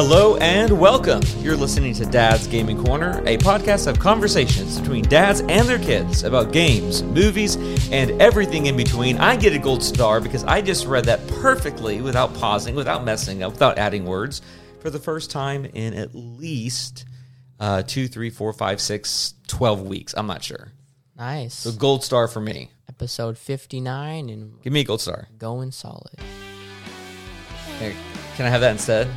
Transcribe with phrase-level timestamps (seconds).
[0.00, 1.20] Hello and welcome.
[1.38, 6.22] You're listening to Dad's Gaming Corner, a podcast of conversations between dads and their kids
[6.22, 7.56] about games, movies,
[7.90, 9.18] and everything in between.
[9.18, 13.42] I get a gold star because I just read that perfectly without pausing, without messing
[13.42, 14.40] up, without adding words
[14.78, 17.04] for the first time in at least
[17.58, 20.14] uh, two, three, four, five, six, 12 weeks.
[20.16, 20.68] I'm not sure.
[21.16, 21.54] Nice.
[21.54, 22.70] So, gold star for me.
[22.88, 25.26] Episode 59 and Give me a gold star.
[25.38, 26.20] going solid.
[27.80, 27.96] Here,
[28.36, 29.08] Can I have that instead?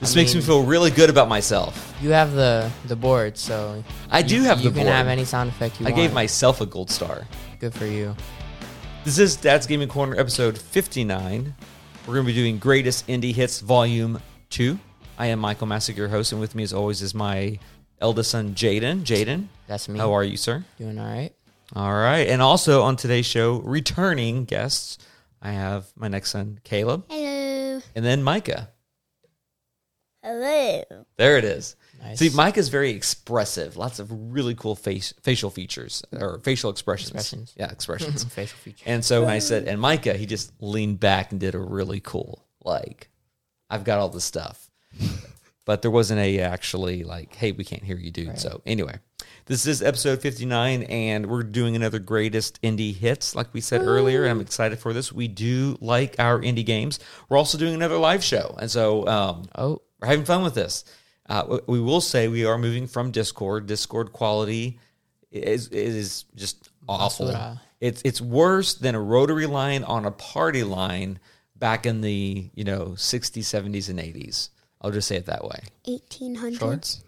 [0.00, 1.94] This I makes me feel really good about myself.
[2.00, 4.86] You have the the board, so I do you, have you the board.
[4.86, 5.94] You can have any sound effect you want.
[5.94, 6.08] I want.
[6.08, 7.26] gave myself a gold star.
[7.58, 8.16] Good for you.
[9.04, 11.54] This is Dad's Gaming Corner episode 59.
[12.06, 14.78] We're going to be doing Greatest Indie Hits Volume 2.
[15.18, 17.58] I am Michael Massick, your host, and with me as always is my
[18.00, 19.02] eldest son, Jaden.
[19.02, 19.98] Jaden, That's me.
[19.98, 20.64] how are you, sir?
[20.78, 21.32] Doing all right.
[21.76, 22.26] All right.
[22.26, 24.96] And also on today's show, returning guests,
[25.42, 27.82] I have my next son, Caleb, Hello.
[27.94, 28.69] and then Micah.
[30.22, 30.82] Hello.
[31.16, 31.76] There it is.
[32.02, 32.18] Nice.
[32.18, 33.76] See, Micah's very expressive.
[33.76, 37.10] Lots of really cool face facial features or facial expressions.
[37.10, 37.54] Expressions.
[37.56, 38.24] Yeah, expressions.
[38.34, 38.84] Facial feature.
[38.86, 42.00] and so when I said, and Micah, he just leaned back and did a really
[42.00, 43.08] cool, like,
[43.68, 44.70] I've got all the stuff.
[45.64, 48.38] but there wasn't a actually like, hey, we can't hear you, dude.
[48.38, 48.98] So anyway,
[49.46, 54.22] this is episode 59, and we're doing another greatest indie hits, like we said earlier.
[54.22, 55.12] And I'm excited for this.
[55.12, 56.98] We do like our indie games.
[57.28, 58.56] We're also doing another live show.
[58.58, 60.84] And so um, Oh, we're having fun with this.
[61.28, 63.66] Uh, we will say we are moving from Discord.
[63.66, 64.78] Discord quality
[65.30, 67.28] is is just awful.
[67.28, 67.60] Basura.
[67.80, 71.18] It's it's worse than a rotary line on a party line
[71.56, 74.50] back in the you know 60s, 70s, and 80s.
[74.80, 75.60] I'll just say it that way.
[75.86, 77.02] 1800s.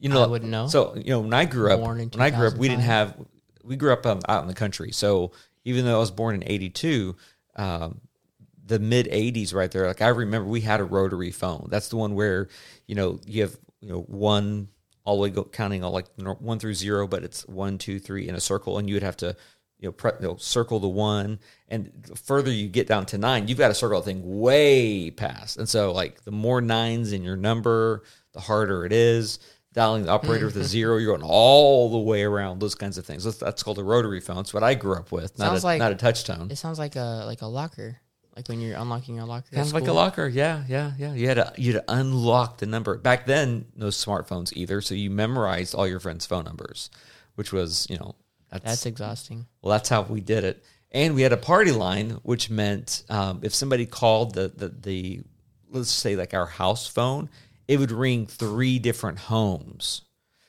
[0.00, 0.68] You know, I wouldn't know.
[0.68, 2.82] So you know, when I grew up, Born in when I grew up, we didn't
[2.82, 3.14] have.
[3.64, 5.32] We grew up um, out in the country, so
[5.64, 7.16] even though I was born in '82,
[7.56, 8.00] um,
[8.68, 9.86] the mid '80s, right there.
[9.86, 11.68] Like I remember, we had a rotary phone.
[11.70, 12.48] That's the one where
[12.86, 14.68] you know you have you know one
[15.04, 16.06] all the way go counting all like
[16.40, 19.16] one through zero, but it's one, two, three in a circle, and you would have
[19.16, 19.34] to
[19.80, 23.16] you know, pre- you know circle the one, and the further you get down to
[23.16, 25.56] nine, you've got to circle the thing way past.
[25.56, 28.02] And so like the more nines in your number,
[28.32, 29.38] the harder it is.
[29.74, 32.58] Dialing the operator with a zero, you're going all the way around.
[32.58, 33.22] Those kinds of things.
[33.24, 34.38] That's, that's called a rotary phone.
[34.38, 35.38] It's what I grew up with.
[35.38, 36.48] Not Sounds a, like- not a touch tone.
[36.50, 38.00] it sounds like a like a locker,
[38.38, 39.48] like when you're unlocking your locker.
[39.52, 41.12] Kind of like a locker, yeah, yeah, yeah.
[41.12, 42.96] You had to you had to unlock the number.
[42.96, 46.88] Back then, no smartphones either, so you memorized all your friends' phone numbers,
[47.34, 48.14] which was you know
[48.48, 49.46] that's, That's exhausting.
[49.60, 50.64] well that's how we did it.
[50.92, 55.20] And we had a party line, which meant um, if somebody called the, the the
[55.70, 57.28] let's say like our house phone,
[57.66, 60.02] it would ring three different homes.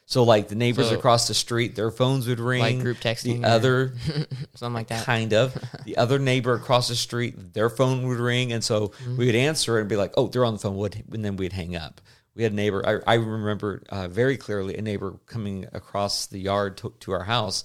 [0.09, 2.61] So like the neighbors So- across the street, their phones would ring.
[2.61, 3.93] Like group texting The other
[4.55, 5.05] Something like that.
[5.05, 5.55] kind of.
[5.85, 9.17] The other neighbor across the street, their phone would ring, and so Mm-hmm.
[9.17, 11.35] we would answer it and be like, "Oh, they're on the phone," would and then
[11.37, 12.01] we'd hang up.
[12.35, 12.81] We had a neighbor.
[13.05, 17.23] I, I remember uh, very clearly a neighbor coming across the yard to, to our
[17.23, 17.63] house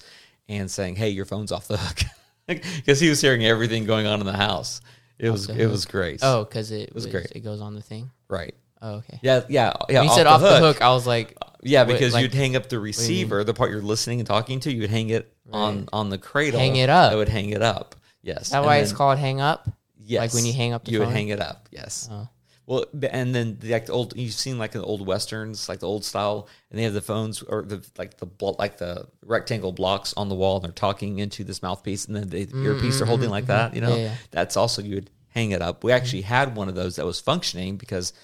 [0.48, 2.00] and saying, "Hey, your phone's off the hook,"
[2.46, 4.80] because he was hearing everything going on in the house.
[5.18, 6.20] It was it was great.
[6.22, 7.32] Oh, because it was, great.
[7.34, 8.10] it goes on the thing.
[8.28, 8.54] right.
[8.82, 9.18] Oh, okay.
[9.22, 10.00] Yeah, yeah, yeah.
[10.00, 12.68] When you said off the hook, I was like, Yeah, because like- you'd hang up
[12.68, 15.88] the receiver, the part you're listening and talking to, you would hang it on Right.
[15.92, 16.60] on the cradle.
[16.60, 17.12] Hang it up.
[17.12, 17.96] I would hang it up.
[18.22, 18.50] Yes.
[18.50, 19.68] that And why it's called hang up?
[19.98, 20.20] Yes.
[20.20, 21.06] Like when you hang up the you phone?
[21.08, 21.68] would hang it up.
[21.70, 22.08] Yes.
[22.10, 22.28] Oh.
[22.66, 25.86] Well, and then the, like the old you've seen like the old westerns, like the
[25.86, 28.26] old style, and they have the phones or the like the
[28.58, 32.30] like the rectangle blocks on the wall, and they're talking into this mouthpiece, and then
[32.30, 33.74] the earpiece they're holding like that.
[33.74, 34.14] You know, Mm-hmm, Yeah, yeah.
[34.30, 35.84] that's also you would hang it up.
[35.84, 38.14] We actually had one of those that was functioning because,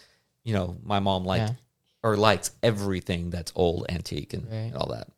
[0.45, 1.55] you know, my mom liked Yeah.
[2.03, 4.57] Or likes everything that's old, antique, and, Right.
[4.57, 5.09] and all that.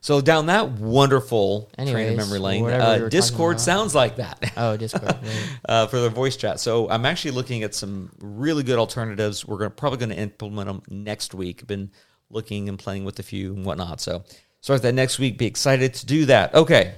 [0.00, 4.16] So down that wonderful train of memory lane, uh, we were talking Discord sounds like
[4.16, 4.52] that.
[4.56, 5.16] Oh, Discord.
[5.68, 6.60] uh, for the voice chat.
[6.60, 9.44] So I'm actually looking at some really good alternatives.
[9.44, 11.66] We're gonna, probably going to implement them next week.
[11.66, 11.90] Been
[12.30, 14.00] looking and playing with a few and whatnot.
[14.00, 14.22] So
[14.60, 15.38] start that next week.
[15.38, 16.54] Be excited to do that.
[16.54, 16.94] Okay.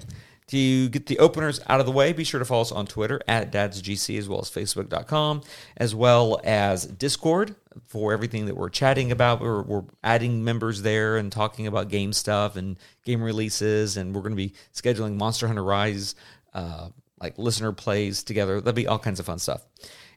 [0.49, 3.21] To get the openers out of the way, be sure to follow us on Twitter
[3.29, 5.43] at dadsgc as well as facebook.com,
[5.77, 7.55] as well as Discord
[7.87, 9.41] for everything that we're chatting about.
[9.41, 13.99] We're, we're adding members there and talking about game stuff and game releases.
[13.99, 16.15] And we're going to be scheduling Monster Hunter Rise
[16.55, 16.89] uh,
[17.21, 18.61] like listener plays together.
[18.61, 19.67] That'll be all kinds of fun stuff.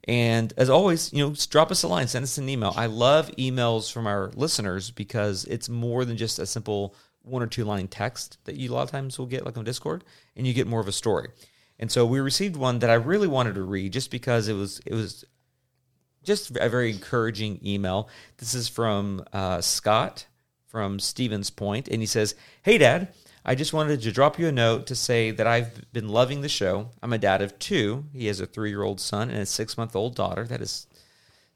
[0.05, 2.73] And as always, you know, drop us a line, send us an email.
[2.75, 7.47] I love emails from our listeners because it's more than just a simple one or
[7.47, 10.03] two line text that you a lot of times will get like on Discord,
[10.35, 11.29] and you get more of a story.
[11.79, 14.79] And so we received one that I really wanted to read just because it was
[14.85, 15.25] it was
[16.23, 18.07] just a very encouraging email.
[18.37, 20.27] This is from uh, Scott
[20.67, 23.09] from Stevens Point, and he says, "Hey, Dad."
[23.43, 26.47] I just wanted to drop you a note to say that I've been loving the
[26.47, 26.91] show.
[27.01, 28.05] I'm a dad of two.
[28.13, 30.43] He has a three year old son and a six month old daughter.
[30.43, 30.85] That is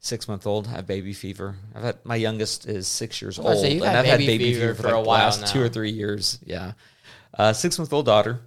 [0.06, 0.66] six month old.
[0.68, 1.56] I have baby fever.
[1.74, 4.54] I've had my youngest is six years old, gonna say, you've and I've had baby
[4.54, 6.38] fever fever, for for a like the while last two or three years.
[6.44, 6.72] Yeah,
[7.36, 8.40] uh, six month old daughter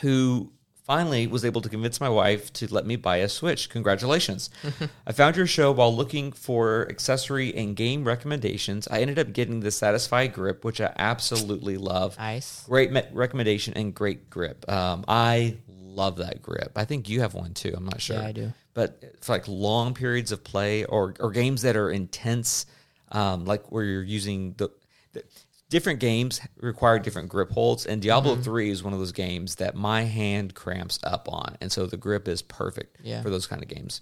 [0.00, 0.52] who
[0.84, 3.68] finally was able to convince my wife to let me buy a Switch.
[3.70, 4.50] Congratulations.
[5.06, 8.88] I found your show while looking for accessory and game recommendations.
[8.88, 12.18] I ended up getting the Satisfye grip, which I absolutely love.
[12.18, 12.64] Nice.
[12.64, 14.70] Great me- recommendation and great grip.
[14.70, 16.72] Um, I love that grip.
[16.74, 17.72] I think you have one too.
[17.76, 18.16] I'm not sure.
[18.16, 18.52] Yeah, I do.
[18.74, 22.66] But for like long periods of play or or games that are intense,
[23.10, 24.70] um, like where you're using the,
[25.12, 25.22] the
[25.68, 28.42] different games require different grip holds, and Diablo Mm-hmm.
[28.42, 31.96] Three is one of those games that my hand cramps up on, and so the
[31.98, 33.22] grip is perfect Yeah.
[33.22, 34.00] for those kind of games.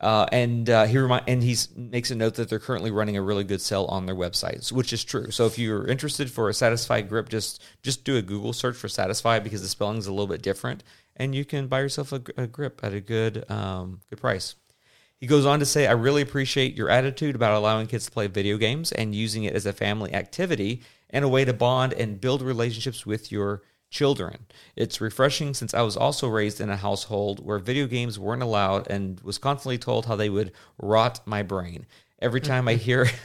[0.00, 3.22] Uh, and uh, he remind, and he makes a note that they're currently running a
[3.22, 5.32] really good sale on their website, which is true.
[5.32, 8.86] So if you're interested for a Satisfye grip, just just do a Google search for
[8.86, 10.84] Satisfye because the spelling is a little bit different,
[11.18, 14.54] and you can buy yourself a, a grip at a good um, good price.
[15.18, 18.28] He goes on to say, I really appreciate your attitude about allowing kids to play
[18.28, 22.20] video games and using it as a family activity and a way to bond and
[22.20, 24.46] build relationships with your children.
[24.76, 28.86] It's refreshing since I was also raised in a household where video games weren't allowed
[28.88, 31.86] and was constantly told how they would rot my brain.
[32.20, 33.06] Every time I hear,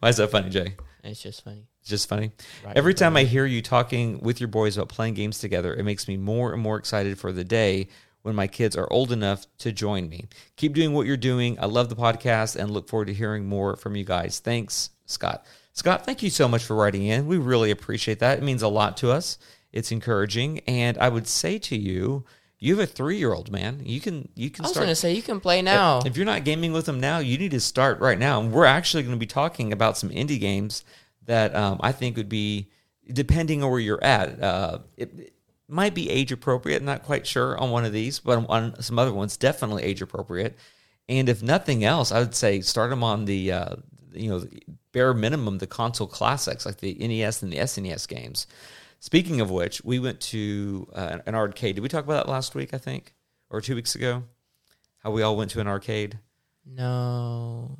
[0.00, 0.74] why is that funny, Jay?
[1.02, 1.66] It's just funny.
[1.84, 2.32] It's just funny.
[2.64, 2.74] Right.
[2.78, 6.08] Every time I hear you talking with your boys about playing games together, it makes
[6.08, 7.88] me more and more excited for the day
[8.22, 10.24] when my kids are old enough to join me.
[10.56, 11.58] Keep doing what you're doing.
[11.60, 14.38] I love the podcast and look forward to hearing more from you guys.
[14.38, 15.44] Thanks, Scott.
[15.74, 17.26] Scott, thank you so much for writing in.
[17.26, 18.38] We really appreciate that.
[18.38, 19.36] It means a lot to us.
[19.70, 22.24] It's encouraging, and I would say to you,
[22.58, 23.82] you have a three-year-old man.
[23.84, 26.00] You can you can I was start gonna say you can play now.
[26.06, 28.40] if you're not gaming with them now, you need to start right now.
[28.40, 30.82] And we're actually going to be talking about some indie games
[31.26, 32.70] that um, I think would be,
[33.12, 35.32] depending on where you're at, uh, it, it
[35.68, 36.82] might be age appropriate.
[36.82, 40.56] Not quite sure on one of these, but on some other ones, definitely age appropriate.
[41.08, 43.76] And if nothing else, I would say start them on the, uh,
[44.12, 44.44] you know,
[44.92, 48.46] bare minimum, the console classics like the NES and the SNES games.
[49.00, 51.74] Speaking of which, we went to uh, an arcade.
[51.74, 52.72] Did we talk about that last week?
[52.72, 53.14] I think,
[53.50, 54.24] or two weeks ago,
[55.00, 56.18] how we all went to an arcade.
[56.64, 57.76] no.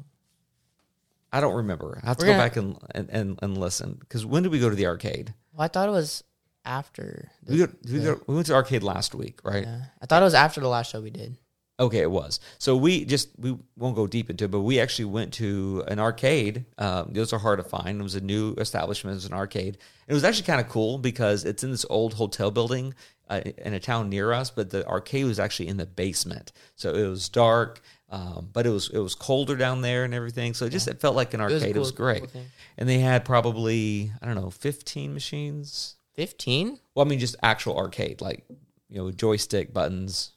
[1.37, 2.01] I don't remember.
[2.03, 4.53] I have to We're go gonna- back and and, and, and listen because when did
[4.53, 5.35] we go to the arcade?
[5.53, 6.23] Well, I thought it was
[6.65, 7.31] after.
[7.43, 9.65] the- We, go, we, go, we went to arcade last week, right?
[9.65, 9.83] yeah.
[10.01, 11.37] I thought it was after the last show we did.
[11.81, 12.39] Okay, it was.
[12.59, 15.99] So we just we won't go deep into it, but we actually went to an
[15.99, 16.67] arcade.
[16.79, 17.99] Um, those are hard to find.
[17.99, 19.15] It was a new establishment.
[19.15, 19.79] It was an arcade.
[20.07, 22.95] It was actually kind of cool because it's in this old hotel building
[23.29, 26.53] uh, in a town near us, but the arcade was actually in the basement.
[26.76, 27.81] So it was dark,
[28.11, 30.55] um, but it was it was colder down there and everything.
[30.55, 31.76] So it just it felt like an arcade.
[31.76, 32.32] It was, cool- great.
[32.32, 32.43] cool
[32.76, 35.97] and they had probably I don't know fifteen machines.
[36.15, 36.79] Fifteen.
[36.94, 38.44] Well, I mean, just actual arcade, like
[38.88, 40.31] you know, joystick buttons.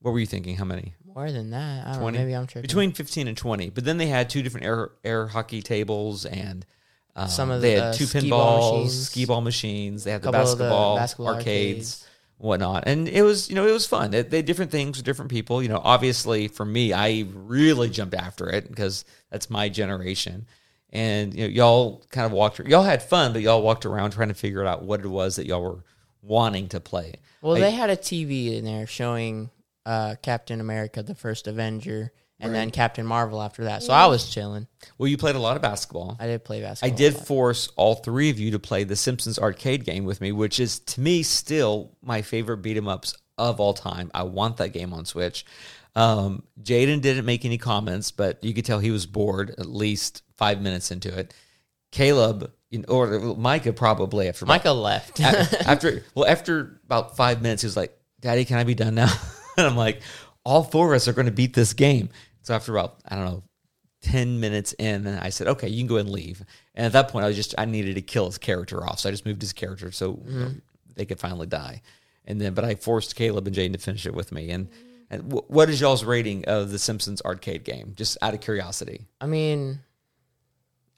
[0.00, 0.56] What were you thinking?
[0.56, 0.94] How many?
[1.14, 1.86] More than that.
[1.86, 2.18] I don't 20?
[2.18, 2.24] know.
[2.24, 2.62] Maybe I'm tripping.
[2.62, 3.70] Between fifteen and twenty.
[3.70, 6.64] But then they had two different air air hockey tables and.
[7.16, 9.08] Um, Some of they the, had two ball pinballs, machines.
[9.10, 10.04] skee ball machines.
[10.04, 12.06] They had the Couple of the basketball, basketball arcades, arcades.
[12.38, 14.10] whatnot, and it was you know it was fun.
[14.10, 15.62] They, they had different things with different people.
[15.62, 20.46] You know, obviously for me, I really jumped after it because that's my generation.
[20.90, 22.58] And you know, y'all kind of walked.
[22.60, 25.46] Y'all had fun, but y'all walked around trying to figure out what it was that
[25.46, 25.84] y'all were
[26.22, 27.14] wanting to play.
[27.42, 29.50] Well, they had a TV in there showing
[29.86, 32.12] uh, Captain America, the first Avenger,
[32.44, 33.82] and then Captain Marvel after that.
[33.82, 34.66] So I was chilling.
[34.98, 36.16] Well, you played a lot of basketball.
[36.20, 36.94] I did play basketball.
[36.94, 37.26] I did a lot.
[37.26, 40.78] force all three of you to play the Simpsons arcade game with me, which is
[40.80, 44.10] to me still my favorite beat 'em ups of all time.
[44.14, 45.44] I want that game on Switch.
[45.96, 50.22] Um, Jaden didn't make any comments, but you could tell he was bored at least
[50.36, 51.32] five minutes into it.
[51.92, 52.50] Caleb,
[52.88, 55.20] or Micah probably after about- Micah left.
[55.20, 59.12] after well after about five minutes he was like daddy can i be done now
[59.56, 60.00] and i'm like
[60.44, 62.08] all four of us are going to beat this game
[62.44, 63.42] so after about i don't know
[64.02, 67.24] 10 minutes in i said okay you can go and leave and at that point
[67.24, 69.52] i was just i needed to kill his character off so i just moved his
[69.52, 70.58] character so you know, mm-hmm.
[70.94, 71.82] they could finally die
[72.24, 74.68] and then but i forced caleb and jane to finish it with me and
[75.10, 79.06] and wh- what is y'all's rating of the simpsons arcade game just out of curiosity
[79.24, 79.80] I mean,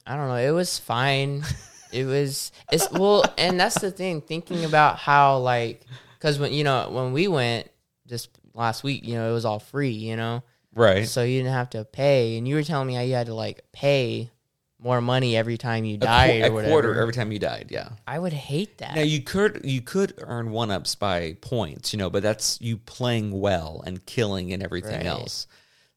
[0.07, 0.35] I don't know.
[0.35, 1.43] It was fine.
[1.91, 4.21] it was it's well, and that's the thing.
[4.21, 5.81] Thinking about how like,
[6.17, 7.69] because when you know when we went
[8.07, 9.91] just last week, you know, it was all free.
[9.91, 10.43] You know,
[10.77, 12.37] right so you didn't have to pay.
[12.37, 14.29] And you were telling me how you had to like pay
[14.79, 16.71] more money every time you a, qu- died a or whatever.
[16.71, 18.95] quarter every time you died yeah I would hate that.
[18.95, 22.77] Now you could you could earn one ups by points, you know, but that's you
[22.77, 25.05] playing well and killing and everything Right.
[25.05, 25.47] else.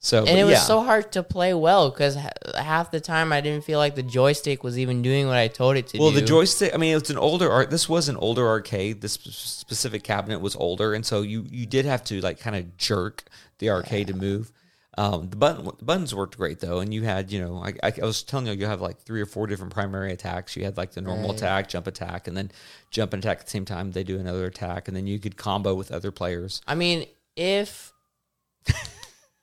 [0.03, 0.61] So, and it was yeah.
[0.61, 2.17] so hard to play well because
[2.57, 5.77] half the time I didn't feel like the joystick was even doing what I told
[5.77, 6.09] it to well.
[6.11, 6.21] do.
[6.21, 6.73] The joystick.
[6.73, 7.69] I mean, it's an older art.
[7.71, 9.03] This was an older arcade.
[9.03, 12.79] This specific cabinet was older, and so you you did have to like kind of
[12.79, 13.25] jerk
[13.59, 14.51] the arcade to move.
[15.01, 18.05] Um, the button the buttons worked great though, and you had you know I, I,
[18.05, 20.55] was telling you you have like three or four different primary attacks.
[20.57, 21.39] You had like the normal Right.
[21.39, 22.51] attack, jump attack, and then
[22.91, 23.93] jump and attack at the same time.
[23.93, 26.61] They do another attack, and then you could combo with other players.
[26.67, 27.95] I mean, if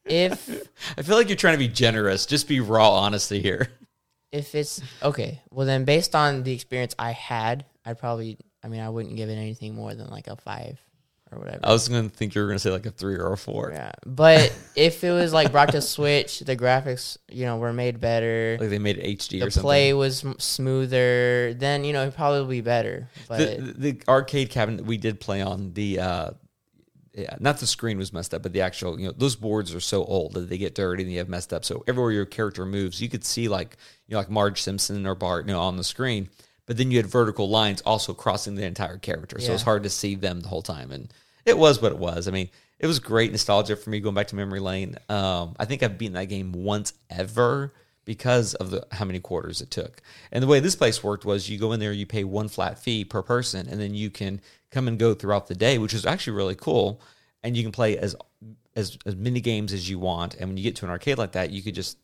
[0.05, 2.27] if I feel like you're trying to be generous.
[2.27, 3.67] Just be raw honesty here.
[4.31, 8.81] if it's okay, well then based on the experience I had, I'd probably I mean
[8.81, 10.79] I wouldn't give it anything more than like a five
[11.31, 11.59] or whatever.
[11.63, 13.71] I was to think you were to say like a three or a four.
[13.73, 17.99] Yeah, but if it was like brought to Switch, the graphics you know were made
[17.99, 22.15] better, Like they made it HD or the play was smoother, then you know it'd
[22.15, 23.09] probably be better.
[23.27, 26.31] But the, the arcade cabinet we did play on the uh
[27.17, 29.79] yeah, not the screen was messed up, but the actual, you know, those boards are
[29.79, 31.65] so old that they get dirty and they have messed up.
[31.65, 35.15] So everywhere your character moves, you could see like, you know, like Marge Simpson or
[35.15, 36.29] Bart, you know, on the screen.
[36.67, 39.65] But then you had vertical lines also crossing the entire character, so it's Yeah.
[39.65, 40.91] hard to see them the whole time.
[40.91, 41.11] And
[41.45, 42.27] it was what it was.
[42.27, 44.97] I mean, it was great nostalgia for me going back to memory lane.
[45.09, 47.73] Um, I think I've beaten that game once ever
[48.05, 50.01] because of the how many quarters it took.
[50.31, 52.77] And the way this place worked was you go in there, you pay one flat
[52.77, 56.05] fee per person, and then you can come and go throughout the day, which is
[56.05, 57.01] actually really cool.
[57.43, 58.15] And you can play as
[58.75, 60.35] as as many games as you want.
[60.35, 61.97] And when you get to an arcade like that, you could just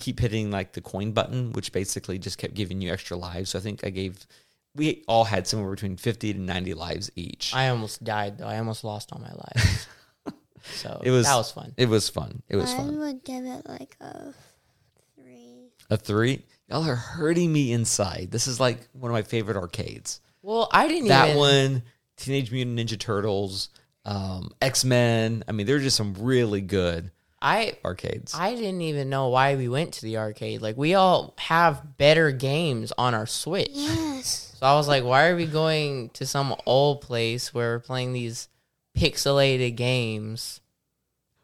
[0.00, 3.50] keep hitting like the coin button, which basically just kept giving you extra lives.
[3.50, 4.26] So I think I gave
[4.74, 7.54] we all had somewhere between fifty to ninety lives each.
[7.54, 8.46] I almost died though.
[8.46, 9.86] I almost lost all my lives.
[10.62, 11.72] so It was that was fun.
[11.76, 12.42] It was fun.
[12.48, 12.94] It was I fun.
[12.94, 14.32] I would give it like a
[15.16, 15.70] three.
[15.90, 16.44] A three.
[16.68, 18.28] Y'all are hurting me inside.
[18.30, 20.20] This is like one of my favorite arcades.
[20.42, 21.38] Well, I didn't that even.
[21.38, 21.82] one,
[22.16, 23.70] Teenage Mutant Ninja Turtles,
[24.04, 25.42] um, X Men.
[25.48, 27.10] I mean, there are just some really good
[27.42, 28.34] I arcades.
[28.34, 30.60] I didn't even know why we went to the arcade.
[30.60, 33.70] Like we all have better games on our Switch.
[33.72, 34.54] Yes.
[34.58, 38.12] So I was like, why are we going to some old place where we're playing
[38.12, 38.48] these
[38.94, 40.60] pixelated games?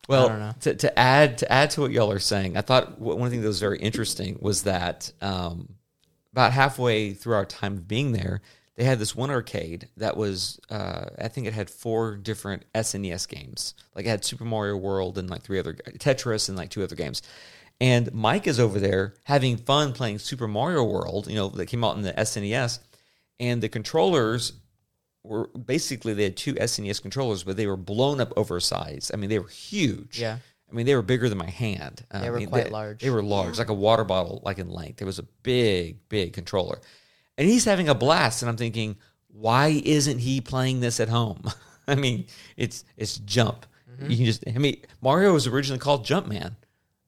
[0.09, 0.55] well, I don't know.
[0.61, 3.41] To, to add to add to what y'all are saying, I thought one one thing
[3.41, 5.75] that was very interesting was that um,
[6.33, 8.41] about halfway through our time of being there,
[8.77, 13.29] they had this one arcade that was uh, I think it had four different SNES
[13.29, 13.75] games.
[13.95, 16.97] Like it had Super Mario World and like three other Tetris and like two other
[16.97, 17.23] games.
[17.81, 21.85] And Mike is over there having fun playing Super Mario World, you know, that came
[21.85, 22.79] out in the SNES.
[23.39, 24.53] And the controllers
[25.23, 29.11] were basically they had two SNES controllers, but they were blown up oversized.
[29.13, 30.19] I mean, they were huge.
[30.19, 30.39] Yeah.
[30.71, 32.05] I mean, they were bigger than my hand.
[32.11, 33.01] They I were mean, quite large.
[33.01, 35.01] They were large, like a water bottle, like in length.
[35.01, 36.81] It was a big, big controller,
[37.39, 38.43] and he's having a blast.
[38.43, 38.97] And I'm thinking,
[39.29, 41.43] why isn't he playing this at home?
[41.89, 42.27] I mean,
[42.57, 43.67] it's it's Jump.
[43.91, 44.11] Mm-hmm.
[44.11, 44.45] You can just.
[44.47, 46.57] I mean, Mario was originally called Jumpman.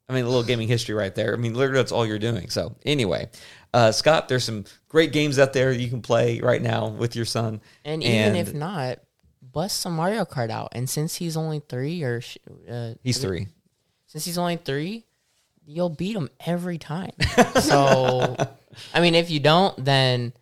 [0.08, 1.34] I mean, a little gaming history right there.
[1.34, 2.48] I mean, literally, that's all you're doing.
[2.48, 3.28] So, anyway,
[3.74, 7.26] uh, Scott, there's some great games out there you can play right now with your
[7.26, 7.60] son.
[7.84, 9.00] And even if not,
[9.52, 10.70] bust some Mario Kart out.
[10.72, 12.22] And since he's only three, or
[12.70, 13.48] uh, he's three,
[14.06, 15.04] since he's only three,
[15.66, 17.12] you'll beat him every time.
[17.60, 18.34] so,
[18.94, 20.32] I mean, if you don't, then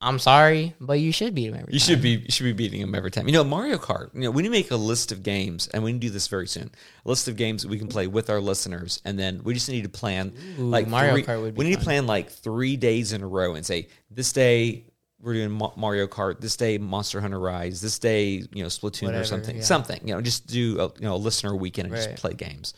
[0.00, 1.86] I'm sorry, but you should beat him every You time.
[1.88, 3.26] should be you should be beating him every time.
[3.26, 4.14] You know, Mario Kart.
[4.14, 6.12] You know, we need to make a list of games, and we need to do
[6.12, 6.70] this very soon.
[7.04, 9.68] A list of games that we can play with our listeners, and then we just
[9.68, 12.30] need to plan Ooh, like Mario three- Kart would be We need to plan like
[12.30, 14.84] three days in a row and say this day
[15.20, 19.24] we're doing Mario Kart, this day Monster Hunter Rise, this day you know Splatoon or
[19.24, 19.62] something, yeah.
[19.62, 20.00] something.
[20.06, 22.10] You know, just do a, you know a listener weekend and Right.
[22.10, 22.72] just play games.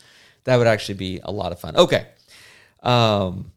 [0.45, 1.75] That would actually be a lot of fun.
[1.77, 2.07] Okay,
[2.81, 3.51] um,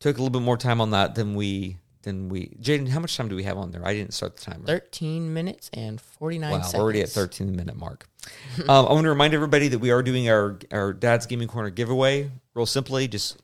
[0.00, 2.56] took a little bit more time on that than we than we.
[2.60, 3.84] Jaden, how much time do we have on there?
[3.86, 4.64] I didn't start the timer.
[4.66, 6.74] 13 minutes and 49 Wow, seconds.
[6.80, 8.08] already at 13 minute mark.
[8.68, 11.70] um, I want to remind everybody that we are doing our our Dad's Gaming Corner
[11.70, 12.30] giveaway.
[12.54, 13.38] Real simply, just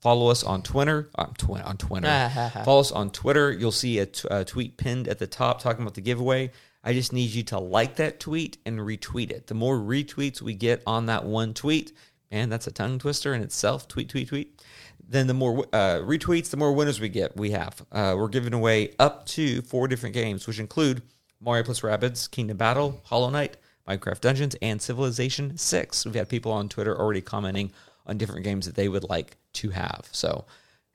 [0.00, 1.10] follow us on Twitter.
[1.16, 2.30] On, twi- on Twitter.
[2.64, 3.52] follow us on Twitter.
[3.52, 6.50] You'll see a, t- a tweet pinned at the top talking about the giveaway.
[6.84, 9.48] I just need you to like that tweet and retweet it.
[9.48, 11.92] The more retweets we get on that one tweet,
[12.30, 13.88] and that's a tongue twister in itself.
[13.88, 14.62] Tweet, tweet, tweet.
[15.10, 17.34] Then the more uh, retweets, the more winners we get.
[17.36, 17.84] We have.
[17.90, 21.02] Uh, we're giving away up to four different games, which include
[21.40, 23.56] Mario plus Rabbids, Kingdom Battle, Hollow Knight,
[23.88, 26.04] Minecraft Dungeons, and Civilization Six.
[26.04, 27.72] We've had people on Twitter already commenting
[28.06, 30.08] on different games that they would like to have.
[30.12, 30.44] So,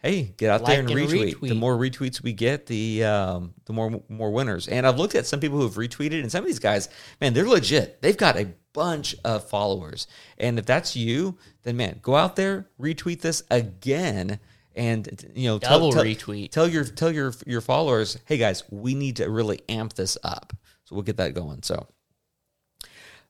[0.04, 1.40] hey, get out there and, and retweet.
[1.40, 4.68] The more retweets we get, the um, the more more winners.
[4.68, 7.34] And I've looked at some people who have retweeted, and some of these guys, man,
[7.34, 8.02] they're legit.
[8.02, 10.08] They've got a bunch of followers.
[10.38, 14.40] And if that's you, then man, go out there, retweet this again.
[14.76, 16.52] And you know, Double tell, retweet.
[16.52, 20.54] Tell your tell your your followers, hey guys, we need to really amp this up.
[20.84, 21.64] So we'll get that going.
[21.64, 21.88] So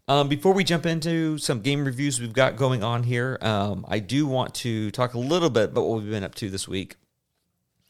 [0.07, 3.99] um, before we jump into some game reviews we've got going on here, um, I
[3.99, 6.95] do want to talk a little bit about what we've been up to this week.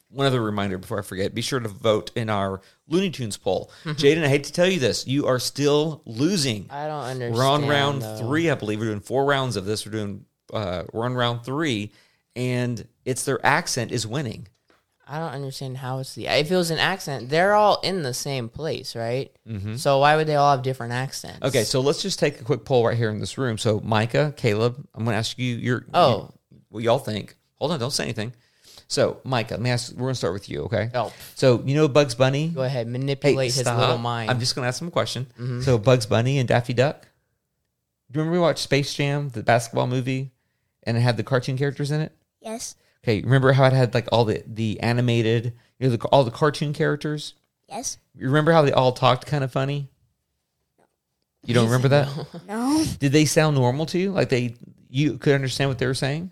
[0.09, 3.71] one other reminder before I forget: be sure to vote in our Looney Tunes poll.
[3.85, 6.67] Jaden, I hate to tell you this, you are still losing.
[6.69, 7.35] I don't understand.
[7.35, 8.17] We're on round though.
[8.17, 8.79] three, I believe.
[8.79, 9.85] We're doing four rounds of this.
[9.85, 11.91] We're doing uh, we're on round three,
[12.35, 14.47] and it's their accent is winning.
[15.05, 16.27] I don't understand how it's the.
[16.27, 19.31] If it was an accent, they're all in the same place, right?
[19.75, 21.37] So why would they all have different accents?
[21.39, 21.47] Mm-hmm.
[21.47, 23.57] Okay, so let's just take a quick poll right here in this room.
[23.57, 26.31] So, Micah, Caleb, I'm going to ask you your Oh.
[26.69, 27.35] what y'all think.
[27.55, 28.33] Hold on, don't say anything.
[28.87, 29.91] So, Micah, let me ask.
[29.93, 30.89] We're going to start with you, okay?
[30.93, 31.11] Oh.
[31.35, 32.47] So, you know Bugs Bunny?
[32.49, 34.29] Go ahead, manipulate his little mind.
[34.29, 35.61] I'm just going to ask him a question.
[35.63, 37.07] So, Bugs Bunny and Daffy Duck.
[38.11, 40.31] Do you remember we watched Space Jam, the basketball movie,
[40.83, 42.11] and it had the cartoon characters in it?
[42.41, 42.75] Yes.
[43.03, 46.31] Okay, remember how it had like all the the animated, you know, the, all the
[46.31, 47.33] cartoon characters?
[47.69, 47.97] Yes.
[48.15, 49.89] You remember how they all talked kind of funny?
[51.45, 52.07] You don't remember that?
[52.47, 52.85] No.
[52.99, 54.11] Did they sound normal to you?
[54.11, 54.55] Like they
[54.89, 56.31] you could understand what they were saying?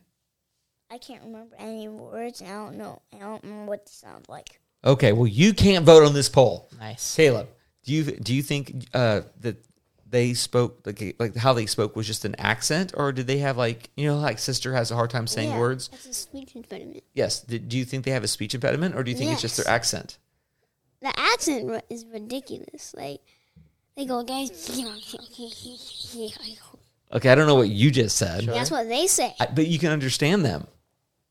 [0.90, 2.42] I can't remember any words.
[2.42, 3.02] And I don't know.
[3.14, 4.60] I don't remember what they sound like.
[4.86, 6.70] Okay, well you can't vote on this poll.
[6.80, 7.16] nice.
[7.16, 7.50] Caleb,
[7.84, 9.58] do you do you think uh, that
[10.12, 13.58] they spoke like like how they spoke was just an accent, or did they have
[13.58, 15.88] like you know like sister has a hard time saying Yeah, words?
[15.88, 17.04] That's a speech impediment.
[17.14, 17.40] Yes.
[17.42, 19.58] Did, do you think they have a speech impediment, or do you think it's just
[19.58, 20.18] their accent?
[21.02, 22.94] The accent is ridiculous.
[22.96, 23.22] Like
[23.96, 24.52] they go, guys.
[27.14, 29.34] Okay, I don't know what you just said, That's what they say.
[29.40, 30.68] I, but you can understand them.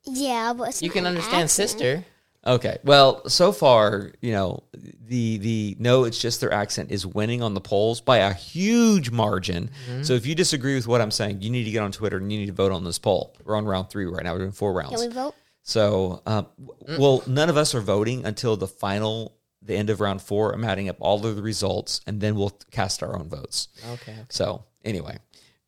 [0.04, 1.70] Yeah, but it's You not can understand accent.
[1.70, 2.04] sister.
[2.46, 2.78] Okay.
[2.84, 7.52] Well, so far, you know, the the no, it's just their accent is winning on
[7.54, 9.70] the polls by a huge margin.
[10.02, 12.32] So if you disagree with what I'm saying, you need to get on Twitter and
[12.32, 13.36] you need to vote on this poll.
[13.44, 14.32] We're on round three right now.
[14.32, 14.92] We're doing four rounds.
[15.00, 15.34] Can we vote?
[15.62, 20.00] So, um, w- well, none of us are voting until the final, the end of
[20.00, 20.52] round four.
[20.52, 23.68] I'm adding up all of the results, and then we'll cast our own votes.
[23.92, 24.16] Okay.
[24.30, 25.18] So anyway,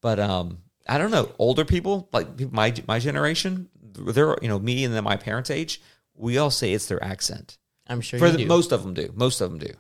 [0.01, 1.31] but um, I don't know.
[1.39, 5.83] Older people, like my my generation, they're you know me and then my parents' age,
[6.17, 7.59] we all say it's their accent.
[7.89, 8.47] I'm sure For you the, do.
[8.47, 9.13] most of them do.
[9.15, 9.73] Most of them do.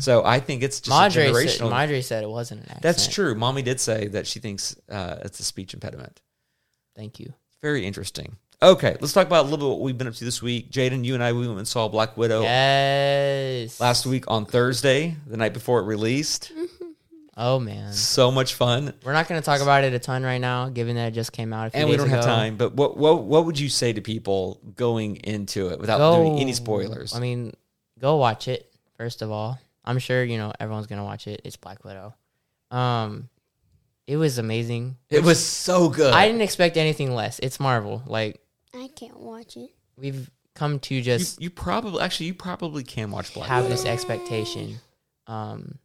[0.00, 1.58] So I think it's just a Madre generational.
[1.58, 2.82] said, Madre said it wasn't an accent.
[2.82, 3.34] That's true.
[3.34, 6.20] Mommy did say that she thinks uh, it's a speech impediment.
[6.96, 7.34] Thank you.
[7.62, 8.36] Very interesting.
[8.62, 10.70] Okay, let's talk about a little bit what we've been up to this week.
[10.72, 13.78] Jaden, you and I we went and saw Black Widow Yes.
[13.78, 16.52] last week on Thursday, the night before it released.
[17.38, 18.94] Oh man, So much fun.
[19.04, 21.32] we're not going to talk about it a ton right now, given that it just
[21.32, 21.66] came out.
[21.68, 22.56] A few and we days don't have time.
[22.56, 26.16] But what what what would you say to people going into it without Go.
[26.24, 27.14] doing any spoilers?
[27.14, 27.52] I mean,
[27.98, 29.58] go watch it first of all.
[29.84, 31.42] I'm sure you know everyone's gonna watch it.
[31.44, 32.14] It's Black Widow.
[32.70, 33.28] Um,
[34.06, 34.96] it was amazing.
[35.10, 36.14] it was so good.
[36.14, 37.38] I didn't expect anything less.
[37.40, 38.02] It's Marvel.
[38.06, 38.40] Like
[38.74, 39.70] I can't watch it.
[39.98, 43.48] we've come to you, just you probably actually you probably can watch Black.
[43.48, 43.76] have Widow.
[43.76, 44.76] this expectation.
[45.26, 45.78] Um,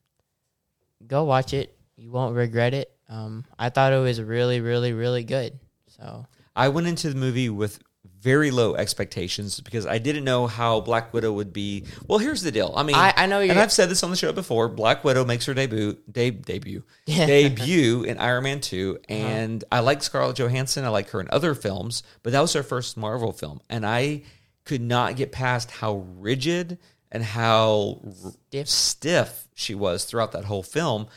[1.08, 1.76] go watch it.
[1.98, 2.92] You won't regret it.
[3.10, 5.60] Um, I thought it was really, really, really good.
[5.88, 7.80] So I went into the movie with
[8.20, 11.86] very low expectations because I didn't know how Black Widow would be.
[12.08, 12.72] Well, here's the deal.
[12.76, 14.68] I mean, I- I know and I've said this on the show before.
[14.70, 19.14] Black Widow makes her debut, de- debut, debut in Iron Man Two, Uh-huh.
[19.20, 20.86] and I like Scarlett Johansson.
[20.86, 24.24] I like her in other films, but that was her first Marvel film, and I
[24.66, 26.78] could not get past how rigid
[27.12, 28.68] and how r- Stiff.
[28.70, 31.08] stiff she was throughout that whole film.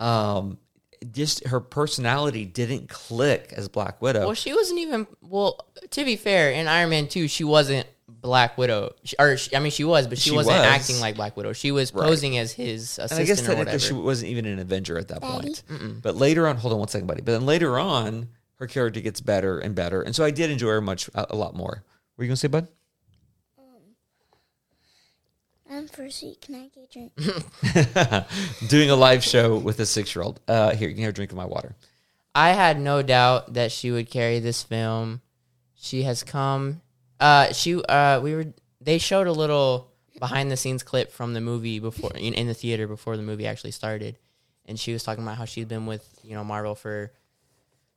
[0.00, 0.58] Um,
[1.12, 4.26] just her personality didn't click as Black Widow.
[4.26, 5.06] Well, she wasn't even.
[5.22, 5.58] Well,
[5.90, 8.94] to be fair, in Iron Man two, she wasn't Black Widow.
[9.04, 10.66] She, or she, I mean, she was, but she, She wasn't was.
[10.66, 11.52] acting like Black Widow.
[11.52, 12.04] She was Right.
[12.04, 13.12] posing as his assistant.
[13.12, 13.78] And I guess or technically whatever.
[13.78, 15.62] she wasn't even an Avenger at that point.
[16.02, 17.20] But later on, hold on one second, buddy.
[17.20, 20.70] But then later on, her character gets better and better, and so I did enjoy
[20.70, 21.84] her much a, a lot more.
[22.16, 22.66] Were you gonna say, bud?
[25.70, 26.38] I'm thirsty.
[26.40, 28.28] Can I get a drink?
[28.68, 30.40] Doing a live show with a six-year-old.
[30.48, 31.76] Uh, here, you can have a drink of my water.
[32.34, 35.20] I had no doubt that she would carry this film.
[35.74, 36.80] She has come.
[37.20, 37.82] Uh, she.
[37.82, 38.46] Uh, we were.
[38.80, 42.54] They showed a little behind the scenes clip from the movie before in, in the
[42.54, 44.18] theater before the movie actually started,
[44.66, 47.12] and she was talking about how she's been with you know Marvel for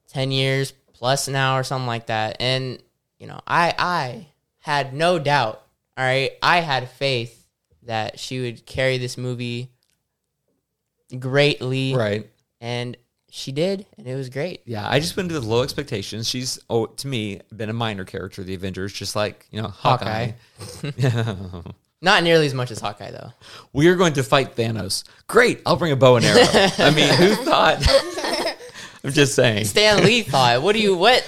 [0.08, 2.38] ten years plus now or something like that.
[2.40, 2.82] And
[3.18, 4.28] you know, I I
[4.60, 5.64] had no doubt.
[5.98, 7.41] All right, I had faith
[7.84, 9.70] that she would carry this movie
[11.20, 12.30] greatly, Right.
[12.60, 12.96] and
[13.30, 14.62] she did, and it was great.
[14.66, 16.28] Yeah, I just went into with low expectations.
[16.28, 19.70] She's, oh, to me, been a minor character of the Avengers, just like you know
[19.70, 20.32] Hawkeye.
[22.04, 23.32] Not nearly as much as Hawkeye, though.
[23.74, 25.04] we are going to fight Thanos.
[25.28, 26.44] Great, I'll bring a bow and arrow.
[26.80, 27.78] I mean, who thought?
[29.04, 31.28] I'm just saying, Stan Lee thought, "What do you what?"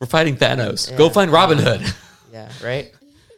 [0.00, 0.94] we're fighting Thanos.
[0.96, 1.82] Go find Robin Hood.
[2.32, 2.92] Yeah, right.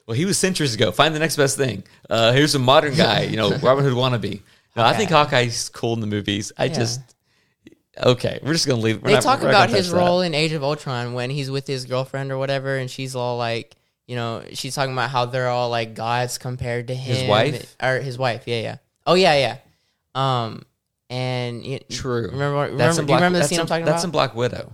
[0.06, 0.92] Well, he was centuries ago.
[0.92, 1.82] Find the next best thing.
[2.10, 4.40] Uh, here's a modern guy, you know, Robin Hood wannabe.
[4.76, 6.52] No, I think Hawkeye's cool in the movies.
[6.58, 7.00] I just
[8.02, 8.40] okay.
[8.42, 9.02] We're just gonna leave.
[9.02, 9.98] We're They not- talk about his touch that.
[10.04, 13.38] role in Age of Ultron when he's with his girlfriend or whatever, and she's all
[13.38, 17.16] like, you know, she's talking about how they're all like gods compared to him.
[17.16, 17.76] His wife?
[17.82, 18.42] or his wife?
[18.46, 18.76] Yeah, yeah.
[19.06, 19.56] Oh yeah, yeah.
[20.44, 20.64] Um,
[21.10, 22.24] and you, True.
[22.30, 23.96] Remember, remember, That's do you Black, remember the scene in, I'm talking That's about?
[23.96, 24.72] That's in Black Widow.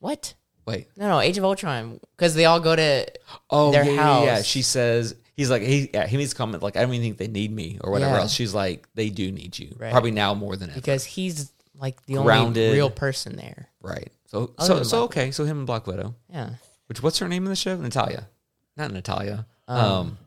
[0.00, 0.34] what?
[0.68, 0.86] Wait.
[0.96, 3.06] No, no, Age of Ultron, because they all go to
[3.50, 4.42] Oh, Their yeah, yeah, yeah.
[4.42, 7.18] She says he's like he yeah, he makes a comment like I don't even think
[7.18, 8.20] they need me or whatever Yeah.
[8.22, 8.32] else.
[8.32, 9.90] She's like they do need you Right.
[9.90, 10.78] probably now more than ever.
[10.78, 12.66] because he's like the Grounded.
[12.66, 13.68] only real person there.
[13.82, 14.12] right.
[14.26, 15.30] So Other so so okay.
[15.30, 16.14] So him and Black Widow.
[16.28, 16.50] Yeah,
[16.86, 17.76] Which what's her name in the show?
[17.76, 18.28] Natalia.
[18.76, 19.46] Not Natalia.
[19.66, 20.18] Um, Um,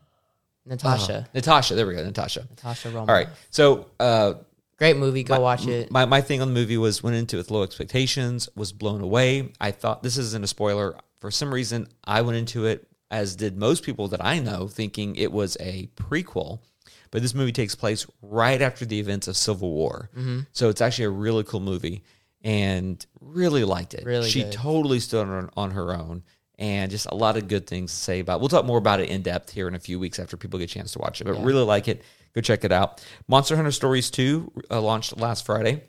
[0.66, 1.74] Natasha, oh, Natasha.
[1.74, 2.04] There we go.
[2.04, 2.46] Natasha.
[2.50, 3.08] Natasha Roman.
[3.08, 3.28] All right.
[3.50, 4.34] So uh,
[4.82, 5.22] great movie.
[5.22, 5.90] Go watch it.
[5.90, 9.00] My my thing on the movie was went into it with low expectations, was blown
[9.00, 9.52] away.
[9.60, 10.96] I thought this isn't a spoiler.
[11.20, 15.16] For some reason, I went into it as did most people that I know, thinking
[15.16, 16.60] it was a prequel.
[17.10, 20.40] But this movie takes place right after the events of Civil War, Mm-hmm.
[20.52, 22.02] so it's actually a really cool movie,
[22.42, 24.04] and really liked it.
[24.06, 24.52] Really she good.
[24.52, 26.22] totally stood on, on her own,
[26.58, 28.40] and just a lot of good things to say about.
[28.40, 30.70] We'll talk more about it in depth here in a few weeks after people get
[30.70, 31.24] a chance to watch it.
[31.24, 31.44] But Yeah.
[31.44, 32.02] really like it.
[32.34, 33.04] Go check it out.
[33.28, 35.82] Monster Hunter Stories two uh, launched last Friday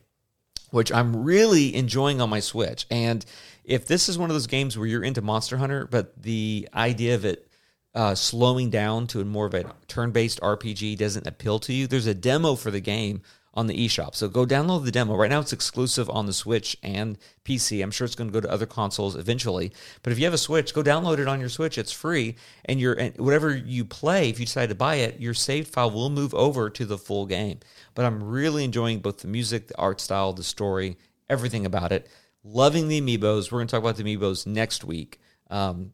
[0.73, 2.87] which I'm really enjoying on my Switch.
[2.89, 3.23] And
[3.63, 7.13] if this is one of those games where you're into Monster Hunter, but the idea
[7.13, 7.47] of it
[7.93, 12.07] uh, slowing down to a more of a turn-based RPG doesn't appeal to you, there's
[12.07, 13.21] a demo for the game
[13.53, 14.15] on the eShop.
[14.15, 15.15] So go download the demo.
[15.15, 17.83] Right now it's exclusive on the Switch and PC.
[17.83, 19.71] I'm sure it's going to go to other consoles eventually.
[20.01, 21.77] But if you have a Switch, go download it on your Switch.
[21.77, 22.35] It's free,
[22.65, 26.09] and your whatever you play, if you decide to buy it, your saved file will
[26.09, 27.59] move over to the full game.
[27.93, 30.97] But I'm really enjoying both the music, the art style, the story,
[31.29, 32.09] everything about it.
[32.43, 33.51] Loving the amiibos.
[33.51, 35.19] We're going to talk about the amiibos next week.
[35.49, 35.91] Um,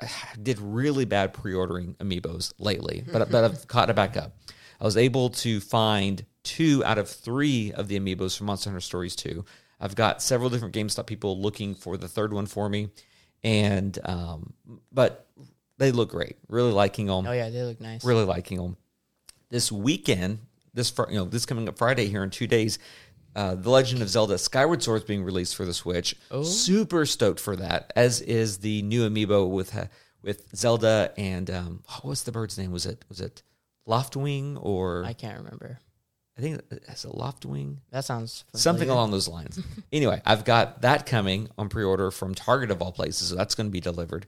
[0.00, 0.08] I
[0.42, 4.36] did really bad pre-ordering amiibos lately, but but I've caught it back up.
[4.80, 8.80] I was able to find two out of three of the amiibos from Monster Hunter
[8.80, 9.44] Stories 2.
[9.80, 12.90] I've got several different GameStop people looking for the third one for me,
[13.42, 14.54] and um,
[14.92, 15.26] but
[15.78, 16.36] they look great.
[16.48, 17.26] Really liking them.
[17.26, 18.04] Oh yeah, they look nice.
[18.04, 18.76] Really liking them.
[19.50, 20.38] This weekend,
[20.72, 22.78] this fr- you know this coming up Friday here in two days,
[23.34, 26.14] uh, the Legend of Zelda Skyward Sword is being released for the Switch.
[26.30, 26.44] Oh.
[26.44, 27.92] Super stoked for that.
[27.96, 29.86] As is the new amiibo with uh,
[30.22, 32.70] with Zelda and um, oh, what's the bird's name?
[32.70, 33.42] Was it was it
[33.86, 35.78] Loftwing or I can't remember.
[36.36, 37.80] I think it's a loft wing.
[37.90, 38.62] That sounds familiar.
[38.62, 39.60] something along those lines.
[39.92, 43.68] anyway, I've got that coming on pre-order from Target of all places, so that's going
[43.68, 44.26] to be delivered.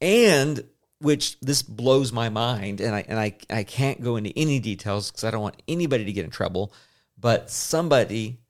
[0.00, 0.64] And
[1.00, 5.10] which this blows my mind, and I and I I can't go into any details
[5.10, 6.72] because I don't want anybody to get in trouble.
[7.18, 8.40] But somebody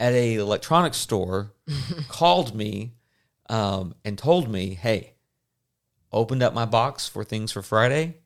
[0.00, 1.52] at a electronics store
[2.08, 2.94] called me
[3.50, 5.14] um, and told me, "Hey,
[6.12, 8.16] opened up my box for things for Friday.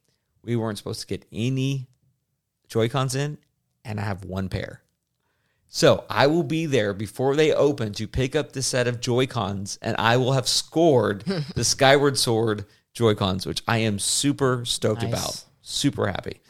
[0.45, 1.89] We weren't supposed to get any
[2.69, 3.39] Joy Cons in,
[3.85, 4.83] and I have one pair.
[5.69, 9.27] So I will be there before they open to pick up the set of Joy
[9.27, 14.65] Cons, and I will have scored the Skyward Sword Joy Cons, which I am super
[14.67, 15.13] stoked Nice.
[15.13, 15.45] about.
[15.63, 16.41] Super happy.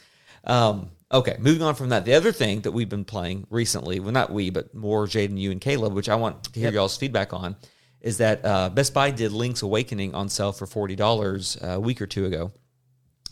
[0.44, 2.04] Um, okay, moving on from that.
[2.04, 5.52] The other thing that we've been playing recently, well, not we, but more Jaden, you,
[5.52, 6.74] and Caleb, which I want to hear Yep.
[6.74, 7.54] y'all's feedback on,
[8.00, 12.08] is that uh, Best Buy did Link's Awakening on sale for $40 a week or
[12.08, 12.50] two ago.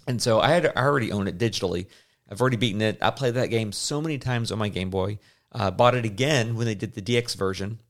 [0.07, 1.87] And so I had I already own it digitally.
[2.31, 2.99] I've already beaten it.
[3.03, 5.19] I played that game so many times on my Game Boy.
[5.53, 7.81] Uh, bought it again when they did the DX version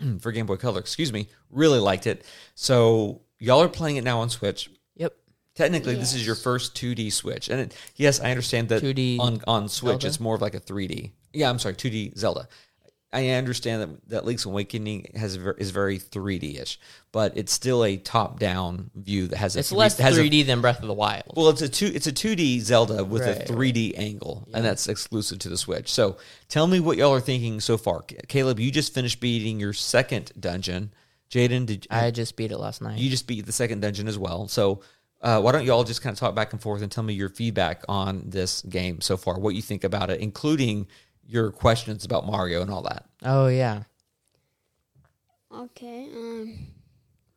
[0.20, 0.80] for Game Boy Color.
[0.80, 1.28] Excuse me.
[1.50, 2.24] Really liked it.
[2.54, 4.70] So y'all are playing it now on Switch.
[4.96, 5.14] Yep.
[5.54, 9.40] Technically, this is your first 2D Switch, and it, yes, I understand that 2D on
[9.46, 10.06] on Switch Zelda?
[10.06, 11.10] it's more of like a 3D.
[11.32, 12.48] Yeah, I'm sorry, 2D Zelda.
[13.10, 16.78] I understand that that Link's Awakening has is very 3D ish,
[17.10, 20.22] but it's still a top down view that has a It's three- less has a
[20.22, 21.32] 3D than Breath of the Wild.
[21.34, 24.62] well, it's a two it's a two D Zelda with a three D angle, and
[24.64, 25.90] that's exclusive to the Switch.
[25.90, 26.18] So,
[26.48, 28.02] tell me what y'all are thinking so far.
[28.28, 30.92] Caleb, you just finished beating your second dungeon.
[31.30, 32.98] Jaden, did I just beat it last night.
[32.98, 34.48] you just beat the second dungeon as well?
[34.48, 34.80] So,
[35.22, 37.28] uh, why don't y'all just kind of talk back and forth and tell me your
[37.30, 39.38] feedback on this game so far?
[39.38, 40.86] What you think about it, including
[41.28, 43.04] your questions about Mario and all that.
[43.22, 43.82] oh yeah.
[45.54, 46.08] Okay.
[46.14, 46.58] Um.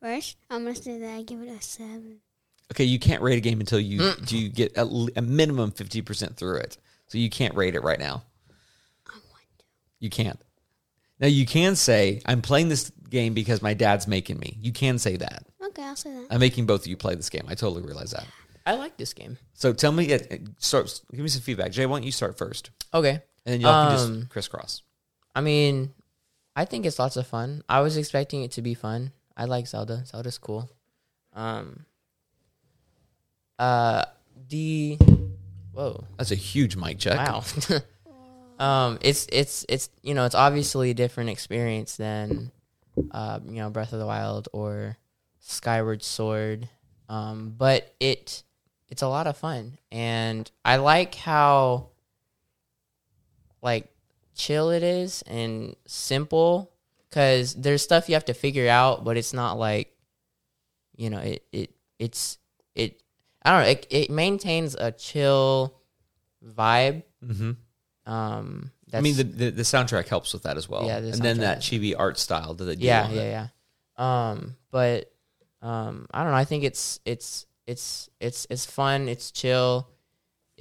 [0.00, 2.18] First, I'm gonna say that I give it a seven.
[2.72, 4.26] Okay, you can't rate a game until you Mm.
[4.26, 4.82] do you get a,
[5.16, 6.76] a minimum fifty percent through it.
[7.08, 8.22] So you can't rate it right now.
[9.06, 9.64] I want to.
[10.00, 10.40] You can't.
[11.20, 14.58] Now you can say I'm playing this game because my dad's making me.
[14.60, 15.44] You can say that.
[15.68, 16.26] Okay, I'll say that.
[16.30, 17.44] I'm making both of you play this game.
[17.48, 18.26] I totally realize that.
[18.66, 19.38] I like this game.
[19.54, 20.18] So tell me, uh,
[20.58, 21.00] start.
[21.12, 21.72] Give me some feedback.
[21.72, 23.22] Jay, why don't you start first, Okay.
[23.44, 24.82] And then y'all can Um, just crisscross.
[25.34, 25.94] I mean,
[26.54, 27.62] I think it's lots of fun.
[27.68, 29.12] I was expecting it to be fun.
[29.36, 30.04] I like Zelda.
[30.06, 30.70] Zelda's cool.
[31.32, 31.86] Um.
[33.58, 34.04] Uh.
[34.48, 34.98] The.
[35.72, 36.04] Whoa.
[36.18, 37.16] That's a huge mic check.
[37.16, 37.44] Wow.
[38.58, 42.52] um, it's it's it's you know it's obviously a different experience than,
[43.10, 44.98] uh, you know Breath of the Wild or
[45.40, 46.68] Skyward Sword.
[47.08, 48.42] Um, but it
[48.88, 51.88] it's a lot of fun, and I like how
[53.62, 53.88] like
[54.34, 56.72] chill it is and simple
[57.08, 59.94] because there's stuff you have to figure out, but it's not like
[60.96, 62.38] you know it it it's
[62.74, 63.02] it
[63.42, 65.74] I don't know it, it maintains a chill
[66.44, 67.02] vibe.
[67.24, 67.52] Mm-hmm.
[68.04, 70.86] Um, I mean, the, the the soundtrack helps with that as well.
[70.86, 73.30] Yeah, the and then that chibi art style that they yeah yeah it.
[73.30, 73.46] yeah
[73.96, 75.12] um but
[75.60, 79.88] um i don't know i think it's it's it's it's it's fun it's chill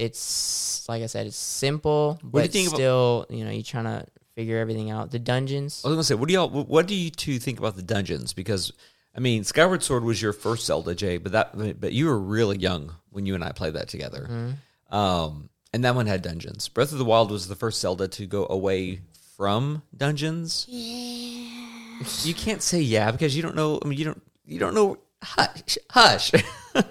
[0.01, 3.51] it's like i said it's simple what do you but think about- still you know
[3.51, 6.49] you're trying to figure everything out the dungeons I was gonna say, what do y'all?
[6.49, 8.33] What do you two think about the dungeons?
[8.33, 8.71] Because
[9.15, 12.57] I mean, Skyward Sword was your first Zelda, Jay, but that but you were really
[12.57, 14.27] young when you and I played that together.
[14.29, 14.95] Mm-hmm.
[14.95, 16.69] Um, and that one had dungeons.
[16.69, 19.01] Breath of the Wild was the first Zelda to go away
[19.35, 20.65] from dungeons.
[20.69, 23.79] You can't say yeah because you don't know.
[23.83, 24.21] I mean, you don't.
[24.45, 24.97] You don't know.
[25.23, 26.31] Hush, hush.
[26.73, 26.81] we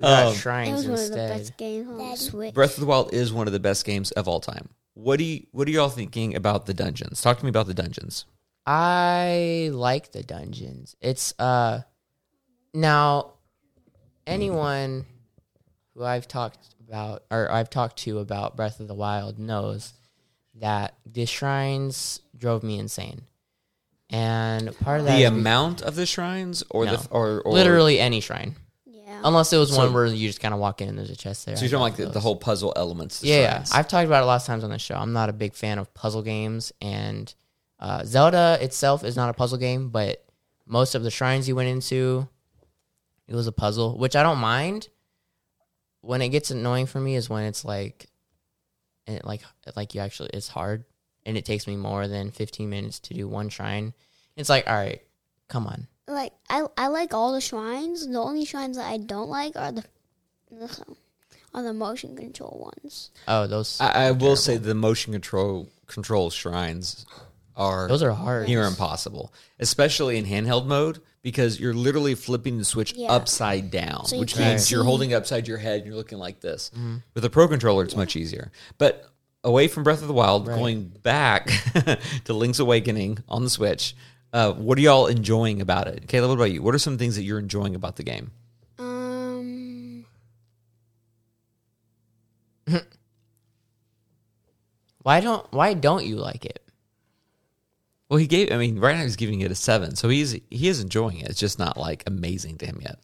[0.00, 2.54] got Um, It shrines was one of the instead best games on Switch.
[2.54, 4.70] Breath of the Wild is one of the best games of all time.
[4.94, 7.20] What do you What are y'all thinking about the dungeons?
[7.22, 8.24] Talk to me about the dungeons.
[8.66, 10.96] I like the dungeons.
[11.00, 11.82] It's uh
[12.74, 13.34] now
[14.26, 15.06] anyone
[15.94, 19.92] who I've talked about or I've talked to about Breath of the Wild knows
[20.56, 23.22] that the shrines drove me insane.
[24.10, 26.96] And part of that The is amount of the shrines, or No.
[26.96, 28.56] the or, or literally any shrine.
[28.86, 29.20] Yeah.
[29.24, 31.16] Unless it was So- one where you just kind of walk in and there's a
[31.16, 31.56] chest there.
[31.56, 33.20] So you're I talking like the, the whole puzzle elements.
[33.20, 33.64] the Yeah, yeah.
[33.72, 34.96] I've talked about it a lot of times on the show.
[34.96, 37.32] I'm not a big fan of puzzle games, and
[37.78, 40.24] uh, Zelda itself is not a puzzle game, but
[40.66, 42.28] most of the shrines you went into,
[43.28, 44.88] it was a puzzle, which I don't mind.
[46.02, 48.06] When it gets annoying for me is when it's like,
[49.06, 49.42] and it like
[49.76, 50.84] like you actually it's hard,
[51.26, 53.92] and it takes me more than 15 minutes to do one shrine.
[54.36, 55.02] It's like, all right,
[55.48, 55.86] come on.
[56.08, 58.06] like I I like all the shrines.
[58.06, 59.84] The only shrines that I don't like are the,
[60.50, 60.84] the
[61.54, 63.10] are the motion control ones.
[63.28, 67.04] Oh, those I, I will say the motion control control shrines
[67.56, 68.46] are those are hard.
[68.48, 73.12] near impossible, especially in handheld mode because you're literally flipping the switch Yeah.
[73.12, 76.16] upside down, So which can't means you're holding it upside your head and you're looking
[76.18, 76.70] like this.
[76.74, 76.96] Mm-hmm.
[77.12, 78.50] With a pro controller, it's much easier.
[78.78, 79.09] But
[79.44, 80.56] away from Breath of the Wild, Right.
[80.56, 81.46] going back
[82.24, 83.94] to Link's Awakening on the Switch,
[84.32, 86.06] uh, what are y'all enjoying about it?
[86.08, 86.62] Caleb, what about you?
[86.62, 88.30] What are some things that you're enjoying about the game?
[88.78, 90.04] Um,
[95.02, 96.62] Why don't Why don't you like it?
[98.08, 98.50] Well, he gave.
[98.52, 101.28] I mean, right now he's giving it a seven, so he's he is enjoying it.
[101.30, 102.98] It's just not like amazing to him yet.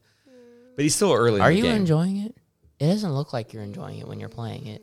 [0.75, 1.41] But he's still early.
[1.41, 1.77] Are in the you game.
[1.77, 2.37] enjoying it?
[2.79, 4.83] It doesn't look like you're enjoying it when you're playing it.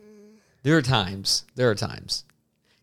[0.64, 1.44] There are times.
[1.54, 2.24] There are times.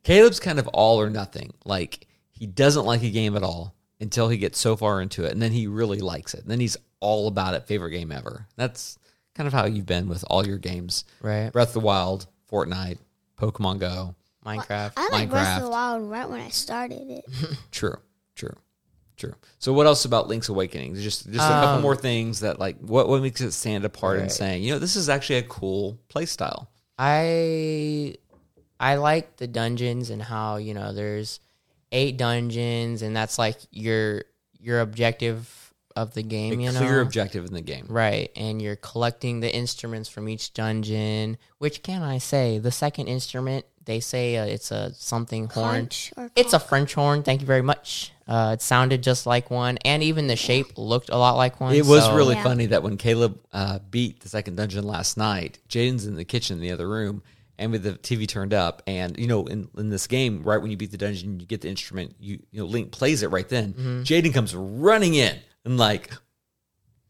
[0.04, 1.54] Caleb's kind of all or nothing.
[1.66, 5.32] Like he doesn't like a game at all until he gets so far into it,
[5.34, 6.42] and then he really likes it.
[6.42, 7.68] And then he's all about it.
[7.68, 8.48] Favorite game ever.
[8.56, 8.98] That's
[9.36, 11.04] kind of how you've been with all your games.
[11.22, 11.52] Right.
[11.52, 12.98] Breath of the Wild, Fortnite,
[13.38, 14.16] Pokemon Go.
[14.46, 14.94] Minecraft.
[14.98, 17.26] I like Breath of the Wild right when I started it.
[17.72, 17.98] True,
[18.36, 18.56] true,
[19.18, 19.36] true.
[19.60, 20.96] So, what else about Link's Awakening?
[20.96, 24.20] Just just a couple Um, more things that like what what makes it stand apart
[24.20, 26.72] and saying, you know, this is actually a cool play style.
[26.98, 28.16] I
[28.80, 31.40] I like the dungeons and how you know there's
[31.92, 34.24] eight dungeons and that's like your
[34.60, 36.60] your objective of the A game.
[36.60, 37.86] you clear know, objective in the game.
[37.90, 38.32] right?
[38.36, 41.38] And you're collecting the instruments from each dungeon.
[41.58, 42.60] Which can I say?
[42.60, 45.82] The second instrument they say uh, it's a something horn.
[45.82, 46.60] Conch or It's a.
[46.60, 47.24] French horn.
[47.24, 48.14] Thank you very much.
[48.32, 51.76] Uh, it sounded just like one, and even the shape looked a lot like one.
[51.76, 52.44] It was so- really Yeah.
[52.44, 56.56] funny that when Caleb uh, beat the second dungeon last night, Jaden's in the kitchen
[56.58, 57.24] in the other room,
[57.60, 60.72] and with the TV turned up, and you know, in, in this game, right when
[60.72, 63.50] you beat the dungeon, you get the instrument, you you know, Link plays it right
[63.50, 63.74] then.
[63.74, 64.02] Mm-hmm.
[64.04, 66.10] Jaden comes running in and like,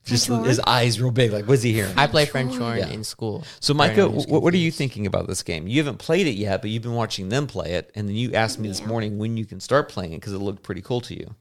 [0.05, 1.93] just French his eyes real big, like, what's he hearing?
[1.97, 2.87] I play French horn Yeah.
[2.89, 3.43] in school.
[3.59, 4.77] So, Sorry, Micah, I'm what, what are you confused.
[4.77, 5.67] thinking about this game?
[5.67, 8.33] You haven't played it yet, but you've been watching them play it, and then you
[8.33, 11.01] asked me this morning when you can start playing it because it looked pretty cool
[11.01, 11.35] to you.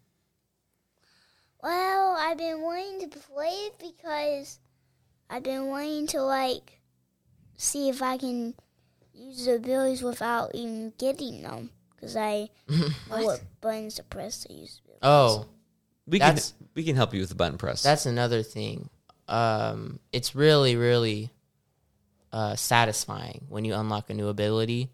[1.62, 4.58] Well, I've been wanting to play it because
[5.28, 6.80] I've been wanting to like
[7.56, 8.54] see if I can
[9.12, 14.52] use the abilities without even getting them because I know what buttons to press to
[14.54, 14.80] use.
[14.86, 15.46] The abilities.
[15.46, 15.46] Oh,
[16.10, 16.38] We can
[16.74, 17.82] we can help you with the button press.
[17.82, 18.90] That's another thing.
[19.28, 21.30] Um, it's really, really
[22.32, 24.90] uh, satisfying when you unlock a new ability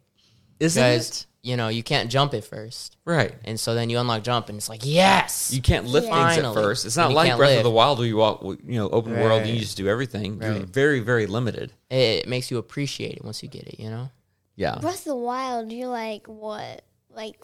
[0.60, 1.26] Isn't because it?
[1.42, 3.34] you know you can't jump at first, Right.
[3.44, 6.54] and so then you unlock jump, and it's like yes, You can't lift things at
[6.54, 6.84] first.
[6.86, 9.42] It's not like can't Breath of the Wild where you walk, you know, open world
[9.42, 10.40] and you just do everything.
[10.42, 11.72] You're very, very limited.
[11.90, 13.80] it makes you appreciate it once you get it.
[13.80, 14.10] You know,
[14.56, 14.78] Yeah.
[14.80, 15.72] Breath of the Wild.
[15.72, 16.82] You're like what?
[17.10, 17.36] Like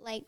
[0.00, 0.24] like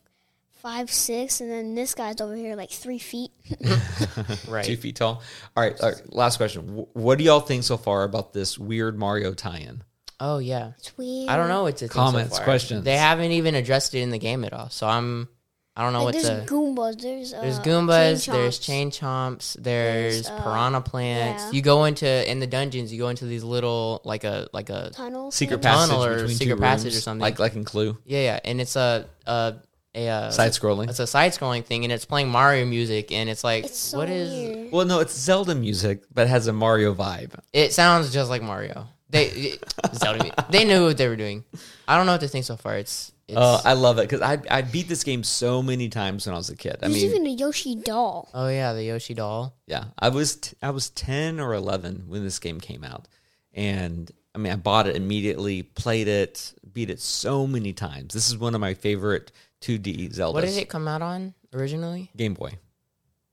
[0.62, 3.30] five six, and then this guy's over here like three feet.
[4.48, 4.64] Right.
[4.64, 5.22] two feet tall.
[5.56, 6.02] All right, all right.
[6.14, 6.62] Last question.
[6.86, 9.82] Wh- What do y'all think so far about this weird Mario tie-in?
[10.18, 10.72] Oh yeah.
[10.78, 11.30] It's weird.
[11.30, 12.44] I don't know what to think so Comments, far.
[12.44, 12.84] questions.
[12.84, 14.68] They haven't even addressed it in the game at all.
[14.70, 15.28] So I'm
[15.76, 17.00] I don't know Like, what there's to Goombas.
[17.00, 21.44] There's uh, There's Goombas, chain there's chain chomps, there's, There's, uh, piranha plants.
[21.44, 21.50] yeah.
[21.52, 24.90] You go into in the dungeons, you go into these little like a like a
[24.92, 25.34] tunnels.
[25.36, 25.74] Secret things.
[25.74, 27.20] passage tunnel or secret two passage rooms, or something.
[27.22, 29.54] like like in Clue, yeah, yeah, and it's a a
[29.94, 30.88] a, uh side scrolling.
[30.88, 33.98] It's a side scrolling thing, and it's playing Mario music, and it's like It's so
[33.98, 34.30] what is?
[34.32, 34.72] weird.
[34.72, 37.32] Well, no, it's Zelda music, but it has a Mario vibe.
[37.52, 38.86] It sounds just like Mario.
[39.08, 39.58] They
[39.94, 41.42] Zelda, mu- they knew what they were doing.
[41.88, 42.76] I don't know what to think so far.
[42.76, 46.26] It's it's Uh, I love it because I I beat this game so many times
[46.26, 46.76] when I was a kid.
[46.82, 48.28] I There's mean, even a Yoshi doll.
[48.34, 49.54] oh yeah, the Yoshi doll.
[49.66, 53.08] yeah, I was t- I was ten or eleven when this game came out,
[53.52, 58.14] and I mean I bought it immediately, played it, beat it so many times.
[58.14, 60.32] This is one of my favorite 2D Zeldas.
[60.34, 62.10] What did it come out on originally?
[62.16, 62.58] Game Boy.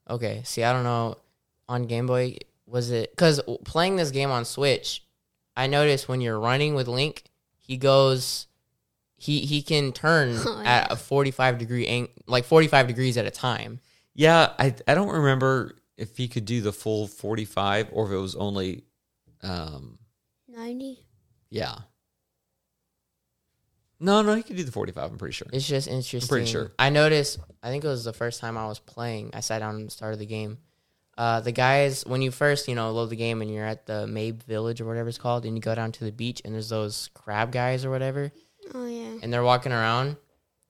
[0.10, 1.16] Okay, see, I don't know.
[1.70, 5.04] On Game Boy, was it because playing this game on Switch?
[5.56, 7.24] I noticed when you're running with Link,
[7.58, 8.48] he goes,
[9.18, 13.32] he he can turn Oh, at a 45 degree ang- like 45 degrees at a
[13.32, 13.80] time.
[14.14, 18.12] Yeah, I I don't remember if he could do the full forty five or if
[18.12, 18.84] it was only,
[19.44, 19.98] um,
[20.48, 21.06] Ninety.
[21.50, 21.76] yeah.
[24.00, 25.12] No, no, he could do the forty five.
[25.12, 25.48] I'm pretty sure.
[25.52, 26.28] It's just interesting.
[26.28, 26.72] pretty sure.
[26.78, 27.40] I noticed.
[27.64, 29.32] I think it was the first time I was playing.
[29.34, 30.60] I sat down and started the game.
[31.18, 34.06] Uh, the guys, when you first, you know, load the game and you're at the
[34.06, 36.70] Mabe Village or whatever it's called, and you go down to the beach and there's
[36.70, 38.32] those crab guys or whatever,
[38.76, 39.18] Oh yeah.
[39.24, 40.18] and they're walking around.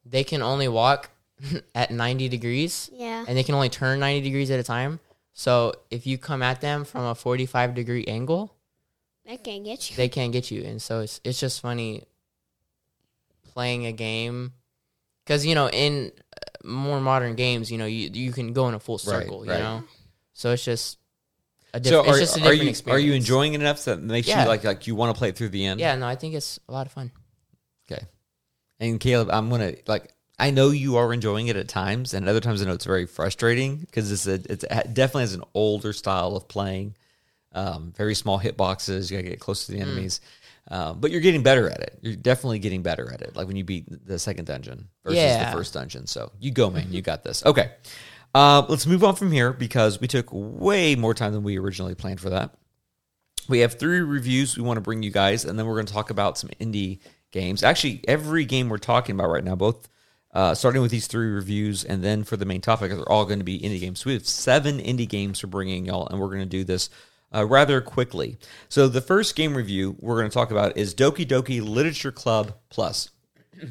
[0.05, 1.09] They can only walk
[1.75, 3.25] at 90 degrees, Yeah.
[3.27, 5.01] and they can only turn 90 degrees at a time.
[5.33, 8.55] So if you come at them from a 45 degree angle,
[9.25, 9.97] they can't get you.
[9.97, 10.63] they can't get you.
[10.63, 12.03] And so it's it's just funny
[13.58, 14.54] playing a game
[15.26, 18.76] because you know in uh, more modern games, you know you you can go in
[18.76, 19.58] a full circle, right.
[19.58, 19.84] you know.
[20.34, 21.00] So it's just
[21.74, 22.08] a So different.
[22.08, 22.96] are, it's just a are you experience.
[22.96, 24.43] are you enjoying it enough that makes Yeah.
[24.43, 25.80] you like like you want to play it through the end?
[25.80, 27.12] Yeah, no, I think it's a lot of fun.
[27.91, 28.04] Okay.
[28.80, 30.13] And Caleb, I'm gonna like.
[30.39, 33.08] I know you are enjoying it at times, and other times I know it's very
[33.08, 36.96] frustrating because it's a, it's it definitely has an older style of playing.
[37.54, 39.10] Um, very small hitboxes.
[39.10, 40.22] You gotta get close to the enemies,
[40.69, 41.99] um, but you're getting better at it.
[42.01, 43.36] You're definitely getting better at it.
[43.36, 45.49] Like when you beat the second dungeon versus Yeah.
[45.49, 46.08] the first dungeon.
[46.08, 46.88] So you go, man.
[46.91, 47.45] You got this.
[47.45, 47.71] Okay.
[48.36, 51.95] Uh, let's move on from here because we took way more time than we originally
[51.95, 52.53] planned for that.
[53.49, 55.93] We have three reviews we want to bring you guys, and then we're going to
[55.93, 56.99] talk about some indie
[57.32, 57.63] games.
[57.63, 59.88] Actually, every game we're talking about right now, both
[60.34, 63.39] uh, starting with these three reviews and then for the main topic, they're all going
[63.39, 64.01] to be indie games.
[64.01, 66.89] So we have seven indie games we're bringing y'all, and we're going to do this
[67.33, 68.37] uh, rather quickly.
[68.69, 72.53] So the first game review we're going to talk about is Doki Doki Literature Club
[72.69, 73.11] Plus.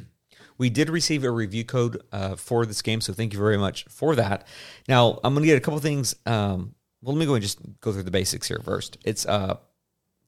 [0.58, 3.84] We did receive a review code uh, for this game, so thank you very much
[3.90, 4.46] for that.
[4.88, 6.16] Now, I'm going to get a couple things.
[6.24, 8.96] Um, well, let me go and just go through the basics here first.
[9.04, 9.58] It's uh,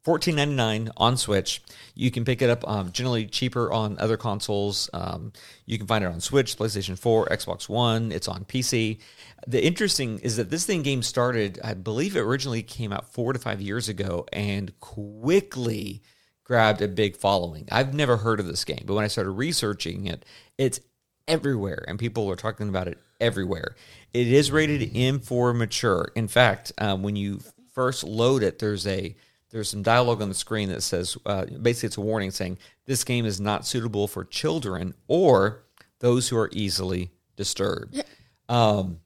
[0.08, 1.60] $14.99 on Switch.
[1.94, 4.88] You can pick it up um, generally cheaper on other consoles.
[4.94, 5.32] Um,
[5.66, 8.10] you can find it on Switch, PlayStation 4, Xbox One.
[8.10, 9.00] It's on PC.
[9.46, 13.34] The interesting is that this thing game started, I believe it originally came out four
[13.34, 16.02] to five years ago and quickly
[16.42, 17.68] grabbed a big following.
[17.70, 20.24] I've never heard of this game, but when I started researching it,
[20.56, 20.80] it's
[21.26, 23.76] everywhere and people are talking about it everywhere.
[24.14, 26.10] It is rated M for mature.
[26.16, 27.40] In fact, um, when you
[27.74, 29.14] first load it, there's a
[29.50, 33.04] there's some dialogue on the screen that says uh, basically it's a warning saying this
[33.04, 35.64] game is not suitable for children or
[36.00, 38.02] those who are easily disturbed.
[38.48, 39.00] Um,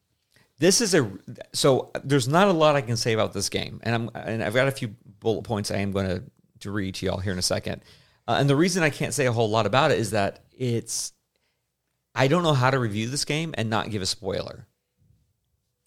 [0.58, 1.10] this is a
[1.52, 4.54] so there's not a lot I can say about this game, and I'm and I've
[4.54, 6.22] got a few bullet points I am going to
[6.60, 7.82] to read to y'all here in a second.
[8.28, 11.12] Uh, and the reason I can't say a whole lot about it is that it's
[12.14, 14.68] I don't know how to review this game and not give a spoiler.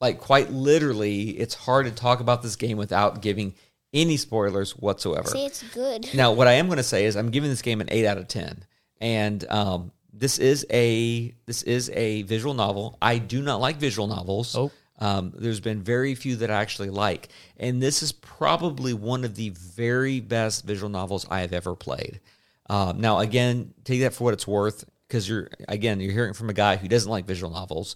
[0.01, 3.55] Like quite literally, it's hard to talk about this game without giving
[3.95, 5.27] any spoilers whatsoever.
[5.29, 6.07] Say it's good.
[6.13, 8.17] Now, what I am going to say is I'm giving this game an eight out
[8.17, 8.63] of ten,
[9.01, 12.97] and um, this is a this is a visual novel.
[13.01, 14.55] I do not like visual novels.
[14.55, 14.71] Oh.
[14.97, 19.35] Um, there's been very few that I actually like, and this is probably one of
[19.35, 22.21] the very best visual novels I have ever played.
[22.69, 26.49] Um, now, again, take that for what it's worth, because you're again you're hearing from
[26.49, 27.95] a guy who doesn't like visual novels,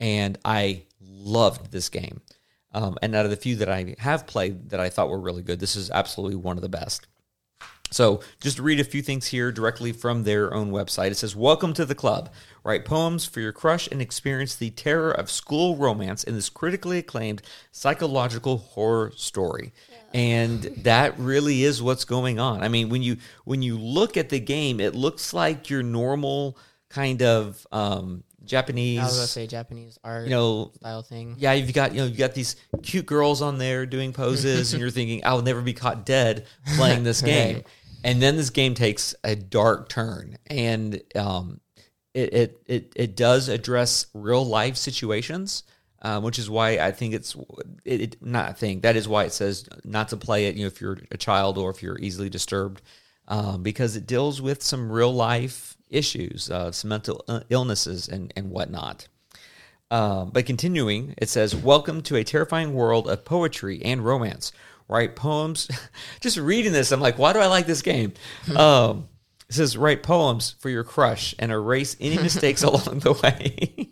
[0.00, 2.20] and I loved this game.
[2.72, 5.42] Um, and out of the few that I have played that I thought were really
[5.42, 7.06] good, this is absolutely one of the best.
[7.90, 11.10] So, just to read a few things here directly from their own website.
[11.10, 12.30] It says, Welcome to the club.
[12.62, 16.98] Write poems for your crush and experience the terror of school romance in this critically
[16.98, 17.40] acclaimed
[17.72, 19.72] psychological horror story.
[20.12, 22.62] And that really is what's going on.
[22.62, 26.58] I mean, when you when you look at the game, it looks like your normal
[26.90, 29.00] kind of um, Japanese.
[29.00, 31.36] I was gonna say Japanese art you know, style thing.
[31.38, 34.80] yeah, you've got you know you've got these cute girls on there doing poses, and
[34.80, 36.46] you're thinking, I'll never be caught dead
[36.76, 37.56] playing this game.
[37.56, 37.66] Right.
[38.04, 41.60] And then this game takes a dark turn, and um,
[42.14, 45.64] it, it it it does address real life situations,
[46.02, 47.36] um, which is why I think it's
[47.84, 50.56] it, it not I think that is why it says not to play it.
[50.56, 52.82] You know, if you're a child or if you're easily disturbed,
[53.26, 58.32] um, because it deals with some real life issues, uh, some mental uh, illnesses and
[58.36, 59.08] and whatnot.
[59.90, 64.52] Um, but continuing, it says, Welcome to a terrifying world of poetry and romance.
[64.86, 65.68] Write poems.
[66.20, 68.12] Just reading this, I'm like, why do I like this game?
[68.56, 69.08] um,
[69.48, 73.90] it says, Write poems for your crush and erase any mistakes along the way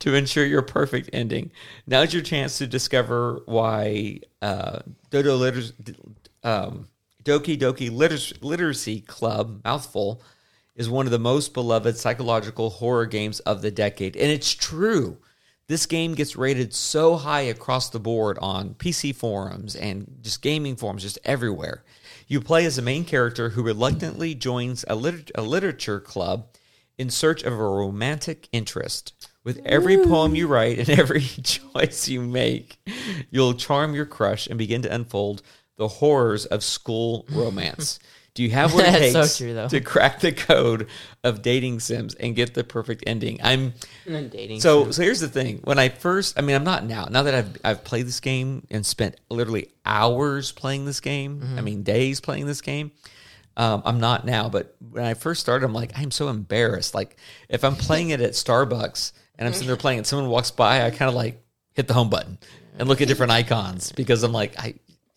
[0.00, 1.52] to ensure your perfect ending.
[1.86, 5.72] Now's your chance to discover why uh, Dodo Liter-
[6.42, 6.88] um,
[7.22, 10.22] Doki Doki Liter- Literacy Club, mouthful,
[10.76, 14.16] is one of the most beloved psychological horror games of the decade.
[14.16, 15.18] And it's true.
[15.66, 20.76] This game gets rated so high across the board on PC forums and just gaming
[20.76, 21.84] forums, just everywhere.
[22.26, 26.48] You play as a main character who reluctantly joins a, liter- a literature club
[26.98, 29.28] in search of a romantic interest.
[29.42, 32.78] With every poem you write and every choice you make,
[33.30, 35.42] you'll charm your crush and begin to unfold
[35.76, 37.98] the horrors of school romance.
[38.34, 39.68] Do you have what it so takes though.
[39.68, 40.88] to crack the code
[41.22, 43.38] of dating sims and get the perfect ending?
[43.42, 43.74] I'm
[44.06, 44.60] dating.
[44.60, 45.60] so so here's the thing.
[45.64, 47.06] When I first I mean I'm not now.
[47.10, 51.46] Now that I've I've played this game and spent literally hours playing this game, I
[51.46, 51.64] Mm-hmm.
[51.64, 52.90] mean days playing this game.
[53.56, 56.92] Um, I'm not now, but when I first started, I'm like, I'm so embarrassed.
[56.92, 57.16] Like
[57.48, 60.84] if I'm playing it at Starbucks and I'm sitting there playing and someone walks by,
[60.84, 61.40] I kind of like
[61.72, 62.38] hit the home button
[62.76, 64.74] and look at different icons because I'm like, I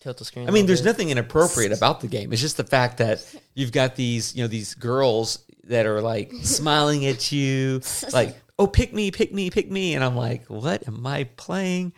[0.08, 0.48] tilt the screen.
[0.48, 0.90] I mean, there's bit.
[0.90, 2.32] nothing inappropriate about the game.
[2.32, 6.32] It's just the fact that you've got these, you know, these girls that are like
[6.42, 7.82] smiling at you,
[8.14, 11.94] like, "Oh, pick me, pick me, pick me," and I'm like, "What am I playing?"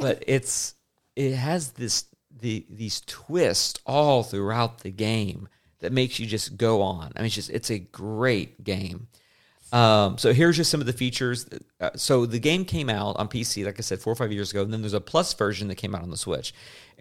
[0.00, 0.74] But it's
[1.16, 5.48] it has this the these twists all throughout the game
[5.80, 7.12] that makes you just go on.
[7.14, 9.08] I mean, it's just it's a great game.
[9.72, 11.46] Um, so here's just some of the features.
[11.80, 14.52] Uh, so the game came out on PC, like I said, four or five years
[14.52, 16.54] ago, and then there's a Plus version that came out on the Switch.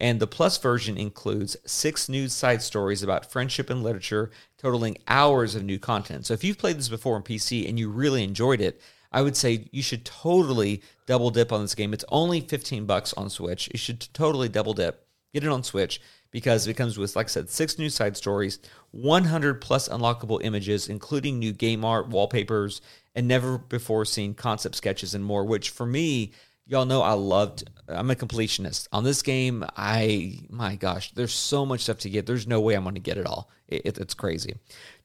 [0.04, 5.56] And the Plus version includes six new side stories about friendship and literature, totaling hours
[5.56, 6.26] of new content.
[6.26, 8.82] So if you've played this before on PC and you really enjoyed it,
[9.14, 11.93] I would say you should totally double dip on this game.
[11.93, 13.70] It's only 15 bucks on Switch.
[13.72, 15.08] You should totally double dip.
[15.34, 16.01] Get it on Switch
[16.32, 18.60] because it comes with, like I said, six new side stories,
[18.91, 22.82] 100 plus unlockable images, including new game art, wallpapers,
[23.16, 26.34] and never before seen concept sketches and more, which for me,
[26.68, 27.70] y'all know I loved.
[27.88, 28.88] I'm a completionist.
[28.93, 32.26] On this game, I, my gosh, there's so much stuff to get.
[32.26, 33.49] There's no way I'm going to get it all.
[33.68, 34.55] It, it- it's crazy.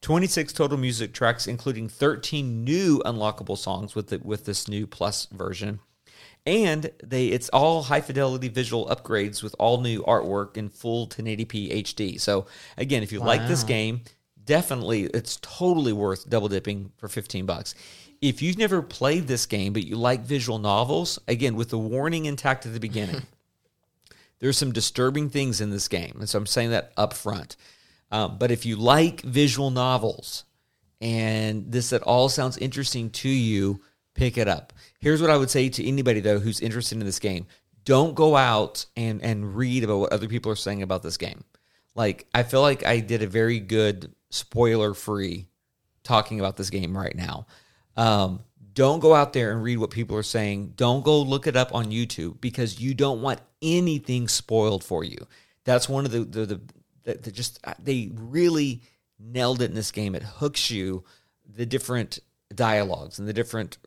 [0.02, 5.26] 26 total music tracks, including 13 new unlockable songs with the, with this new plus
[5.26, 5.80] version
[6.46, 11.82] and they it's all high fidelity visual upgrades with all new artwork in full 1080p
[11.82, 12.18] HD.
[12.20, 12.46] So
[12.78, 14.02] again, if you like this game,
[14.44, 17.74] definitely it's totally worth double dipping for 15 bucks.
[18.20, 22.26] If you've never played this game but you like visual novels, again with the warning
[22.26, 23.22] intact at the beginning,
[24.40, 27.56] there's some disturbing things in this game, and so I'm saying that up front.
[28.10, 30.44] Um, but if you like visual novels
[31.00, 33.82] and this at all sounds interesting to you,
[34.14, 34.72] pick it up.
[34.98, 37.46] Here's what I would say to anybody though who's interested in this game:
[37.84, 41.44] don't go out and and read about what other people are saying about this game.
[41.94, 45.46] Like I feel like I did a very good spoiler free
[46.02, 47.46] talking about this game right now.
[47.98, 48.44] Um,
[48.74, 50.74] don't go out there and read what people are saying.
[50.76, 55.26] Don't go look it up on YouTube because you don't want anything spoiled for you.
[55.64, 56.60] That's one of the the, the,
[57.02, 58.82] the, the just uh, they really
[59.18, 60.14] nailed it in this game.
[60.14, 61.02] It hooks you
[61.52, 62.20] the different
[62.54, 63.78] dialogues and the different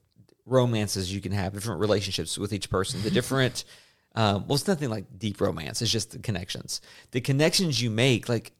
[0.45, 3.63] romances you can have, different relationships with each person, the different.
[4.13, 5.81] Um, well, it's nothing like deep romance.
[5.81, 6.81] It's just the connections.
[7.11, 8.51] The connections you make, like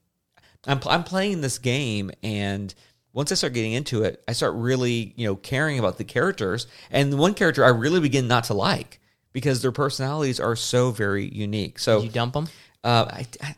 [0.65, 2.73] I'm I'm playing this game and
[3.13, 6.67] once I start getting into it, I start really, you know, caring about the characters.
[6.89, 8.99] And the one character I really begin not to like
[9.33, 11.79] because their personalities are so very unique.
[11.79, 12.47] So Did you dump them?
[12.83, 13.55] uh, I, I,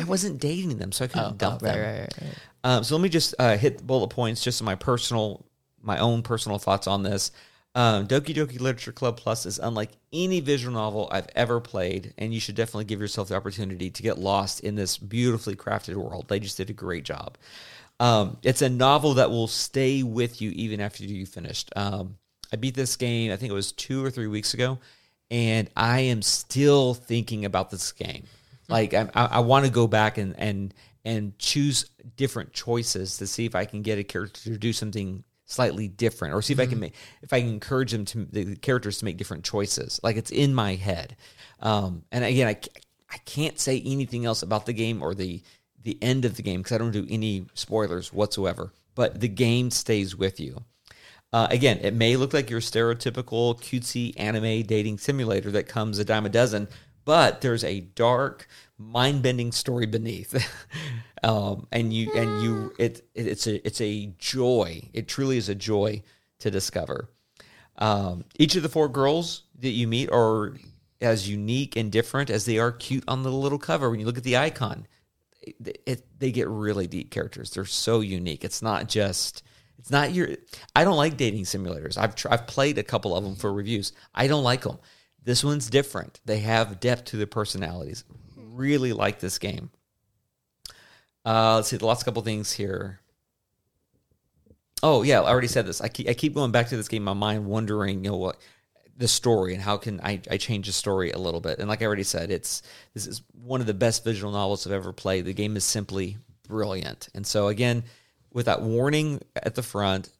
[0.00, 1.80] I- wasn't dating them, so I couldn't dump right, them.
[1.84, 2.34] right, right, right.
[2.64, 5.46] Um, so let me just uh, hit bullet points, just my personal,
[5.80, 7.30] my own personal thoughts on this.
[7.76, 12.32] Um, Doki Doki Literature Club Plus is unlike any visual novel I've ever played, and
[12.32, 16.26] you should definitely give yourself the opportunity to get lost in this beautifully crafted world.
[16.28, 17.36] They just did a great job.
[17.98, 21.70] Um, it's a novel that will stay with you even after you finished.
[21.76, 22.16] Um,
[22.52, 24.78] I beat this game, I think it was two or three weeks ago,
[25.30, 28.24] and I am still thinking about this game.
[28.68, 30.74] Like I, I, I want to go back and and
[31.04, 35.22] and choose different choices to see if I can get a character to do something
[35.44, 38.56] slightly different, or see if I can make if I can encourage them to the
[38.56, 40.00] characters to make different choices.
[40.02, 41.16] Like it's in my head.
[41.60, 42.58] Um, and again, I
[43.10, 45.42] I can't say anything else about the game or the
[45.86, 48.72] the end of the game because I don't do any spoilers whatsoever.
[48.96, 50.64] But the game stays with you.
[51.32, 56.04] Uh, again, it may look like your stereotypical cutesy anime dating simulator that comes a
[56.04, 56.66] dime a dozen,
[57.04, 60.34] but there's a dark, mind-bending story beneath,
[61.22, 64.88] um, and you and you it, it, it's a it's a joy.
[64.92, 66.02] It truly is a joy
[66.40, 67.10] to discover.
[67.78, 70.56] Um, each of the four girls that you meet are
[71.00, 73.90] as unique and different as they are cute on the little cover.
[73.90, 74.86] When you look at the icon,
[75.46, 77.50] it, it, they get really deep characters.
[77.50, 78.44] They're so unique.
[78.44, 79.42] It's not just
[79.78, 80.30] it's not your.
[80.74, 81.96] I don't like dating simulators.
[81.96, 83.92] I've tr- I've played a couple of them for reviews.
[84.14, 84.78] I don't like them.
[85.22, 86.20] This one's different.
[86.24, 88.04] They have depth to their personalities.
[88.36, 89.70] Really like this game.
[91.24, 93.00] Uh, let's see the last couple things here.
[94.82, 95.80] Oh yeah, I already said this.
[95.80, 98.40] I keep, I keep going back to this game my mind, wondering, you know, what
[98.96, 101.58] the story and how can I, I change the story a little bit.
[101.58, 102.62] And like I already said, it's
[102.94, 105.26] this is one of the best visual novels I've ever played.
[105.26, 106.16] The game is simply
[106.48, 107.08] brilliant.
[107.14, 107.84] And so again,
[108.32, 110.10] with that warning at the front,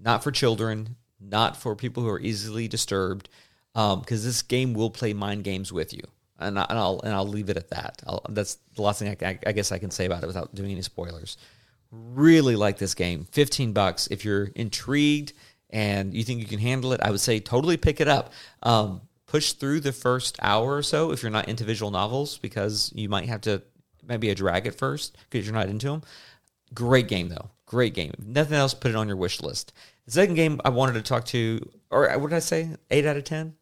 [0.00, 3.28] not for children, not for people who are easily disturbed,
[3.72, 6.02] because um, this game will play mind games with you.
[6.38, 8.00] And, I, will and I'll leave it at that.
[8.06, 10.70] I'll, that's the last thing I, I guess I can say about it without doing
[10.70, 11.36] any spoilers.
[11.90, 13.26] Really like this game.
[13.32, 14.08] Fifteen bucks.
[14.08, 15.32] If you're intrigued
[15.70, 18.32] and you think you can handle it, I would say totally pick it up.
[18.62, 22.90] Um, push through the first hour or so if you're not into visual novels because
[22.94, 23.62] you might have to
[24.06, 26.02] maybe a drag at first because you're not into them.
[26.74, 27.50] Great game though.
[27.66, 28.12] Great game.
[28.18, 29.72] If nothing else, put it on your wish list.
[30.06, 31.60] The second game I wanted to talk to,
[31.90, 32.70] or what did I say?
[32.90, 33.54] Eight out of ten.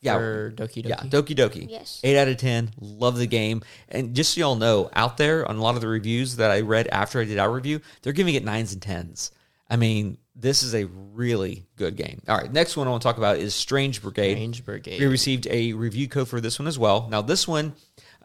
[0.00, 0.88] Yeah, for Doki Doki.
[0.88, 1.70] Yeah, Doki Doki.
[1.70, 2.00] Yes.
[2.02, 2.70] Eight out of ten.
[2.80, 3.62] Love the game.
[3.88, 6.60] And just so y'all know, out there on a lot of the reviews that I
[6.62, 9.30] read after I did our review, they're giving it nines and tens.
[9.72, 12.20] I mean, this is a really good game.
[12.28, 14.34] All right, next one I want to talk about is Strange Brigade.
[14.34, 15.00] Strange Brigade.
[15.00, 17.08] We received a review code for this one as well.
[17.10, 17.72] Now, this one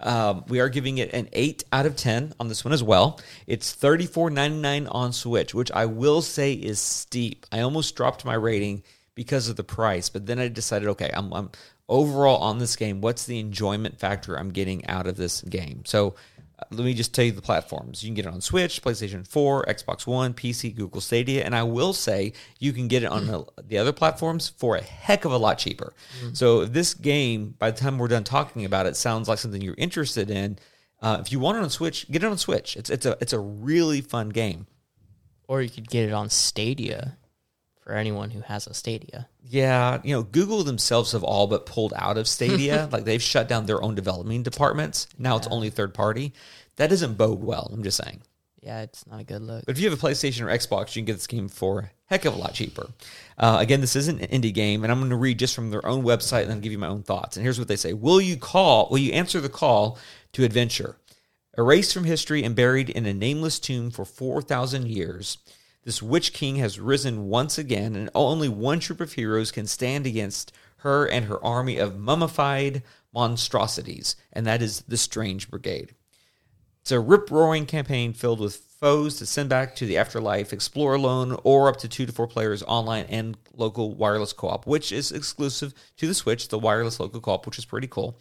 [0.02, 3.22] um, we are giving it an 8 out of 10 on this one as well.
[3.48, 7.46] It's $34.99 on Switch, which I will say is steep.
[7.52, 8.84] I almost dropped my rating
[9.16, 11.50] because of the price, but then I decided, okay, I'm, I'm
[11.88, 15.84] overall on this game, what's the enjoyment factor I'm getting out of this game?
[15.86, 16.16] So
[16.72, 18.04] let me just tell you the platforms.
[18.04, 21.64] You can get it on Switch, PlayStation 4, Xbox One, PC, Google Stadia, and I
[21.64, 25.32] will say you can get it on the, the other platforms for a heck of
[25.32, 25.94] a lot cheaper.
[26.20, 26.34] Mm-hmm.
[26.34, 29.76] So this game, by the time we're done talking about it, sounds like something you're
[29.78, 30.60] interested in,
[31.02, 32.76] uh, if you want it on Switch, get it on Switch.
[32.76, 34.66] It's it's a it's a really fun game.
[35.48, 37.18] Or you could get it on Stadia
[37.88, 39.30] for anyone who has a Stadia.
[39.42, 42.90] Yeah, you know, Google themselves have all but pulled out of Stadia.
[42.92, 45.08] like they've shut down their own development departments.
[45.18, 45.38] Now yeah.
[45.38, 46.34] it's only third party.
[46.76, 47.72] That doesn't bode well.
[47.74, 48.24] I'm just saying.
[48.62, 49.66] Yeah, it's not a good look.
[49.66, 51.92] But if you have a PlayStation or Xbox, you can get this game for a
[52.08, 52.90] heck of a lot cheaper.
[53.38, 55.86] Uh, again, this isn't an indie game, and I'm going to read just from their
[55.86, 57.38] own website and then give you my own thoughts.
[57.38, 58.90] And here's what they say: Will you call?
[58.92, 59.98] Will you answer the call
[60.34, 60.98] to adventure?
[61.58, 65.38] Erased from history and buried in a nameless tomb for four thousand years.
[65.88, 70.06] This witch king has risen once again, and only one troop of heroes can stand
[70.06, 72.84] against her and her army of mummified
[73.14, 75.96] monstrosities, and that is the Strange Brigade.
[76.82, 80.96] It's a rip roaring campaign filled with foes to send back to the afterlife, explore
[80.96, 84.92] alone, or up to two to four players online and local wireless co op, which
[84.92, 88.20] is exclusive to the Switch, the wireless local co op, which is pretty cool.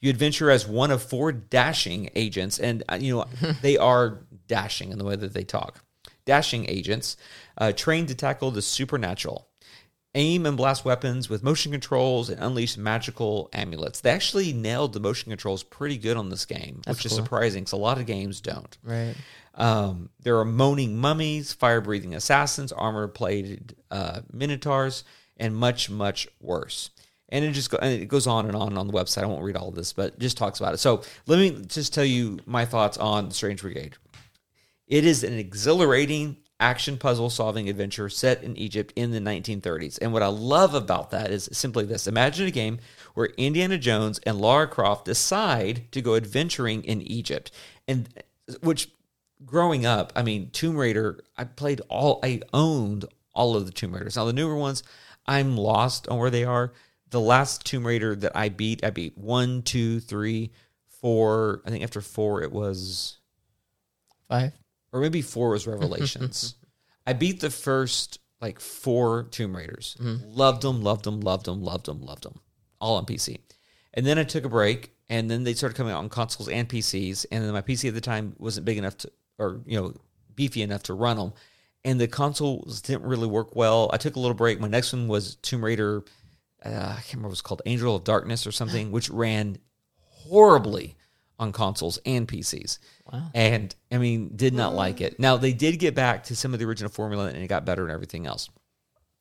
[0.00, 3.24] You adventure as one of four dashing agents, and uh, you know
[3.62, 5.82] they are dashing in the way that they talk
[6.26, 7.16] dashing agents
[7.56, 9.48] uh, trained to tackle the supernatural.
[10.14, 14.00] Aim and blast weapons with motion controls and unleash magical amulets.
[14.00, 17.18] They actually nailed the motion controls pretty good on this game, That's which cool.
[17.18, 18.78] is surprising because a lot of games don't.
[18.82, 19.14] Right.
[19.54, 25.04] Um, there are moaning mummies, fire breathing assassins, armor plated uh, minotaurs,
[25.36, 26.90] and much, much worse.
[27.28, 29.22] And it just go, and it goes on and on on the website.
[29.22, 30.78] I won't read all of this, but just talks about it.
[30.78, 33.96] So let me just tell you my thoughts on Strange Brigade.
[34.86, 39.98] It is an exhilarating action puzzle solving adventure set in Egypt in the 1930s.
[40.00, 42.78] And what I love about that is simply this Imagine a game
[43.14, 47.50] where Indiana Jones and Lara Croft decide to go adventuring in Egypt.
[47.88, 48.08] And
[48.60, 48.88] which
[49.44, 53.92] growing up, I mean, Tomb Raider, I played all, I owned all of the Tomb
[53.92, 54.16] Raiders.
[54.16, 54.82] Now, the newer ones,
[55.26, 56.72] I'm lost on where they are.
[57.10, 60.52] The last Tomb Raider that I beat, I beat one, two, three,
[61.00, 61.60] four.
[61.66, 63.18] I think after four, it was
[64.28, 64.52] five
[64.96, 66.54] or maybe four was Revelations.
[67.06, 69.96] I beat the first like four Tomb Raiders.
[70.00, 70.30] Mm-hmm.
[70.32, 72.40] Loved them, loved them, loved them, loved them, loved them.
[72.80, 73.38] All on PC.
[73.94, 76.68] And then I took a break, and then they started coming out on consoles and
[76.68, 77.26] PCs.
[77.30, 79.94] And then my PC at the time wasn't big enough to, or you know,
[80.34, 81.32] beefy enough to run them.
[81.84, 83.88] and the consoles didn't really work well.
[83.92, 84.60] I took a little break.
[84.60, 86.02] My next one was Tomb Raider.
[86.64, 89.58] Uh, I can't remember what it was called, Angel of Darkness or something, which ran
[90.00, 90.96] horribly
[91.38, 92.78] on consoles and PCs.
[93.12, 93.30] Wow.
[93.34, 95.18] And I mean, did not like it.
[95.20, 97.82] Now they did get back to some of the original formula and it got better
[97.82, 98.50] and everything else.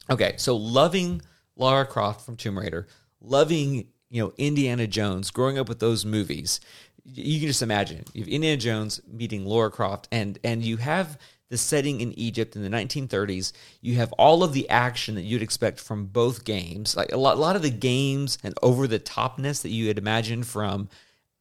[0.09, 1.21] Okay, so loving
[1.55, 2.87] Lara Croft from Tomb Raider,
[3.21, 6.59] loving you know Indiana Jones, growing up with those movies,
[7.03, 11.17] you can just imagine you have Indiana Jones meeting Lara Croft, and and you have
[11.49, 13.51] the setting in Egypt in the 1930s.
[13.81, 17.37] You have all of the action that you'd expect from both games, like a lot,
[17.37, 20.89] a lot of the games and over the topness that you had imagined from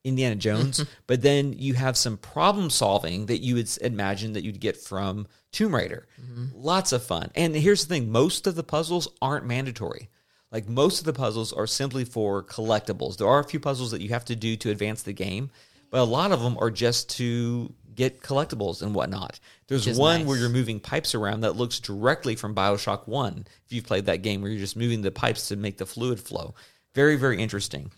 [0.05, 4.61] Indiana Jones, but then you have some problem solving that you would imagine that you'd
[4.61, 6.07] get from Tomb Raider.
[6.55, 7.31] Lots of fun.
[7.35, 10.11] And here's the thing most of the puzzles aren't mandatory.
[10.53, 13.17] Like most of the puzzles are simply for collectibles.
[13.17, 15.51] There are a few puzzles that you have to do to advance the game,
[15.91, 19.41] but a lot of them are just to get collectibles and whatnot.
[19.69, 20.29] There's one nice.
[20.29, 24.23] where you're moving pipes around that looks directly from Bioshock 1, if you've played that
[24.23, 26.55] game, where you're just moving the pipes to make the fluid flow.
[26.95, 27.91] Very, very interesting.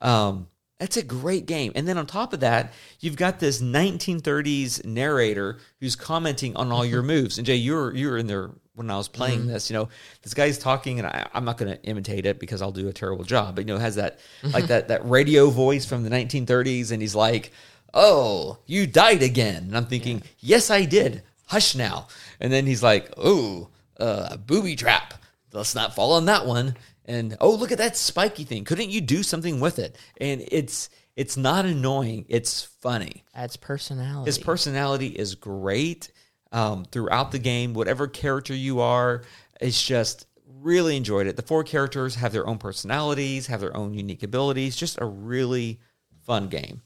[0.00, 0.48] Um,
[0.82, 1.70] that's a great game.
[1.76, 6.84] And then on top of that, you've got this 1930s narrator who's commenting on all
[6.84, 7.38] your moves.
[7.38, 9.70] And Jay, you were you were in there when I was playing this.
[9.70, 9.88] You know,
[10.22, 12.92] this guy's talking, and I, I'm not going to imitate it because I'll do a
[12.92, 13.54] terrible job.
[13.54, 17.14] But you know, has that like that that radio voice from the 1930s, and he's
[17.14, 17.52] like,
[17.94, 21.22] "Oh, you died again." And I'm thinking, "Yes, I did.
[21.46, 22.08] Hush now."
[22.40, 23.68] And then he's like, "Oh,
[24.00, 25.14] uh, booby trap.
[25.52, 26.74] Let's not fall on that one."
[27.12, 28.64] And oh, look at that spiky thing.
[28.64, 29.96] Couldn't you do something with it?
[30.18, 32.24] And it's it's not annoying.
[32.28, 33.24] It's funny.
[33.34, 34.28] Adds personality.
[34.28, 36.10] His personality is great
[36.52, 37.74] um, throughout the game.
[37.74, 39.24] Whatever character you are,
[39.60, 41.36] it's just really enjoyed it.
[41.36, 44.74] The four characters have their own personalities, have their own unique abilities.
[44.74, 45.80] Just a really
[46.24, 46.80] fun game.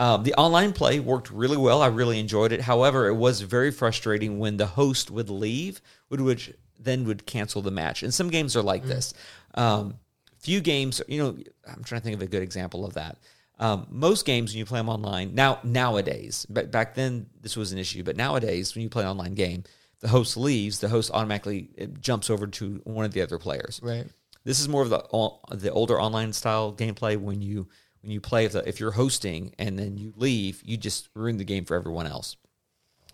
[0.00, 1.82] Um, the online play worked really well.
[1.82, 2.62] I really enjoyed it.
[2.62, 6.52] However, it was very frustrating when the host would leave, which
[6.84, 8.02] then would cancel the match.
[8.02, 9.14] And some games are like this.
[9.54, 9.94] Um,
[10.38, 11.36] few games, you know,
[11.66, 13.18] I'm trying to think of a good example of that.
[13.58, 17.72] Um, most games when you play them online now nowadays, but back then this was
[17.72, 19.62] an issue, but nowadays when you play an online game,
[20.00, 23.80] the host leaves, the host automatically it jumps over to one of the other players.
[23.82, 24.06] right.
[24.44, 27.68] This is more of the the older online style gameplay when you
[28.02, 31.36] when you play if, the, if you're hosting and then you leave, you just ruin
[31.36, 32.36] the game for everyone else.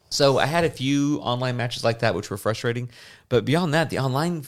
[0.09, 2.89] So I had a few online matches like that which were frustrating,
[3.29, 4.45] but beyond that, the online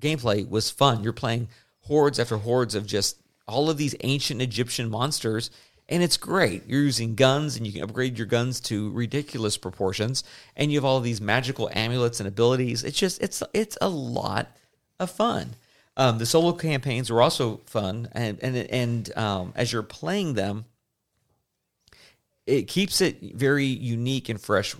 [0.00, 1.02] gameplay was fun.
[1.02, 1.48] You're playing
[1.82, 5.50] hordes after hordes of just all of these ancient Egyptian monsters
[5.90, 6.66] and it's great.
[6.66, 10.22] You're using guns and you can upgrade your guns to ridiculous proportions
[10.54, 12.84] and you have all these magical amulets and abilities.
[12.84, 14.48] It's just it's it's a lot
[15.00, 15.54] of fun.
[15.96, 20.66] Um, the solo campaigns were also fun, and and and um, as you're playing them,
[22.46, 24.76] it keeps it very unique and fresh.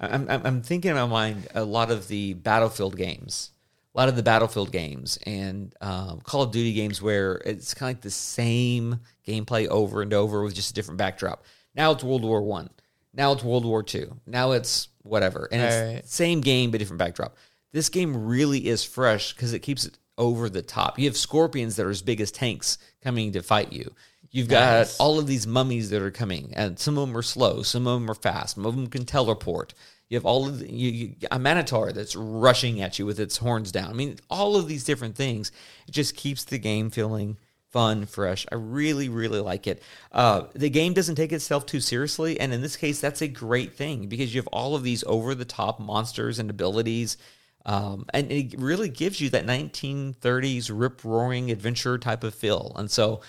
[0.00, 3.50] I'm, I'm thinking in my mind a lot of the Battlefield games,
[3.98, 7.90] a lot of the Battlefield games, and um, Call of Duty games where it's kind
[7.90, 11.44] of like the same gameplay over and over with just a different backdrop.
[11.74, 12.70] Now it's World War One.
[13.12, 14.20] Now it's World War Two.
[14.24, 16.06] Now it's whatever, and it's Right.
[16.08, 17.36] same game but different backdrop.
[17.72, 20.96] This game really is fresh because it keeps it over the top.
[20.96, 23.92] You have scorpions that are as big as tanks coming to fight you.
[24.30, 24.96] You've got Nice.
[25.00, 28.00] all of these mummies that are coming, and some of them are slow, some of
[28.00, 29.74] them are fast, some of them can teleport.
[30.08, 33.36] You have all of the, you, you, a minotaur that's rushing at you with its
[33.36, 33.90] horns down.
[33.90, 35.52] I mean, all of these different things.
[35.86, 37.36] It just keeps the game feeling
[37.70, 38.46] fun, fresh.
[38.50, 39.82] I really, really like it.
[40.10, 43.74] Uh, the game doesn't take itself too seriously, and in this case, that's a great
[43.74, 47.18] thing because you have all of these over the top monsters and abilities.
[47.66, 52.72] Um, and it really gives you that 1930s rip roaring adventure type of feel.
[52.76, 53.20] And so,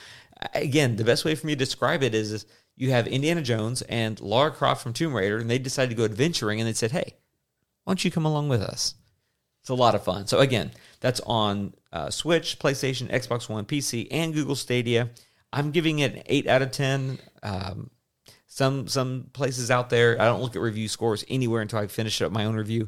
[0.53, 2.45] again, the best way for me to describe it is, is
[2.79, 6.05] you have Indiana Jones and Lara Croft from Tomb Raider, and they decided to go
[6.05, 7.15] adventuring, and they said, "Hey,
[7.83, 8.95] why don't you come along with us?"
[9.61, 10.27] It's a lot of fun.
[10.27, 10.71] So again,
[11.01, 15.09] that's on uh, Switch, PlayStation, Xbox One, PC, and Google Stadia.
[15.51, 17.19] I'm giving it an eight out of ten.
[17.43, 17.89] Um,
[18.47, 22.21] some some places out there, I don't look at review scores anywhere until I finish
[22.21, 22.87] up my own review.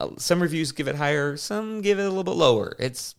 [0.00, 2.74] Uh, some reviews give it higher, some give it a little bit lower.
[2.80, 3.14] It's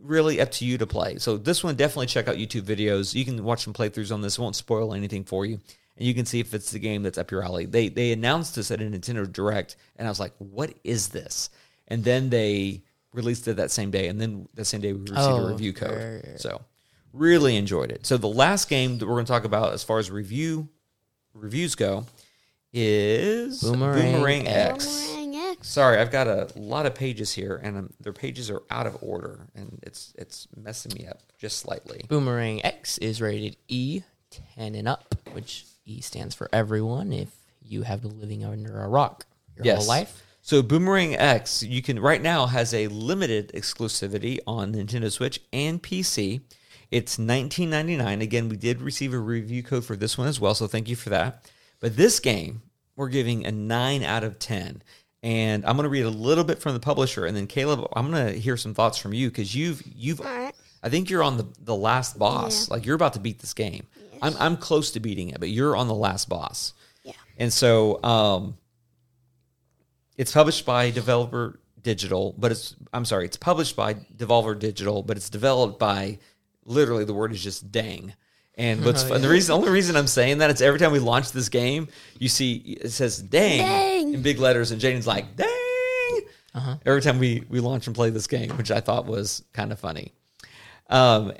[0.00, 1.18] really up to you to play.
[1.18, 3.14] So this one, definitely check out YouTube videos.
[3.14, 4.38] You can watch some playthroughs on this.
[4.38, 5.60] It won't spoil anything for you,
[5.96, 7.66] and you can see if it's the game that's up your alley.
[7.66, 11.50] They they announced this at a Nintendo Direct, and I was like, "What is this?"
[11.88, 12.82] And then they
[13.12, 15.72] released it that same day, and then the same day we received Oh, a review
[15.72, 15.90] code.
[15.96, 16.40] right, right.
[16.40, 16.60] So
[17.12, 18.04] really enjoyed it.
[18.04, 20.68] So the last game that we're going to talk about as far as review
[21.32, 22.04] reviews go
[22.72, 25.06] is Boomerang Boomerang X.
[25.06, 25.25] Boomerang X.
[25.66, 28.96] Sorry, I've got a lot of pages here, and um, their pages are out of
[29.02, 32.04] order, and it's it's messing me up just slightly.
[32.08, 34.02] Boomerang X is rated E,
[34.54, 38.88] 10 and up, which E stands for everyone if you have been living under a
[38.88, 39.78] rock your Yes.
[39.78, 40.22] whole life.
[40.40, 45.82] So Boomerang X, you can right now has a limited exclusivity on Nintendo Switch and
[45.82, 46.42] PC.
[46.92, 48.20] It's 19.99.
[48.22, 50.94] Again, we did receive a review code for this one as well, so thank you
[50.94, 51.50] for that.
[51.80, 52.62] But this game,
[52.94, 54.82] we're giving a 9 out of 10.
[55.26, 58.12] And I'm going to read a little bit from the publisher and then Caleb, I'm
[58.12, 60.54] going to hear some thoughts from you cuz you've you've right.
[60.84, 62.70] I think you're on the, the last boss.
[62.70, 63.88] Like you're about to beat this game.
[64.22, 66.74] I'm I'm close to beating it, but you're on the last boss.
[67.02, 67.12] Yeah.
[67.38, 68.56] And so um
[70.16, 75.16] it's published by Developer Digital, but it's I'm sorry, it's published by Devolver Digital, but
[75.16, 76.20] it's developed by
[76.64, 78.14] literally the word is just dang.
[78.56, 81.32] And what's fun, the reason only reason I'm saying that it's every time we launch
[81.32, 81.88] this game,
[82.18, 84.14] you see it says dang, Dang.
[84.14, 85.48] in big letters and Jaden's like dang
[86.84, 89.78] every time we we launch and play this game, which I thought was kind of
[89.78, 90.12] funny.
[90.88, 91.32] Um,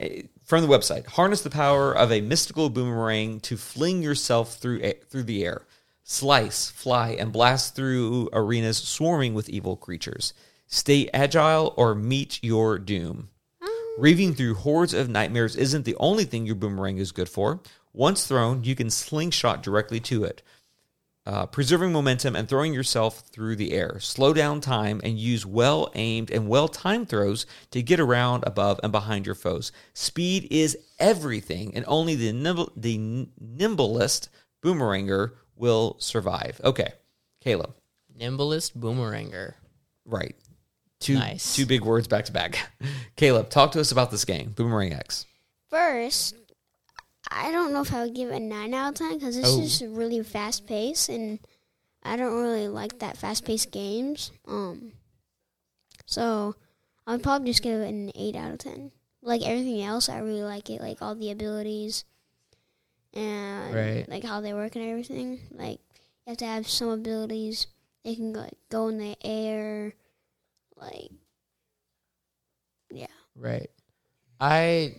[0.45, 5.25] from the website, harness the power of a mystical boomerang to fling yourself through through
[5.25, 5.63] the air,
[6.03, 10.33] slice, fly, and blast through arenas swarming with evil creatures.
[10.67, 13.31] Stay agile or meet your doom.
[13.99, 17.61] Reaving through hordes of nightmares isn't the only thing your boomerang is good for.
[17.93, 20.43] Once thrown, you can slingshot directly to it
[21.27, 23.99] uh, preserving momentum and throwing yourself through the air.
[23.99, 28.79] Slow down time and use well aimed and well timed throws to get around, above,
[28.83, 29.73] and behind your foes.
[29.93, 34.29] Speed is everything, and only the, nimble, the nimblest
[34.63, 36.61] boomeranger will survive.
[36.63, 36.93] Okay,
[37.41, 37.75] Caleb.
[38.19, 39.55] Nimblest boomeranger.
[40.05, 40.37] Right.
[40.99, 41.55] Two, Nice.
[41.55, 42.71] two big words back to back.
[43.17, 45.27] Caleb, talk to us about this game, Boomerang X.
[45.69, 46.35] First,
[47.31, 49.49] I don't know if I would give it a 9 out of 10 because it's
[49.49, 49.61] Oh.
[49.61, 51.39] just really fast paced and
[52.03, 54.31] I don't really like that fast paced games.
[54.47, 54.93] Um,
[56.07, 56.55] So
[57.07, 58.93] I would probably just give it an 8 out of 10.
[59.23, 60.81] Like everything else, I really like it.
[60.81, 62.05] Like all the abilities
[63.13, 64.09] and Right.
[64.09, 65.41] like how they work and everything.
[65.51, 65.81] Like
[66.27, 67.67] you have to have some abilities.
[68.05, 69.95] They can go, go in the air.
[70.77, 71.11] Like,
[72.91, 73.07] yeah.
[73.35, 73.71] Right.
[74.41, 74.95] I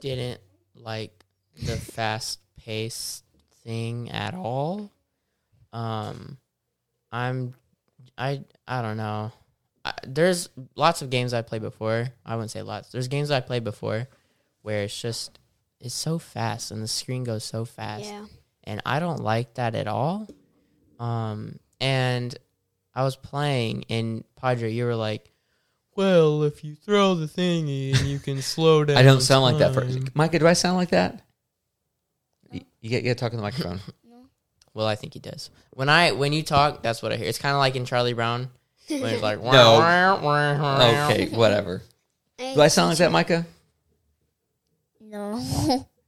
[0.00, 0.40] didn't
[0.74, 1.24] like
[1.64, 3.24] the fast paced
[3.64, 4.90] thing at all.
[5.72, 6.38] Um
[7.12, 7.54] I'm
[8.16, 9.32] I I don't know.
[9.84, 12.08] I, there's lots of games I played before.
[12.24, 12.90] I wouldn't say lots.
[12.90, 14.08] There's games I played before
[14.62, 15.38] where it's just
[15.80, 18.26] it's so fast and the screen goes so fast Yeah.
[18.64, 20.28] and I don't like that at all.
[20.98, 22.36] Um, and
[22.94, 25.30] I was playing, and Padre, you were like,
[25.96, 29.58] "Well, if you throw the thingy and you can slow down." I don't sound like
[29.58, 29.74] that.
[29.74, 29.86] For.
[30.14, 31.22] Micah, do I sound like that?
[32.50, 33.80] You, you get, you get to talk in the microphone.
[34.72, 35.50] Well, I think he does.
[35.70, 37.26] When I when you talk, that's what I hear.
[37.26, 38.50] It's kind of like in Charlie Brown
[38.88, 39.78] when it's like, No.
[41.10, 41.82] okay, whatever.
[42.38, 43.46] Do I sound like that, Micah?
[45.00, 45.42] No.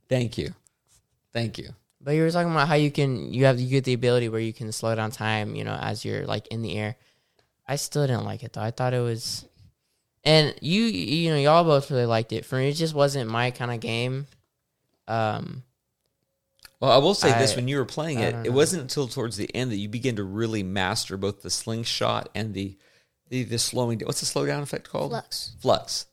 [0.09, 0.55] Thank you.
[1.33, 1.70] Thank you.
[2.05, 4.41] But you were talking about how you can you have you get the ability where
[4.41, 6.97] you can slow down time, you know, as you're like in the air.
[7.67, 8.61] I still didn't like it though.
[8.61, 9.47] I thought it was,
[10.25, 12.45] and you you know y'all both really liked it.
[12.45, 14.27] For me, it just wasn't my kind of game.
[15.07, 15.63] Um,
[16.81, 19.37] Well, I will say this: when you were playing I it, it wasn't until towards
[19.37, 22.77] the end that you begin to really master both the slingshot and the
[23.29, 23.99] the, the slowing.
[23.99, 24.07] down.
[24.07, 25.13] What's the slowdown effect called?
[25.13, 25.55] Flux.
[25.61, 26.07] Flux.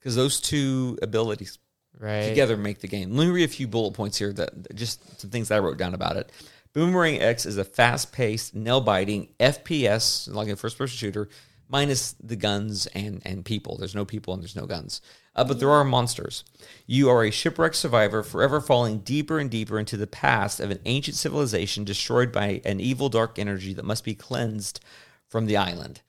[0.00, 1.58] Because those two abilities
[1.98, 2.28] right.
[2.28, 3.16] together make the game.
[3.16, 5.78] Let me read a few bullet points here that just some things that I wrote
[5.78, 6.30] down about it.
[6.72, 11.28] Boomerang X is a fast-paced, nail-biting FPS, like a first-person shooter,
[11.68, 13.76] minus the guns and and people.
[13.76, 15.00] There's no people and there's no guns,
[15.34, 16.44] uh, but there are monsters.
[16.86, 20.80] You are a shipwrecked survivor, forever falling deeper and deeper into the past of an
[20.84, 24.80] ancient civilization destroyed by an evil dark energy that must be cleansed
[25.28, 26.02] from the island.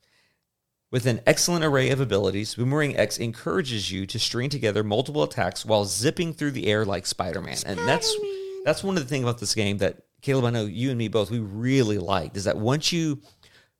[0.90, 5.66] With an excellent array of abilities, Boomerang X encourages you to string together multiple attacks
[5.66, 7.58] while zipping through the air like Spider-Man.
[7.66, 8.16] And that's
[8.64, 11.10] that's one of the things about this game that Caleb, I know you and me
[11.10, 13.22] both, we really liked is that once you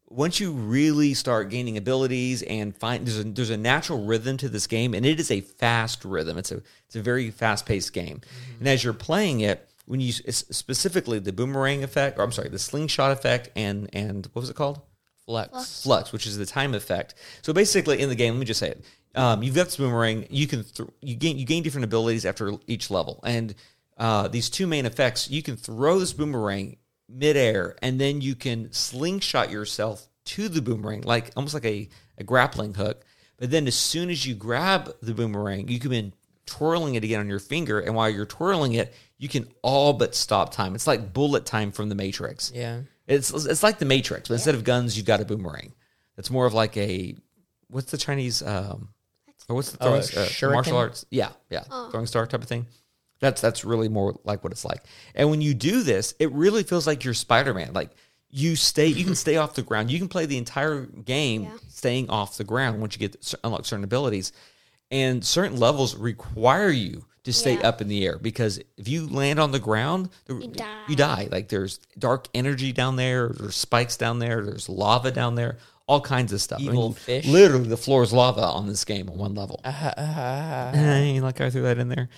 [0.10, 4.50] once you really start gaining abilities and find there's a there's a natural rhythm to
[4.50, 6.38] this game, and it is a fast rhythm.
[6.38, 8.60] It's a it's a very fast paced game, mm-hmm.
[8.60, 12.60] and as you're playing it, when you specifically the boomerang effect, or I'm sorry, the
[12.60, 14.82] slingshot effect, and and what was it called?
[15.28, 15.84] Flux.
[15.84, 17.14] flux, which is the time effect.
[17.42, 20.26] So basically, in the game, let me just say it: um, you've got this boomerang.
[20.30, 23.54] You can th- you gain you gain different abilities after each level, and
[23.98, 25.30] uh, these two main effects.
[25.30, 26.78] You can throw this boomerang
[27.10, 32.24] midair, and then you can slingshot yourself to the boomerang, like almost like a, a
[32.24, 33.04] grappling hook.
[33.38, 36.14] But then, as soon as you grab the boomerang, you can be
[36.46, 40.16] twirling it again on your finger, and while you're twirling it, you can all but
[40.16, 40.74] stop time.
[40.74, 42.52] It's like bullet time from the Matrix.
[42.54, 42.82] Yeah.
[43.08, 45.74] It's it's like the Matrix, but instead of guns, you've got a boomerang.
[46.18, 47.16] It's more of like a
[47.70, 48.90] what's the Chinese um
[49.50, 50.02] or what's the Oh, throwing
[50.50, 51.06] a uh, martial arts?
[51.10, 52.68] Yeah, yeah, throwing star type of thing.
[53.20, 54.84] That's that's really more like what it's like.
[55.16, 57.72] And when you do this, it really feels like you're Spider Man.
[57.74, 57.92] Like
[58.30, 59.90] you stay you can stay off the ground.
[59.90, 61.58] You can play the entire game Yeah.
[61.70, 64.34] staying off the ground once you get unlock certain abilities.
[64.92, 67.68] And certain levels require you to stay Yeah.
[67.70, 70.84] up in the air because if you land on the ground, you die.
[70.90, 71.28] you die.
[71.32, 75.58] Like there's dark energy down there, there's spikes down there, there's lava down there,
[75.88, 76.60] all kinds of stuff.
[76.60, 77.26] Evil fish.
[77.28, 79.62] Literally, the floor is lava on this game on one level.
[79.64, 82.10] Uh, Hey, like I threw that in there.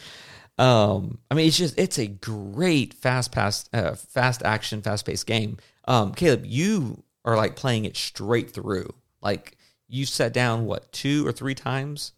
[0.57, 5.25] Um, I mean, it's just it's a great fast pass, uh, fast action, fast paced
[5.25, 5.57] game.
[5.87, 8.93] Um, Caleb, you are like playing it straight through.
[9.21, 9.57] Like
[9.87, 12.11] you sat down what two or three times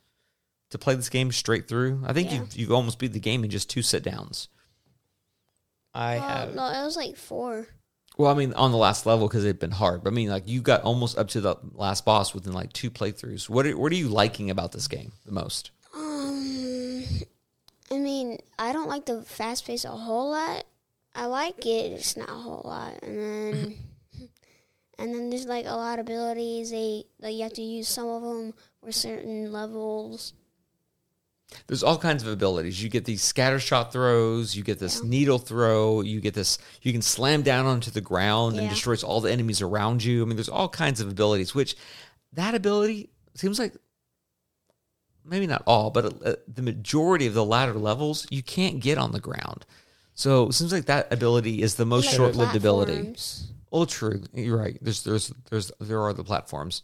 [0.72, 2.04] to play this game straight through.
[2.06, 2.40] I think Yeah.
[2.56, 4.50] you you almost beat the game in just two sit downs.
[5.94, 6.56] I Well, have.
[6.56, 7.68] no, it was like four.
[8.18, 10.04] Well, I mean, on the last level because it'd been hard.
[10.04, 12.90] But I mean, like you got almost up to the last boss within like two
[12.92, 13.50] playthroughs.
[13.50, 15.72] What are, what are you liking about this game the most?
[15.94, 17.04] Um,
[17.90, 20.66] I mean, I don't like the fast pace a whole lot.
[21.16, 23.02] I like it, it's not a whole lot.
[23.04, 23.78] And then,
[24.98, 26.72] and then there's like a lot of abilities.
[26.72, 30.34] They like you have to use some of them for certain levels.
[31.68, 32.82] There's all kinds of abilities.
[32.82, 35.10] You get these scatter shot throws, you get this Yeah.
[35.10, 39.22] needle throw, you get this you can slam down onto the ground and destroys all
[39.22, 40.22] the enemies around you.
[40.22, 41.76] I mean, there's all kinds of abilities which
[42.34, 43.74] that ability seems like
[45.24, 49.12] maybe not all, but uh, the majority of the latter levels you can't get on
[49.12, 49.66] the ground.
[50.14, 52.94] So it seems like that ability is the most Like short-lived ability.
[52.94, 53.48] platforms.
[53.74, 54.22] Oh, true.
[54.34, 54.78] You're right.
[54.82, 56.84] There's there's there's there are the platforms.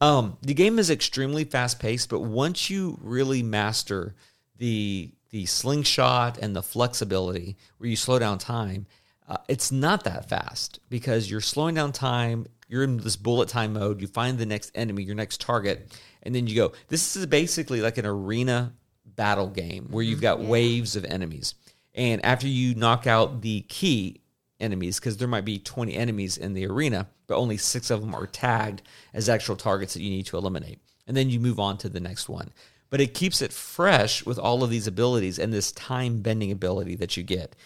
[0.00, 4.14] Um, the game is extremely fast paced, but once you really master
[4.58, 8.86] the the slingshot and the flexibility, where you slow down time,
[9.28, 12.46] uh, it's not that fast because you're slowing down time.
[12.68, 14.00] You're in this bullet time mode.
[14.00, 15.92] You find the next enemy, your next target,
[16.22, 16.72] and then you go.
[16.88, 18.72] This is basically like an arena
[19.04, 21.54] battle game where you've got waves of enemies.
[21.94, 24.20] And after you knock out the key
[24.60, 28.14] enemies, because there might be 20 enemies in the arena, but only six of them
[28.14, 28.82] are tagged
[29.12, 30.80] as actual targets that you need to eliminate.
[31.06, 32.50] And then you move on to the next one.
[32.90, 36.96] But it keeps it fresh with all of these abilities and this time bending ability
[36.96, 37.56] that you get.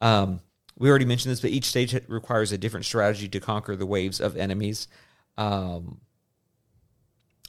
[0.00, 0.40] Um,
[0.78, 4.20] we already mentioned this, but each stage requires a different strategy to conquer the waves
[4.20, 4.88] of enemies.
[5.36, 6.00] Um,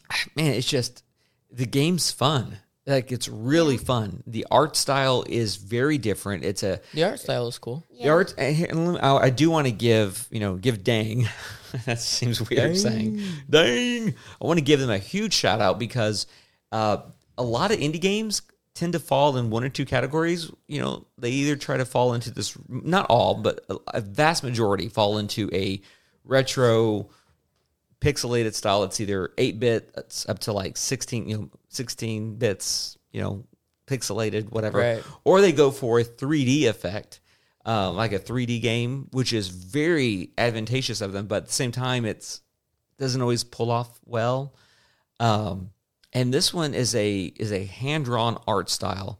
[0.35, 1.03] man, it's just
[1.49, 2.57] the game's fun.
[2.87, 4.23] Like it's really fun.
[4.25, 6.43] The art style is very different.
[6.43, 7.85] It's a the art style is cool.
[7.91, 8.33] the art.
[8.37, 11.27] and here- and let me- I I do want to give you know give dang.
[11.85, 14.15] that seems weird saying dang.
[14.41, 16.25] I want to give them a huge shout out because
[16.71, 16.97] uh,
[17.37, 18.41] a lot of indie games
[18.73, 20.49] tend to fall in one or two categories.
[20.67, 24.43] You know, they either try to fall into this, not all, but a, a vast
[24.43, 25.81] majority fall into a
[26.23, 27.09] retro
[27.99, 28.83] pixelated style.
[28.83, 33.45] It's either eight bit, it's up to like sixteen, you know, sixteen bits, you know,
[33.87, 35.03] pixelated, whatever, Right.
[35.23, 37.19] or they go for a three D effect,
[37.65, 41.53] um, like a three D game, which is very advantageous of them, but at the
[41.53, 42.41] same time, it's
[42.99, 44.53] doesn't always pull off well.
[45.19, 45.71] Um,
[46.13, 49.19] and this one is a is a hand drawn art style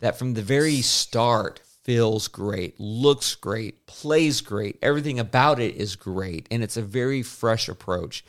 [0.00, 4.78] that from the very start feels great, looks great, plays great.
[4.82, 8.24] Everything about it is great, and it's a very fresh approach.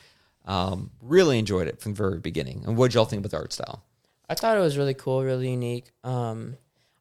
[0.50, 2.64] Um, really enjoyed it from the very beginning.
[2.66, 3.84] And what did y'all think about the art style?
[4.28, 5.92] I thought it was really cool, really unique.
[6.04, 6.58] Um,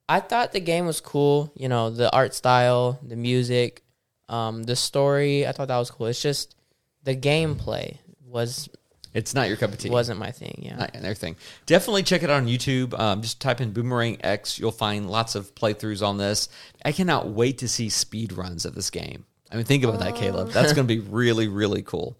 [0.07, 1.51] I thought the game was cool.
[1.57, 3.82] You know, the art style, the music,
[4.28, 5.46] um, the story.
[5.46, 6.07] I thought that was cool.
[6.09, 6.57] It's just
[7.05, 7.96] the gameplay
[8.26, 8.68] was
[9.14, 9.88] It's not your cup of tea.
[9.88, 10.61] wasn't my thing.
[10.62, 11.36] Yeah, and everything.
[11.64, 12.99] Definitely check it out on YouTube.
[12.99, 14.59] Um, just type in Boomerang X.
[14.59, 16.51] You'll find lots of playthroughs on this.
[16.84, 19.24] I cannot wait to see speed runs of this game.
[19.51, 20.51] I mean, think about that, Caleb.
[20.51, 22.18] That's going to be really, really cool.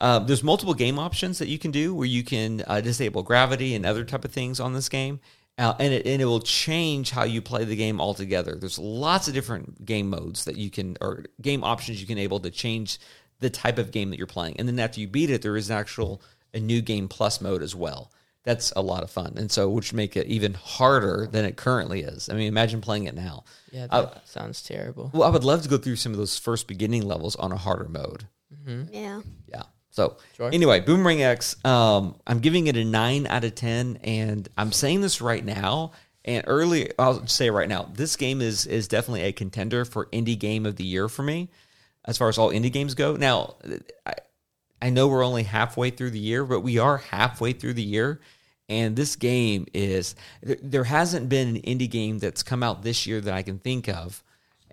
[0.00, 3.74] Um, there's multiple game options that you can do where you can uh, disable gravity
[3.74, 5.20] and other type of things on this game.
[5.56, 8.56] Uh, and, it, and it will change how you play the game altogether.
[8.56, 12.40] There's lots of different game modes that you can, or game options you can able
[12.40, 12.98] to change
[13.38, 14.56] the type of game that you're playing.
[14.58, 16.20] And then after you beat it, there is an actual
[16.52, 18.10] a new game plus mode as well.
[18.44, 22.02] That's a lot of fun, and so which make it even harder than it currently
[22.02, 22.28] is.
[22.28, 23.44] I mean, imagine playing it now.
[23.72, 25.10] yeah, I- sounds terrible.
[25.14, 27.56] Well, I would love to go through some of those first beginning levels on a
[27.56, 28.26] harder mode.
[28.92, 29.22] Yeah.
[29.48, 29.62] Yeah.
[29.94, 30.50] So Sure.
[30.52, 31.56] anyway, Boomerang X.
[31.64, 35.92] Um, I'm giving it a nine out of ten, and I'm saying this right now.
[36.24, 40.38] And early, I'll say right now, this game is is definitely a contender for indie
[40.38, 41.48] game of the year for me,
[42.06, 43.14] as far as all indie games go.
[43.14, 43.54] Now,
[44.04, 44.14] I
[44.82, 48.20] I know we're only halfway through the year, but we are halfway through the year,
[48.68, 53.06] and this game is there, there hasn't been an indie game that's come out this
[53.06, 54.24] year that I can think of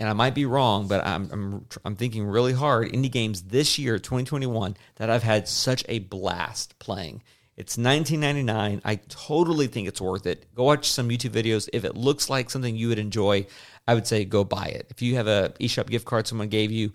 [0.02, 3.78] and I might be wrong, but I'm I'm I'm thinking really hard indie games this
[3.78, 7.22] year, 2021, that I've had such a blast playing.
[7.56, 8.82] It's 19.99.
[8.84, 10.47] I totally think it's worth it.
[10.56, 11.70] Go watch some YouTube videos.
[11.72, 13.45] If it looks like something you would enjoy,
[13.88, 14.88] I would say go buy it.
[14.89, 16.93] If you have a eShop gift card someone gave you,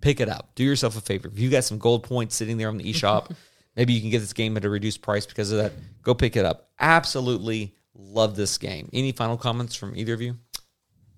[0.00, 0.50] pick it up.
[0.56, 1.28] Do yourself a favor.
[1.28, 3.36] If you got some gold points sitting there on the eShop,
[3.76, 5.74] maybe you can get this game at a reduced price because of that.
[6.02, 6.70] Go pick it up.
[6.80, 8.88] Absolutely love this game.
[8.92, 10.38] Any final comments from either of you?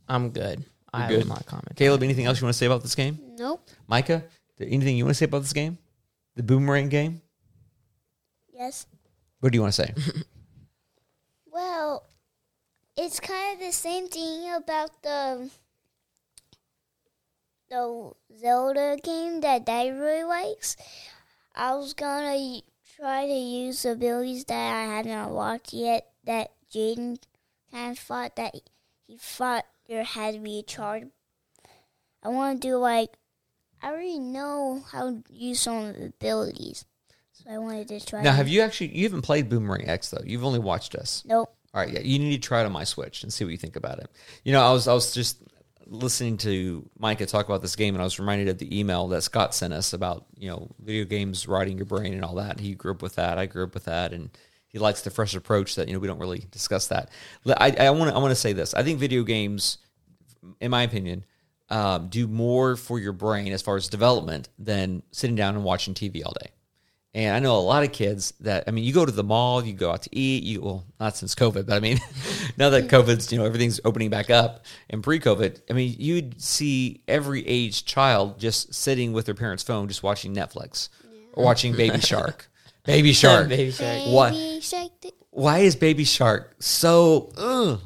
[0.06, 0.66] I'm good.
[0.92, 1.20] I good?
[1.20, 1.76] will not comment.
[1.76, 3.18] Caleb, anything else you want to say about this game?
[3.38, 3.68] Nope.
[3.86, 4.24] Micah,
[4.60, 5.78] anything you want to say about this game?
[6.36, 7.20] The boomerang game?
[8.52, 8.86] Yes.
[9.40, 9.94] What do you want to say?
[11.50, 12.04] Well,
[12.96, 15.50] it's kind of the same thing about the
[17.68, 20.76] the Zelda game that Daddy really likes.
[21.56, 22.60] I was gonna
[22.96, 26.06] try to use abilities that I haven't watched yet.
[26.24, 27.18] That Jaden
[27.72, 28.54] kind of thought that
[29.06, 31.04] he thought there head to be a charge.
[32.22, 33.10] I want to do like
[33.82, 36.84] I already know how to use some of the abilities,
[37.32, 38.22] so I wanted to try.
[38.22, 40.22] now, have you actually, you haven't played Boomerang X though.
[40.24, 41.22] You've only watched us.
[41.26, 41.54] Nope.
[41.74, 43.58] All right, yeah, you need to try it on my Switch and see what you
[43.58, 44.10] think about it.
[44.42, 45.42] You know, I was I was just
[45.86, 49.22] listening to Micah talk about this game, and I was reminded of the email that
[49.22, 52.58] Scott sent us about you know video games rotting your brain and all that.
[52.58, 53.38] He grew up with that.
[53.38, 54.30] I grew up with that, and
[54.68, 57.10] he likes the fresh approach that you know we don't really discuss that.
[57.46, 58.74] I I want to I want to say this.
[58.74, 59.78] I think video games,
[60.60, 61.24] in my opinion,
[61.70, 65.94] um, do more for your brain as far as development than sitting down and watching
[65.94, 66.50] TV all day.
[67.14, 69.64] And I know a lot of kids that I mean, you go to the mall,
[69.64, 70.42] you go out to eat.
[70.42, 71.98] You well, not since COVID, but I mean,
[72.58, 77.02] now that COVID's you know everything's opening back up, and pre-COVID, I mean, you'd see
[77.08, 80.90] every age child just sitting with their parents' phone, just watching Netflix
[81.32, 82.47] or watching Baby Shark.
[82.88, 83.48] Baby Shark.
[83.50, 84.06] Baby Shark.
[84.08, 84.32] What?
[84.32, 84.90] Baby shark.
[85.02, 87.30] th- Why is Baby Shark so?
[87.36, 87.80] Ugh.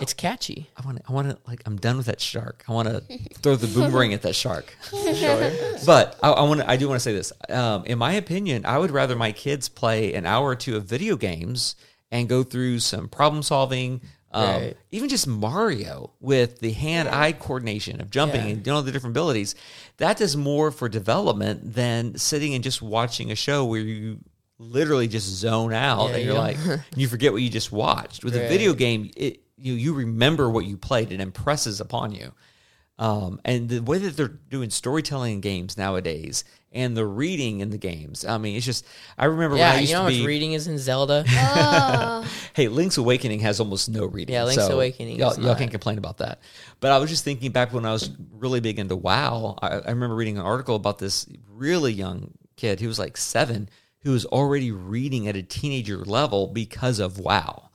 [0.00, 0.68] It's catchy.
[0.76, 1.02] I want to.
[1.08, 1.38] I want to.
[1.48, 2.62] Like, I'm done with that shark.
[2.68, 3.00] I want to
[3.40, 4.76] throw the boomerang at that shark.
[4.90, 5.50] Sure.
[5.86, 6.60] But I, I want.
[6.60, 7.32] I do want to say this.
[7.48, 10.84] Um, in my opinion, I would rather my kids play an hour or two of
[10.84, 11.74] video games
[12.10, 14.02] and go through some problem solving.
[14.30, 14.76] Um, Right.
[14.90, 18.48] Even just Mario with the hand-eye coordination of jumping Yeah.
[18.48, 19.54] and doing all the different abilities,
[19.96, 24.18] that does more for development than sitting and just watching a show where you
[24.58, 26.40] literally just zone out Yeah, and you're yeah.
[26.40, 26.56] like
[26.96, 28.22] you forget what you just watched.
[28.24, 31.10] With a video game, it you you remember what you played.
[31.10, 32.32] It impresses upon you.
[32.98, 37.70] Um, and the way that they're doing storytelling in games nowadays and the reading in
[37.70, 38.24] the games.
[38.26, 38.84] I mean, it's just
[39.16, 40.78] I remember when Yeah, I you used know how to much be reading is in
[40.78, 41.24] Zelda?
[41.38, 44.34] Oh, Hey, Link's Awakening has almost no reading.
[44.34, 45.58] Yeah, Link's so Awakening Y'all, is y'all not.
[45.58, 46.40] can't complain about that.
[46.80, 49.56] But I was just thinking back when I was really big into WoW.
[49.62, 52.80] I, I remember reading an article about this really young kid.
[52.80, 53.68] He was like seven,
[54.00, 57.70] who was already reading at a teenager level because of WoW.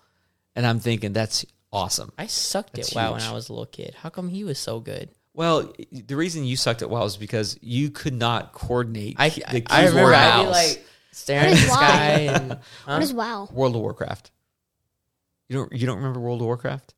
[0.56, 2.12] And I'm thinking that's awesome.
[2.18, 3.22] I sucked That's at WoW when.
[3.22, 3.96] I was a little kid.
[4.02, 5.10] How come he was so good?
[5.34, 9.16] Well, the reason you sucked at WoW is because you could not coordinate.
[9.18, 11.76] I, the I, I keyboard remember I'd be like staring at the WoW?
[11.76, 12.58] sky and huh?
[12.86, 13.50] what is WoW?
[13.52, 14.32] World of Warcraft.
[15.50, 16.94] You don't you don't remember World of Warcraft?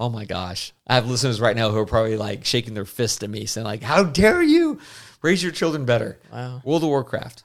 [0.00, 0.72] Oh my gosh.
[0.86, 3.64] I have listeners right now who are probably like shaking their fist at me saying
[3.64, 4.78] like, "How dare you
[5.22, 6.62] raise your children better?" Wow.
[6.64, 7.42] World of Warcraft.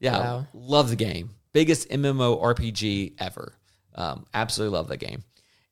[0.00, 0.46] Yeah, Wow.
[0.52, 1.30] love the game.
[1.52, 3.54] Biggest MMO RPG ever.
[3.94, 5.22] Um, absolutely love that game.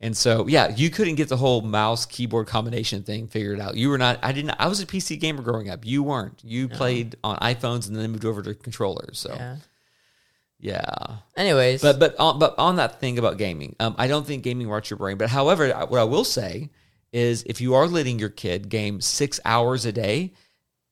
[0.03, 3.77] And so, yeah, you couldn't get the whole mouse keyboard combination thing figured out.
[3.77, 4.19] You were not.
[4.23, 4.53] I didn't.
[4.59, 5.85] I was a PC gamer growing up.
[5.85, 6.41] You weren't.
[6.43, 9.19] You played on iPhones and then moved over to controllers.
[9.19, 9.57] So, Yeah.
[10.59, 11.17] yeah.
[11.37, 14.69] Anyways, But but on, but on that thing about gaming, um, I don't think gaming
[14.69, 15.19] rots your brain.
[15.19, 16.71] But however, what I will say
[17.13, 20.33] is, if you are letting your kid game six hours a day,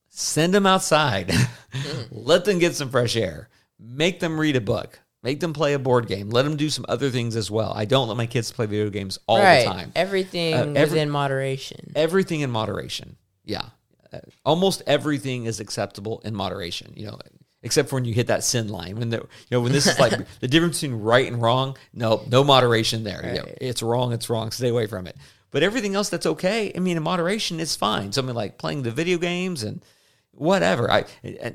[0.09, 1.33] send them outside,
[2.11, 3.49] let them get some fresh air,
[3.79, 6.85] make them read a book, make them play a board game, let them do some
[6.87, 7.73] other things as well.
[7.75, 9.91] I don't let my kids play video games all right, the time.
[9.95, 11.91] everything Uh, every- within moderation.
[11.95, 13.15] Everything in moderation.
[13.45, 13.63] Yeah.
[14.11, 17.19] Uh, almost everything is acceptable in moderation, you know,
[17.61, 18.97] except for when you hit that sin line.
[18.97, 22.23] When the, you know, when this is like the difference between right and wrong, no,
[22.27, 23.21] no moderation there.
[23.27, 24.51] You know, it's wrong, it's wrong.
[24.51, 25.15] Stay away from it.
[25.51, 26.71] But everything else that's okay.
[26.75, 28.11] I mean, in moderation is fine.
[28.11, 29.81] Something like playing the video games and
[30.39, 30.89] whatever.
[30.89, 31.05] I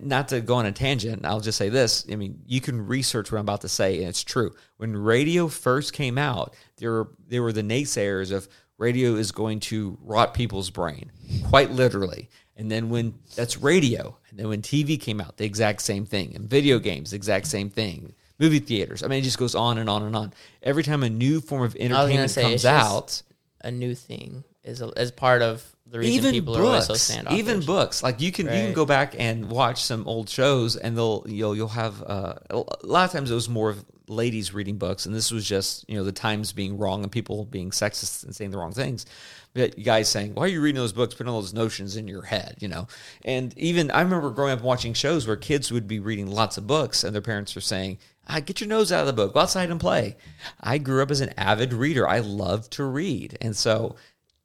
[0.03, 1.24] not to go on a tangent.
[1.24, 2.05] I'll just say this.
[2.11, 4.55] I mean, you can research what I'm about to say, and it's true.
[4.76, 9.61] When radio first came out, there were there were the naysayers of radio is going
[9.61, 11.11] to rot people's brain,
[11.45, 12.28] quite literally.
[12.57, 16.35] And then when that's radio, and then when TV came out, the exact same thing,
[16.37, 18.14] and video games, the exact same thing.
[18.39, 19.03] Movie theaters.
[19.03, 20.32] I mean, it just goes on and on and on.
[20.62, 23.22] Every time a new form of entertainment say, comes out,
[23.62, 26.87] a new thing is a, as part of the reason even people books, are always
[26.87, 27.39] so standoffish.
[27.39, 28.03] even books.
[28.03, 31.55] Like you can you can go back and watch some old shows, and they'll you'll
[31.55, 35.14] you'll have uh, a lot of times it was more of ladies reading books, and
[35.14, 38.51] this was just you know the times being wrong and people being sexist and saying
[38.51, 39.05] the wrong things.
[39.53, 41.14] But guys saying, "Why are you reading those books?
[41.14, 42.89] Putting all those notions in your head," you know.
[43.24, 46.66] And even I remember growing up watching shows where kids would be reading lots of
[46.66, 47.99] books, and their parents were saying.
[48.26, 49.35] Ah, get your nose out of the book.
[49.35, 50.16] Go outside and play.
[50.59, 52.09] I grew up as an avid reader.
[52.09, 53.97] I loved to read, and so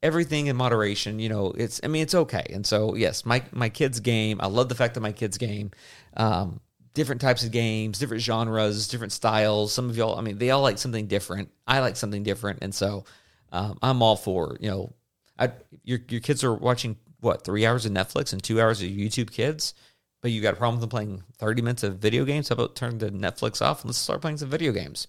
[0.02, 1.20] everything in moderation.
[1.20, 2.46] You know, it's I mean it's okay.
[2.52, 4.40] And so yes, my my kids game.
[4.42, 5.72] I love the fact that my kids game.
[6.16, 6.60] Um,
[6.94, 9.72] different types of games, different genres, different styles.
[9.72, 11.50] Some of y'all, I mean, they all like something different.
[11.68, 13.06] I like something different, and so
[13.52, 14.94] um, I'm all for you know,
[15.38, 15.52] I,
[15.84, 19.32] your your kids are watching what three hours of Netflix and two hours of YouTube
[19.32, 19.74] Kids,
[20.22, 22.50] but you got a problem with them playing 30 minutes of video games.
[22.50, 25.08] How about turn the Netflix off and let's start playing some video games.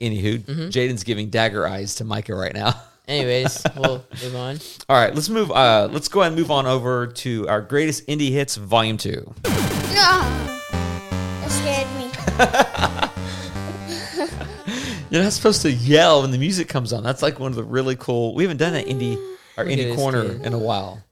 [0.00, 2.80] Anywho, Jaden's giving dagger eyes to Micah right now.
[3.06, 4.58] Anyways, we'll move on.
[4.88, 5.50] All right, let's move.
[5.50, 9.34] Uh, let's go ahead and move on over to our greatest indie hits, Volume Two.
[9.42, 10.60] That
[11.48, 12.10] scared me.
[15.10, 17.02] You're not supposed to yell when the music comes on.
[17.02, 18.34] That's like one of the really cool.
[18.34, 19.16] We haven't done an indie
[19.56, 20.46] our Look at indie this corner kid.
[20.46, 21.02] in a while.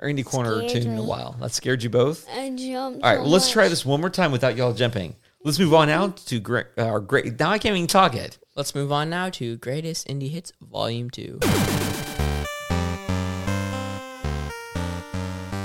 [0.00, 1.06] Our indie corner Scared tune in a me.
[1.06, 1.36] while.
[1.40, 2.28] That scared you both.
[2.28, 3.02] I jumped.
[3.02, 5.16] All right, well, let's try this one more time without y'all jumping.
[5.42, 6.66] Let's move on now to great.
[6.76, 7.38] Uh, our great.
[7.40, 8.36] Now I can't even talk it.
[8.56, 11.40] Let's move on now to Greatest Indie Hits Volume 2.
[11.42, 11.48] So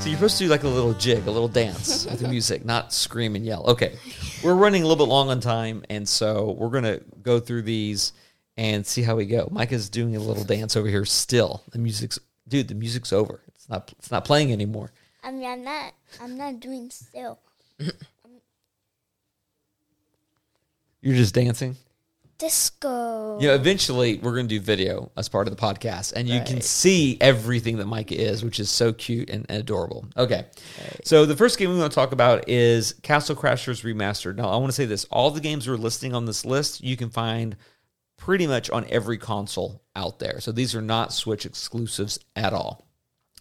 [0.10, 2.92] you're supposed to do like a little jig, a little dance with the music, not
[2.92, 3.64] scream and yell.
[3.66, 3.98] Okay,
[4.44, 8.12] we're running a little bit long on time, and so we're gonna go through these
[8.58, 9.48] and see how we go.
[9.50, 11.06] Micah's doing a little dance over here.
[11.06, 12.20] Still, the music's
[12.50, 12.68] dude.
[12.68, 13.40] The music's over.
[13.56, 13.90] It's not.
[14.00, 14.92] It's not playing anymore.
[15.24, 15.94] I mean, I'm not.
[16.20, 17.40] I'm not doing still.
[21.02, 21.78] You're just dancing.
[22.42, 23.40] Disco.
[23.40, 26.42] You know, eventually we're going to do video as part of the podcast, and you
[26.42, 30.08] can see everything that Micah is, which is so cute and, and adorable.
[30.18, 30.48] Okay,
[31.04, 34.38] so the first game we want to talk about is Castle Crashers Remastered.
[34.38, 36.98] Now, I want to say this: all the games we're listing on this list, you
[36.98, 37.58] can find
[38.18, 40.40] pretty much on every console out there.
[40.40, 42.88] So these are not Switch exclusives at all.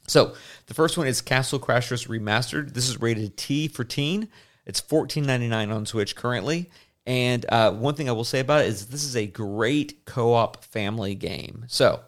[0.09, 0.35] So
[0.67, 2.75] the first one is Castle Crashers Remastered.
[2.75, 4.29] This is rated T for teen.
[4.67, 6.69] It's fourteen ninety nine on Switch currently.
[7.11, 10.33] And uh, one thing I will say about it is this is a great co
[10.33, 11.65] op family game.
[11.67, 12.03] So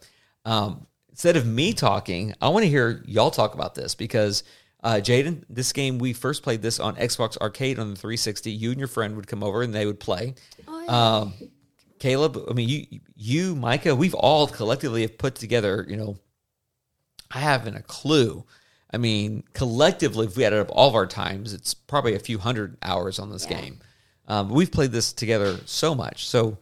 [0.44, 4.44] um, instead of me talking, I want to hear y'all talk about this because
[4.84, 8.52] uh, Jaden, this game we first played this on Xbox Arcade on the 360.
[8.52, 10.36] You and your friend would come over and they would play.
[10.86, 11.34] Um,
[11.98, 16.16] Caleb, I mean, you, you, Micah, we've all collectively have put together, you know,
[17.28, 18.44] I haven't a clue.
[18.92, 22.38] I mean, collectively, if we added up all of our times, it's probably a few
[22.38, 23.80] hundred hours on this game.
[24.28, 26.26] Um, we've played this together so much.
[26.26, 26.58] So,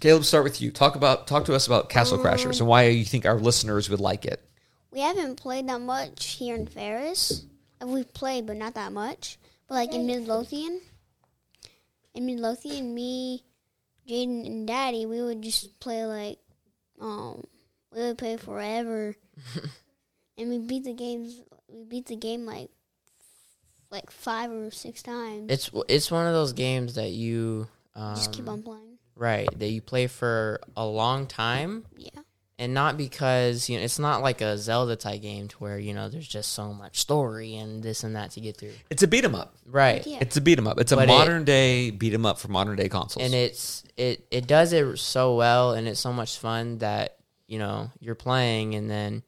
[0.00, 0.70] Caleb, start with you.
[0.70, 4.00] Talk about talk to us about Castle Crashers and why you think our listeners would
[4.00, 4.42] like it.
[4.90, 7.44] We haven't played that much here in Ferris.
[7.82, 9.38] Uh, We've played, but not that much.
[9.68, 10.80] But like in Midlothian,
[12.14, 13.44] in Midlothian, me,
[14.08, 16.38] Jaden, and Daddy, we would just play like,
[17.00, 17.44] um,
[17.92, 19.14] we would play forever,
[20.38, 21.42] and we beat the games.
[21.68, 22.70] We beat the game like,
[23.90, 25.46] like five or six times.
[25.50, 28.98] It's it's one of those games that you um, just keep on playing.
[29.14, 32.10] right that you play for a long time Yeah.
[32.58, 35.94] and not because you know it's not like a Zelda type game to where you
[35.94, 38.72] know there's just so much story and this and that to get through.
[38.90, 39.54] It's a beat 'em up.
[39.64, 40.06] Right.
[40.06, 40.18] Yeah.
[40.20, 40.78] It's a beat 'em up.
[40.80, 43.24] It's a But it- modern day beat 'em up for modern day consoles.
[43.24, 47.16] and it's it it does it so well and it's so much fun that
[47.46, 49.22] you know you're playing and then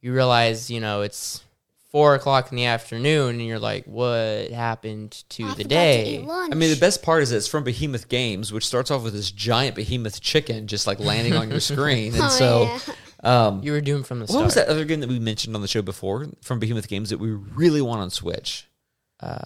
[0.00, 1.42] you realize you know it's
[1.90, 5.68] four o'clock in the afternoon and you're like what happened to I the forgot to
[5.68, 6.52] day eat lunch.
[6.52, 9.30] I mean, the best part is it's from Behemoth Games, which starts off with this
[9.30, 12.12] giant behemoth chicken just like landing on your screen.
[12.14, 12.62] And Oh, so,
[13.24, 13.46] yeah.
[13.46, 15.54] um, you were doomed from the what start was that other game that we mentioned
[15.56, 18.68] on the show before from Behemoth Games that we really want on Switch?
[19.20, 19.38] uh,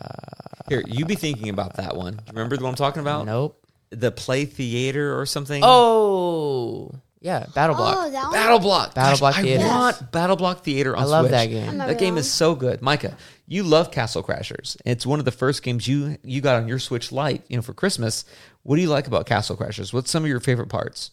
[0.68, 2.14] Here, you be thinking about that one.
[2.14, 3.24] Do you remember the one I'm talking about?
[3.24, 5.62] nope The Play Theater or something?
[5.64, 6.90] oh
[7.22, 8.32] yeah battle block Oh, that one?
[8.32, 8.94] Battle Block.
[8.94, 9.64] Battle Gosh, Block I Theater.
[9.66, 11.30] want Battle Block Theater on I love Switch.
[11.30, 12.82] that game That game is so good.
[12.82, 13.16] Micah,
[13.46, 14.76] you love Castle Crashers.
[14.84, 17.62] It's one of the first games you you got on your Switch Lite, you know,
[17.62, 18.24] for Christmas.
[18.64, 19.92] What do you like about Castle Crashers?
[19.92, 21.10] What's some of your favorite parts?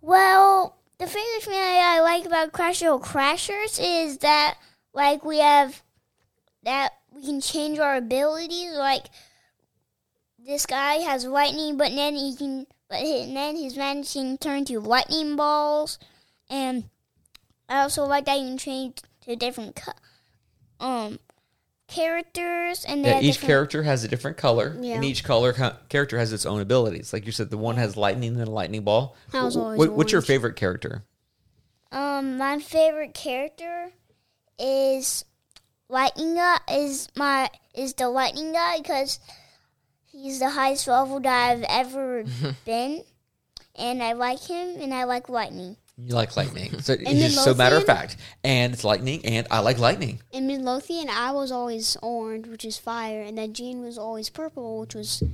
[0.00, 4.56] Well, the favorite thing I like about Crash Crashers is that
[4.94, 5.82] like we have
[6.64, 8.72] that we can change our abilities.
[8.76, 9.06] Like
[10.38, 14.64] this guy has lightning, but then he can, but hi- then his magic can turn
[14.66, 15.98] to lightning balls,
[16.50, 16.84] and
[17.68, 19.92] I also like that you can change to different co-
[20.84, 21.18] um
[21.86, 24.96] characters and Yeah, each different- character has a different color, Yeah.
[24.96, 27.12] and each color ca- character has its own abilities.
[27.12, 29.16] Like you said, the one has lightning and a lightning ball.
[29.32, 31.04] I was always what- what's your favorite character?
[31.90, 33.92] Um, my favorite character
[34.58, 35.24] is
[35.88, 36.58] Lightning Guy.
[36.70, 39.18] Is my is the Lightning Guy because
[40.22, 42.24] he's the highest level that I've ever
[42.64, 43.02] been,
[43.76, 45.76] and I like him and I like lightning.
[46.00, 46.80] You like lightning.
[46.80, 47.02] So it's
[47.34, 48.16] just so matter of fact.
[48.44, 50.20] And it's lightning, and I like lightning.
[50.30, 54.78] In Midlothian, I was always orange, which is fire, and then Jean was always purple,
[54.80, 55.24] which was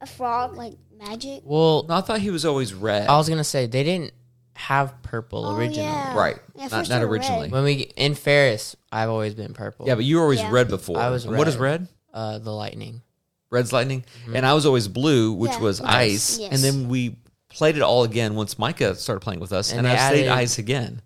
[0.00, 0.56] A frog.
[0.56, 1.42] like magic.
[1.44, 3.08] well No, I thought he was always red.
[3.08, 4.12] I was gonna say they didn't
[4.54, 5.88] have purple Oh, originally.
[5.88, 6.16] yeah.
[6.16, 6.36] Right.
[6.56, 7.42] Yeah, not not originally.
[7.44, 7.52] red.
[7.52, 9.86] When we in Ferris, I've always been purple.
[9.86, 10.50] Yeah, but you were always Yeah.
[10.50, 10.98] red before.
[10.98, 11.82] I was And What is red.
[11.82, 11.88] red?
[12.12, 13.02] uh, the lightning.
[13.50, 14.04] Red's lightning.
[14.22, 14.36] Mm-hmm.
[14.36, 15.88] And I was always blue, which Yeah, was yes.
[15.88, 16.38] ice.
[16.38, 16.52] Yes.
[16.52, 17.16] And then we
[17.48, 20.28] played it all again once Micah started playing with us, and, And I they stayed
[20.28, 21.02] ice again.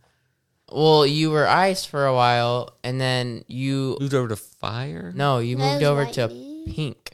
[0.70, 5.12] Well, you were ice for a while, and then you Moved over to fire.
[5.14, 6.28] no, you That moved was over to
[6.74, 7.12] pink.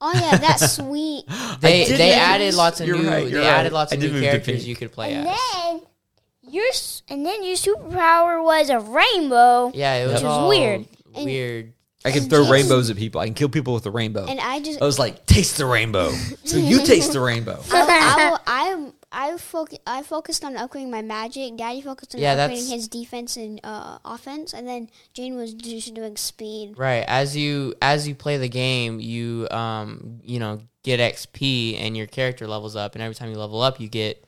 [0.00, 1.24] Oh yeah, that's sweet.
[1.60, 3.46] They they move- added lots of You're new right, they right.
[3.46, 5.38] added lots of new characters you could play and as.
[5.54, 5.80] then
[6.48, 6.64] your
[7.08, 9.72] and then your superpower was a rainbow.
[9.74, 10.86] Yeah, it was Which was all weird.
[11.16, 11.72] Weird.
[12.06, 13.20] I can And throw rainbows at people.
[13.20, 14.26] I can kill people with a rainbow.
[14.26, 16.12] And I just I was like, taste the rainbow.
[16.44, 17.60] So you taste the rainbow.
[17.72, 21.56] I, I, I, I, I focused on upgrading my magic.
[21.56, 25.94] Daddy focused on Yeah, upgrading his defense and uh, offense, and then Jane was just
[25.94, 26.78] doing speed.
[26.78, 27.04] Right.
[27.08, 32.06] As you as you play the game, you um you know get XP and your
[32.06, 34.24] character levels up, and every time you level up, you get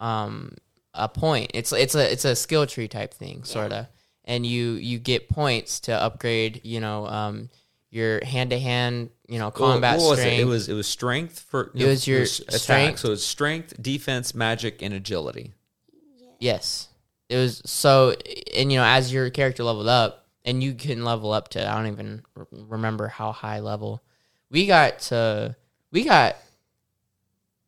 [0.00, 0.56] um
[0.94, 1.50] a point.
[1.54, 3.86] It's it's a it's a skill tree type thing, sort of,
[4.28, 6.60] and you you get points to upgrade.
[6.62, 7.48] You know um
[7.90, 10.38] your hand to hand you know combat what was strength.
[10.38, 10.42] it?
[10.42, 12.60] It was it was strength for It was your attack.
[12.60, 12.98] strength.
[13.00, 15.54] So it's strength, defense, magic, and agility.
[16.38, 16.88] Yes.
[17.28, 18.14] It was so,
[18.56, 21.74] and you know, as your character leveled up, and you can level up to, I
[21.76, 24.02] don't even r- remember how high level.
[24.50, 25.54] We got to,
[25.90, 26.36] we got,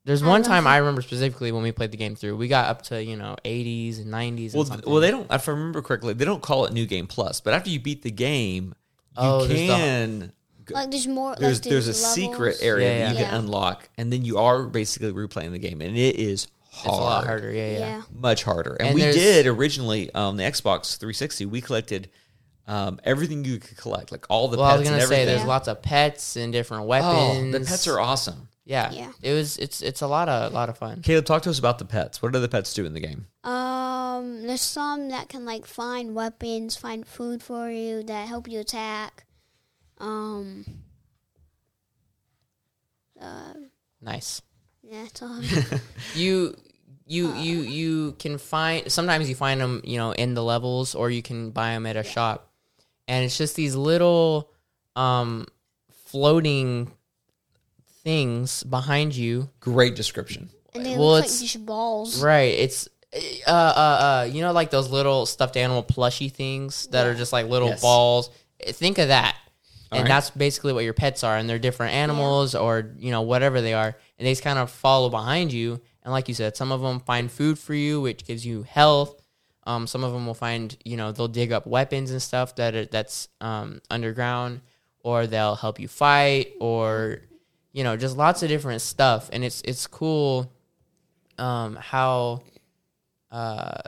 [0.04, 0.70] there's one don't time know.
[0.70, 3.36] I remember specifically when we played the game through, we got up to, you know,
[3.44, 4.54] 80s and 90s.
[4.54, 5.30] Well, th- well, they don't.
[5.30, 7.40] If I remember correctly, they don't call it New Game Plus.
[7.40, 8.72] But after you beat the game, you
[9.18, 10.32] Oh, there's the- can.
[10.64, 11.36] go- Like there's more.
[11.38, 12.14] there's like, there's a levels.
[12.14, 13.30] secret area Yeah, that you yeah.
[13.30, 16.90] can unlock, and then you are basically replaying the game, and it is it's a
[16.90, 17.50] lot harder.
[17.52, 17.78] Yeah, yeah.
[17.78, 18.02] Yeah.
[18.14, 18.74] much harder.
[18.74, 21.44] And, And we there's- did originally on the Xbox 360.
[21.46, 22.08] We collected
[22.68, 25.04] um, everything you could collect, like all the Well, I was pets and gonna say
[25.22, 25.26] everything.
[25.26, 25.46] there's Yeah.
[25.48, 27.52] lots of pets and different oh, weapons.
[27.52, 28.46] the pets are awesome.
[28.70, 28.92] Yeah.
[28.92, 29.10] Yeah.
[29.20, 31.02] It was it's it's a lot of a lot of fun.
[31.02, 32.22] Caleb, talk to us about the pets.
[32.22, 33.26] What do the pets do in the game?
[33.42, 38.60] Um, there's some that can like find weapons, find food for you that help you
[38.60, 39.24] attack.
[39.98, 40.64] Um.
[43.20, 43.54] Uh,
[44.00, 44.40] Nice.
[44.82, 45.40] yeah, it's all.
[46.14, 46.54] you
[47.06, 51.10] you you you can find sometimes you find them you know in the levels or
[51.10, 52.52] you can buy them at a shop
[53.08, 54.48] and it's just these little
[54.94, 55.44] um
[56.06, 56.90] floating
[58.02, 60.50] things behind you Great description.
[60.74, 62.22] and they Well, look like it's- just balls.
[62.22, 62.88] right it's
[63.46, 63.52] uh uh
[64.24, 67.68] uh you know like those little stuffed animal plushy things that are just like little
[67.70, 67.80] Yes.
[67.80, 68.30] balls
[68.68, 69.34] think of that
[69.90, 70.08] All and right.
[70.08, 73.74] that's basically what your pets are and they're different animals or you know whatever they
[73.74, 76.80] are and they just kind of follow behind you and like you said some of
[76.82, 79.16] them find food for you which gives you health
[79.64, 82.74] um, some of them will find you know they'll dig up weapons and stuff that
[82.74, 84.60] are, that's um, underground
[85.02, 87.22] or they'll help you fight or
[87.72, 90.50] you know just lots of different stuff and it's it's cool
[91.38, 92.42] um, how
[93.30, 93.80] uh,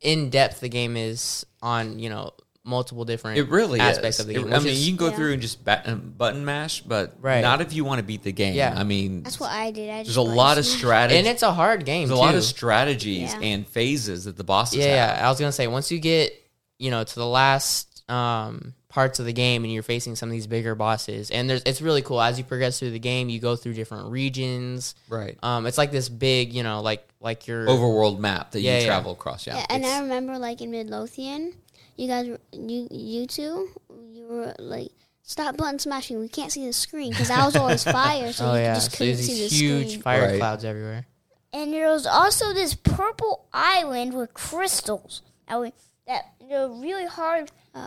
[0.00, 2.32] in depth the game is on you know
[2.62, 4.20] multiple different It really aspects is.
[4.20, 4.52] of the It- game.
[4.52, 5.16] I mean, is- you can go Yeah.
[5.16, 7.40] through and just bat, um, button mash, but Right.
[7.40, 8.54] not if you want to beat the game.
[8.54, 8.74] Yeah.
[8.76, 9.88] I mean, That's what I did.
[9.90, 10.78] I there's just a lot of smashed.
[10.78, 11.18] strategy.
[11.18, 12.22] and it's a hard game There's too.
[12.22, 13.40] a lot of strategies Yeah.
[13.40, 15.18] and phases that the bosses yeah, have.
[15.18, 15.26] yeah.
[15.26, 16.32] I was gonna say once you get
[16.78, 20.32] you know to the last um, parts of the game and you're facing some of
[20.32, 23.28] these bigger bosses, and there's it's really cool as you progress through the game.
[23.30, 24.94] You go through different regions.
[25.08, 25.38] Right.
[25.42, 28.80] Um, it's like this big, you know, like like your Overworld map that Yeah, you
[28.82, 28.86] yeah.
[28.88, 29.46] travel across.
[29.46, 29.56] Yeah.
[29.56, 31.54] Yeah, and I remember like in Midlothian,
[31.96, 33.68] you guys, were, you you two,
[34.12, 34.90] you were like,
[35.22, 36.18] stop button smashing.
[36.18, 38.90] We can't see the screen because I was always fire, so oh you yeah, just
[38.92, 40.02] so couldn't there's see the huge screen.
[40.02, 40.38] fire Right.
[40.38, 41.06] clouds everywhere.
[41.52, 45.72] And there was also this purple island with crystals that we,
[46.10, 47.86] that there were really hard uh,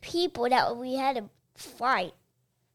[0.00, 1.24] people that we had to
[1.56, 2.12] fight.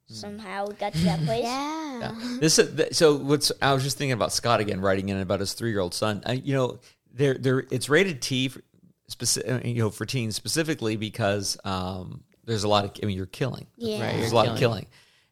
[0.07, 1.43] Somehow we got to that place.
[1.43, 2.13] Yeah.
[2.39, 3.15] This is th- so.
[3.15, 5.93] What's I was just thinking about Scott again, writing in about his three year old
[5.93, 6.21] son.
[6.25, 6.79] I, you know,
[7.11, 8.61] there there it's rated T, for,
[9.09, 12.91] speci- you know, for teens specifically because um, there's a lot of.
[13.01, 13.65] I mean, you're killing.
[13.77, 14.01] Yeah.
[14.03, 14.81] Right, There's you're a lot of killing.
[14.81, 14.87] killing,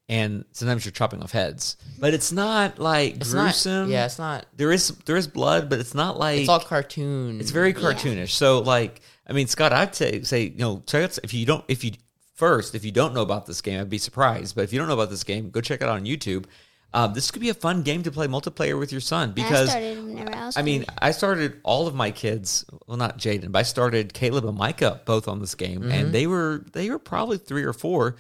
[0.10, 1.76] and sometimes you're chopping off heads.
[2.00, 3.82] But it's not like It's gruesome.
[3.82, 3.90] not.
[3.90, 4.46] Yeah, it's not.
[4.56, 7.40] there is there is blood, but it's not like It's all cartoon.
[7.42, 8.30] It's very cartoonish.
[8.30, 11.64] So like, I mean, Scott, I'd say say you know, check out if you don't
[11.68, 11.92] if you
[12.36, 14.56] first if you don't know about this game, I'd be surprised.
[14.56, 16.46] But if you don't know about this game, go check it out on YouTube.
[16.94, 19.98] Um, this could be a fun game to play multiplayer with your son because started
[20.30, 20.58] I was.
[20.58, 20.84] I mean.
[21.02, 22.66] I started all of my kids.
[22.86, 25.92] Well, not Jaden, but I started Caleb and Micah both on this game, Mm-hmm.
[25.92, 28.18] and they were they were probably three or four,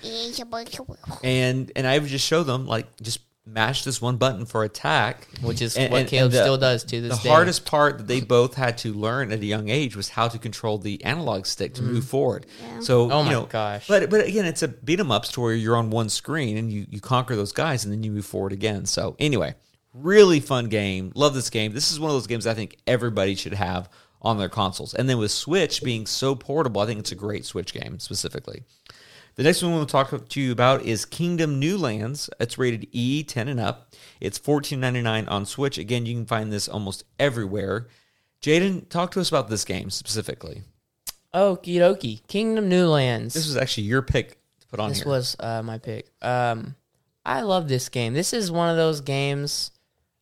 [1.23, 5.28] and and I would just show them like just mash this one button for attack,
[5.42, 7.30] which is And- what and- Caleb and the- still does to this the day.
[7.30, 10.38] hardest part that they both had to learn at a young age was how to
[10.38, 12.08] control the analog stick to move mm.
[12.08, 12.46] forward.
[12.62, 12.80] Yeah.
[12.82, 13.88] So, Oh you my know, gosh.
[13.88, 15.60] But but again, it's a beat 'em up story.
[15.60, 18.54] You're on one screen and you you conquer those guys and then you move forward
[18.54, 18.86] again.
[18.86, 19.56] So anyway,
[19.94, 21.12] Really fun game.
[21.16, 21.74] Love this game.
[21.74, 23.90] This is one of those games I think everybody should have
[24.22, 24.94] on their consoles.
[24.94, 28.64] And then with Switch being so portable, I think it's a great Switch game specifically.
[29.36, 32.30] The next one we'll talk to you about is Kingdom New Lands.
[32.40, 33.94] It's rated E, 10 and up.
[34.20, 35.78] It's $14.99 on Switch.
[35.78, 37.88] Again, you can find this almost everywhere.
[38.41, 40.64] Jaden, talk to us about this game specifically.
[41.34, 42.28] Okie dokie.
[42.28, 43.34] Kingdom New Lands.
[43.34, 45.08] This was actually your pick to put on this here.
[45.08, 46.12] was uh, my pick.
[46.22, 46.76] Um,
[47.26, 48.14] I love this game.
[48.14, 49.72] This is one of those games.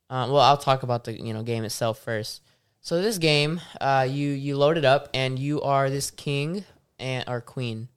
[0.09, 2.43] Uh, well, I'll talk about the you know game itself first.
[2.81, 6.63] So this game, uh, you you load it up and you are this king
[6.99, 7.87] and or queen.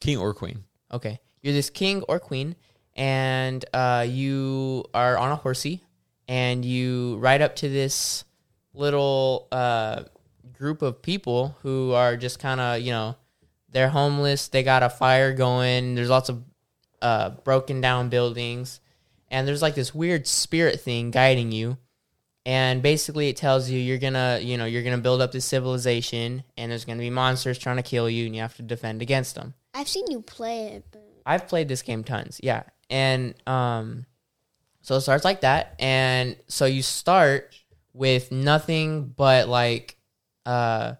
[0.00, 0.64] King or Queen.
[0.92, 2.56] Okay, you're this king or queen,
[2.96, 5.82] and uh, you are on a horsey,
[6.26, 8.24] and you ride up to this
[8.74, 10.04] little uh,
[10.52, 13.16] group of people who are just kind of you know
[13.70, 14.48] they're homeless.
[14.48, 15.94] They got a fire going.
[15.94, 16.42] There's lots of
[17.00, 18.80] uh, broken down buildings,
[19.28, 21.78] and there's like this weird spirit thing guiding you.
[22.46, 26.42] And basically, it tells you you're gonna, you know, you're gonna build up this civilization,
[26.56, 29.34] and there's gonna be monsters trying to kill you, and you have to defend against
[29.34, 29.54] them.
[29.74, 32.62] I've seen you play it, but I've played this game tons, yeah.
[32.88, 34.06] And um,
[34.80, 37.54] so it starts like that, and so you start
[37.92, 39.96] with nothing but like
[40.46, 40.94] uh,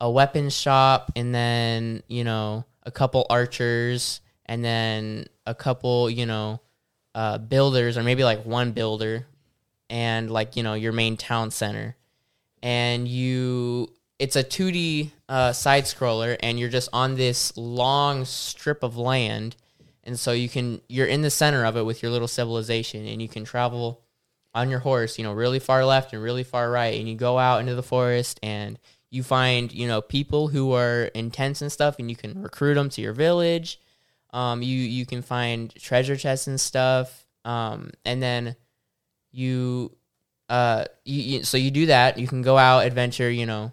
[0.00, 6.26] a weapons shop, and then you know a couple archers, and then a couple you
[6.26, 6.60] know
[7.14, 9.26] uh, builders, or maybe like one builder,
[9.90, 11.96] and like you know your main town center,
[12.62, 18.82] and you it's a 2D uh, side scroller, and you're just on this long strip
[18.82, 19.56] of land,
[20.04, 23.20] and so you can you're in the center of it with your little civilization, and
[23.20, 24.00] you can travel
[24.54, 27.38] on your horse, you know, really far left and really far right, and you go
[27.38, 28.78] out into the forest and
[29.10, 32.88] you find you know people who are intense and stuff, and you can recruit them
[32.90, 33.80] to your village.
[34.32, 38.56] Um, you you can find treasure chests and stuff, um, and then
[39.34, 39.94] you
[40.48, 42.18] uh you, you so you do that.
[42.18, 43.72] You can go out adventure, you know,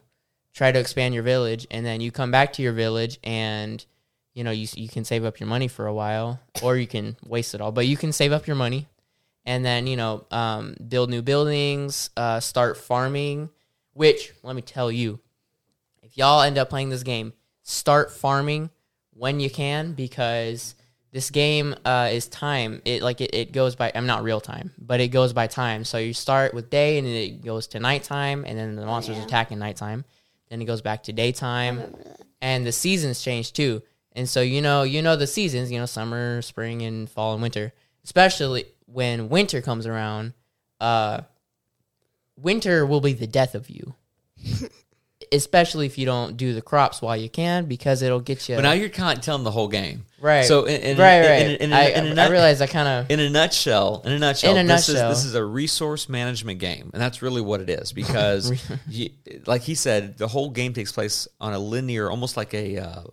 [0.54, 3.84] try to expand your village, and then you come back to your village and
[4.34, 7.16] you know you you can save up your money for a while, or you can
[7.26, 7.72] waste it all.
[7.72, 8.88] But you can save up your money,
[9.46, 13.50] and then you know um, build new buildings, uh, start farming.
[13.94, 15.20] Which let me tell you,
[16.02, 18.70] if y'all end up playing this game, start farming
[19.14, 20.76] when you can because
[21.12, 22.82] this game uh, is time.
[22.86, 23.92] It like it, it goes by.
[23.94, 25.84] I'm not real time, but it goes by time.
[25.84, 29.18] So you start with day, and then it goes to nighttime, and then the monsters
[29.18, 29.26] yeah.
[29.26, 30.06] attack in nighttime.
[30.50, 31.94] Then it goes back to daytime,
[32.42, 33.82] and the seasons change too.
[34.14, 35.72] And so you know, you know the seasons.
[35.72, 37.74] You know, summer, spring, and fall and winter.
[38.04, 40.34] Especially when winter comes around,
[40.80, 41.22] uh,
[42.38, 43.96] winter will be the death of you.
[45.34, 48.56] Especially if you don't do the crops while you can, because it'll get you.
[48.56, 50.06] But now you're kind of telling the whole game.
[50.20, 51.42] right, So in, in, right, in- right.
[51.52, 54.20] in- in- I, in a I realize I kind of in a nutshell, in a
[54.20, 55.12] nutshell, In a this nutshell.
[55.12, 57.94] is this is a resource management game, and that's really what it is.
[58.02, 58.52] Because,
[58.90, 59.10] you,
[59.46, 63.04] like he said, the whole game takes place on a linear, almost like a uh,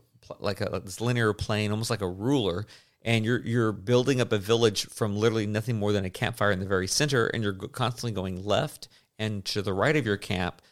[0.40, 2.66] like a this linear plane, almost like a ruler,
[3.02, 6.58] and you're you're building up a village from literally nothing more than a campfire in
[6.58, 8.88] the very center, and you're constantly going left
[9.18, 10.62] and to the right of your camp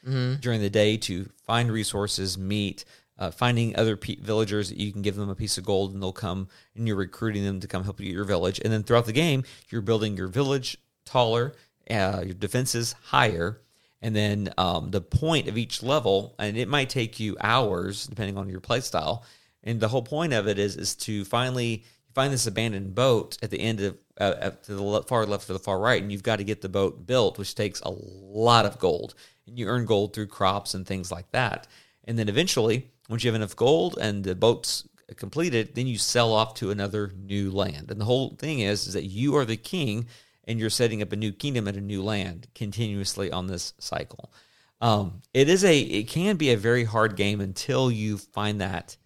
[0.41, 2.85] during the day to find resources, meet.
[3.19, 6.03] Uh, finding other pe- villagers that you can give them a piece of gold and
[6.03, 8.61] they'll come and you're recruiting them to come help you at your village.
[8.63, 11.55] And then throughout the game, you're building your village taller,
[11.91, 13.63] uh, your defenses higher,
[14.03, 18.37] and then um, the point of each level, and it might take you hours depending
[18.37, 19.25] on your play style.
[19.65, 23.51] And the whole point of it is is to finally find this abandoned boat at
[23.51, 26.37] the end of uh, to the far left or the far right, and you've got
[26.37, 29.15] to get the boat built, which takes a lot of gold.
[29.47, 31.67] And you earn gold through crops and things like that.
[32.05, 36.33] And then eventually, once you have enough gold and the boat's completed, then you sell
[36.33, 37.91] off to another new land.
[37.91, 40.07] And the whole thing is, is that you are the king
[40.45, 44.33] and you're setting up a new kingdom at a new land continuously on this cycle.
[44.81, 48.97] Um, it is a it can be a very hard game until you find that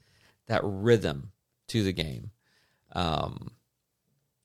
[0.48, 1.30] that rhythm
[1.68, 2.30] to the game.
[2.92, 3.52] Um,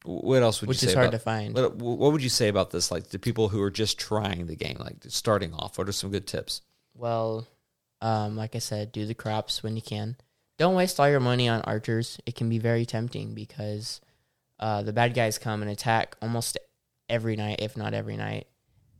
[0.05, 1.53] what else would which you is say hard about, to find.
[1.55, 2.91] what, what would you say about this?
[2.91, 5.77] Like the people who are just trying the game, like starting off.
[5.77, 6.61] What are some good tips?
[6.95, 7.47] Well,
[8.01, 10.15] um, like I said, do the crops when you can.
[10.57, 12.17] Don't waste all your money on archers.
[12.25, 13.99] It can be very tempting because
[14.59, 16.57] uh, the bad guys come and attack almost
[17.09, 18.47] every night, if not every night.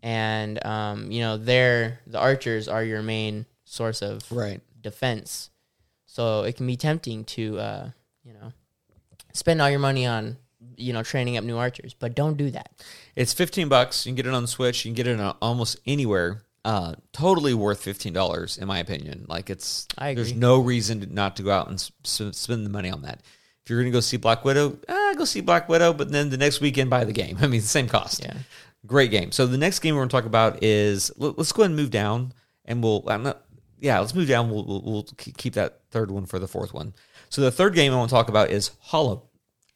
[0.04, 4.62] And um, you know, they're the archers are your main source of Right.
[4.82, 5.50] defense.
[6.06, 7.90] So it can be tempting to uh,
[8.24, 8.52] you know,
[9.34, 10.38] spend all your money on
[10.78, 12.72] you know training up new archers, but don't do that.
[13.16, 14.06] It's fifteen bucks.
[14.06, 14.86] You can get it on Switch.
[14.86, 16.44] You can get it on almost anywhere.
[16.64, 19.26] Uh, totally worth fifteen dollars in my opinion.
[19.30, 22.66] Like it's I there's no reason to, not to go out and s- s- spend
[22.66, 23.22] the money on that.
[23.64, 26.30] If you're going to go see Black Widow, ah, go see Black Widow, but then
[26.30, 27.38] the next weekend buy the game.
[27.42, 28.22] I mean, the same cost.
[28.24, 28.34] Yeah.
[28.86, 29.32] Great game.
[29.32, 31.76] So the next game we're going to talk about is let- let's go ahead and
[31.80, 32.34] move down,
[32.66, 33.04] and we'll.
[33.08, 33.42] I'm not.
[33.80, 34.50] Yeah, let's move down.
[34.50, 36.94] We'll, we'll, we'll keep that third one for the fourth one.
[37.30, 39.24] So the third game I want to talk about is Hollow.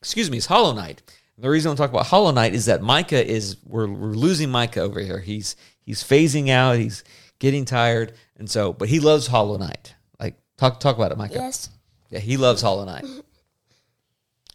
[0.01, 1.01] Excuse me, is Hollow Knight.
[1.37, 4.07] The reason I want to talk about Hollow Knight is that Micah is we're, we're
[4.13, 5.19] losing Micah over here.
[5.19, 6.77] He's he's phasing out.
[6.77, 7.03] He's
[7.39, 9.95] getting tired, and so but he loves Hollow Knight.
[10.19, 11.35] Like talk talk about it, Micah.
[11.35, 11.69] Yes.
[12.09, 13.05] Yeah, he loves Hollow Knight.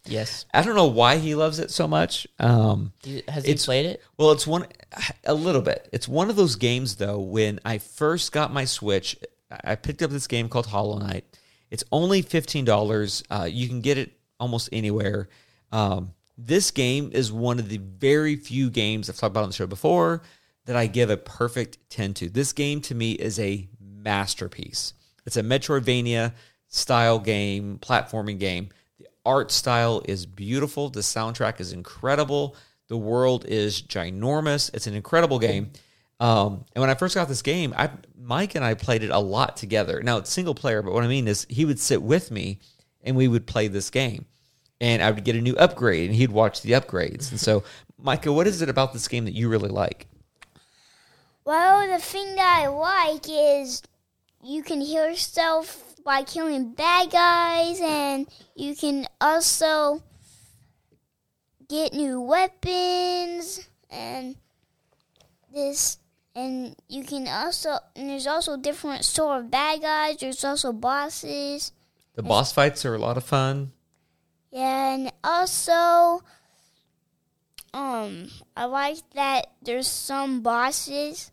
[0.07, 0.45] Yes.
[0.53, 2.27] I don't know why he loves it so much.
[2.39, 4.03] Um, You- Has he played it?
[4.19, 4.67] well, it's one
[5.25, 5.89] a little bit.
[5.93, 7.19] It's one of those games though.
[7.21, 9.17] When I first got my Switch,
[9.51, 11.25] I picked up this game called Hollow Knight.
[11.71, 13.23] It's only fifteen dollars.
[13.31, 15.29] Uh, you can get it almost anywhere.
[15.73, 19.55] Um, this game is one of the very few games I've talked about on the
[19.55, 20.23] show before
[20.67, 22.29] that I give a perfect ten to.
[22.29, 24.95] This game to me is a masterpiece.
[25.27, 26.33] It's a Metroidvania
[26.69, 28.71] style game, platforming game.
[28.99, 30.91] The art style is beautiful.
[30.91, 32.57] The soundtrack is incredible.
[32.89, 34.75] The world is ginormous.
[34.75, 35.71] It's an incredible game.
[36.21, 39.19] Um, and when I first got this game, I Mike and I played it a
[39.19, 40.03] lot together.
[40.03, 42.61] Now it's single player, but what I mean is he would sit with me
[43.05, 44.27] and we would play this game.
[44.81, 47.31] And I would get a new upgrade and he'd watch the upgrades.
[47.31, 47.63] And so,
[47.99, 50.09] Micah, what is it about this game that you really like?
[51.45, 53.83] Well, the thing that I like is
[54.43, 60.03] you can heal yourself by killing bad guys, and you can also
[61.69, 64.37] get new weapons, and
[65.53, 65.99] this,
[66.35, 70.19] and you can also, and there's also different sort of bad guys.
[70.19, 71.73] There's also bosses.
[72.15, 73.73] The boss fights are a lot of fun.
[74.51, 76.23] Yeah, and also,
[77.73, 81.33] um, I like that there's some bosses.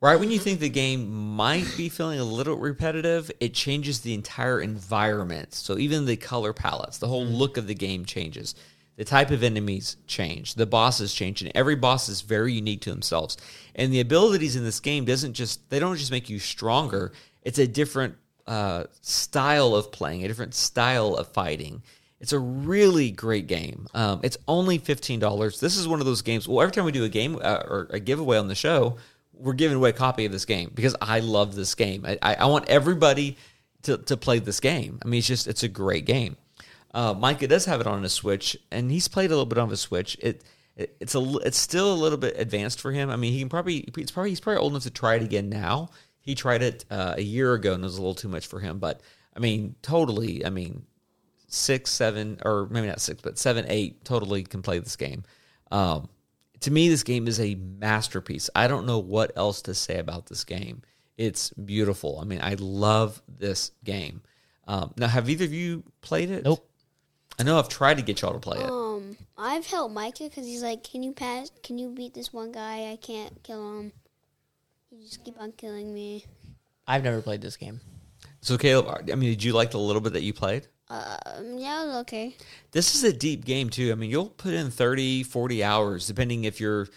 [0.00, 4.14] Right when you think the game might be feeling a little repetitive, it changes the
[4.14, 5.52] entire environment.
[5.52, 8.54] So even the color palettes, the whole look of the game changes.
[8.96, 10.54] The type of enemies change.
[10.54, 13.36] The bosses change, and every boss is very unique to themselves.
[13.74, 17.12] And the abilities in this game doesn't just they don't just make you stronger.
[17.42, 21.82] It's a different uh, style of playing, a different style of fighting.
[22.20, 23.86] It's a really great game.
[23.94, 25.60] Um, it's only fifteen dollars.
[25.60, 26.46] This is one of those games.
[26.46, 28.98] Well, every time we do a game uh, or a giveaway on the show,
[29.40, 32.04] we're giving away a copy of this game because I love this game.
[32.06, 33.38] I, I, want everybody
[33.82, 35.00] to, to play this game.
[35.02, 36.36] I mean, it's just it's a great game.
[36.92, 39.70] Uh, Micah does have it on his Switch, and he's played a little bit on
[39.70, 40.16] his Switch.
[40.20, 40.42] It,
[40.76, 43.10] it it's a it's still a little bit advanced for him.
[43.10, 45.48] I mean, he can probably it's probably he's probably old enough to try it again
[45.48, 45.90] now.
[46.30, 48.60] He tried it uh, a year ago and it was a little too much for
[48.60, 48.78] him.
[48.78, 49.00] But
[49.36, 50.46] I mean, totally.
[50.46, 50.86] I mean,
[51.48, 55.24] six, seven, or maybe not six, but seven, eight, totally can play this game.
[55.72, 56.08] Um,
[56.60, 58.48] to me, this game is a masterpiece.
[58.54, 60.82] I don't know what else to say about this game.
[61.16, 62.20] It's beautiful.
[62.20, 64.22] I mean, I love this game.
[64.68, 66.44] Um, now, have either of you played it?
[66.44, 66.64] Nope.
[67.40, 68.70] I know I've tried to get y'all to play it.
[68.70, 71.50] Um, I've helped Micah because he's like, "Can you pass?
[71.64, 72.92] Can you beat this one guy?
[72.92, 73.92] I can't kill him.
[74.90, 76.26] He just keep on killing me."
[76.86, 77.80] I've never played this game.
[78.40, 80.66] So, Caleb, I mean, did you like the little bit that you played?
[80.88, 82.34] Um, yeah, it was okay.
[82.72, 83.92] This is a deep game, too.
[83.92, 86.88] I mean, you'll put in 30, 40 hours, depending if you're,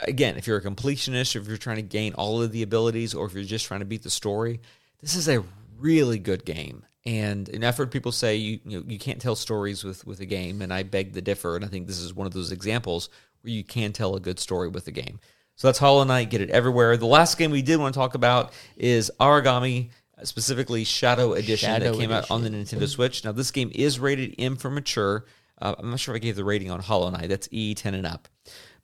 [0.00, 3.26] again, if you're a completionist, if you're trying to gain all of the abilities, or
[3.26, 4.60] if you're just trying to beat the story.
[5.00, 5.42] This is a
[5.78, 6.84] really good game.
[7.04, 10.20] And, and I've heard people say you, you, know, you can't tell stories with, with
[10.20, 11.56] a game, and I beg to differ.
[11.56, 13.08] And I think this is one of those examples
[13.40, 15.18] where you can tell a good story with a game.
[15.56, 16.30] So that's Hollow Knight.
[16.30, 16.96] Get it everywhere.
[16.96, 19.90] The last game we did want to talk about is Aragami,
[20.24, 23.24] specifically Shadow Edition Shadow that came out on the Nintendo Switch.
[23.24, 25.24] Now, this game is rated M for mature.
[25.60, 27.28] Uh, I'm not sure if I gave the rating on Hollow Knight.
[27.28, 28.28] That's E10 and up.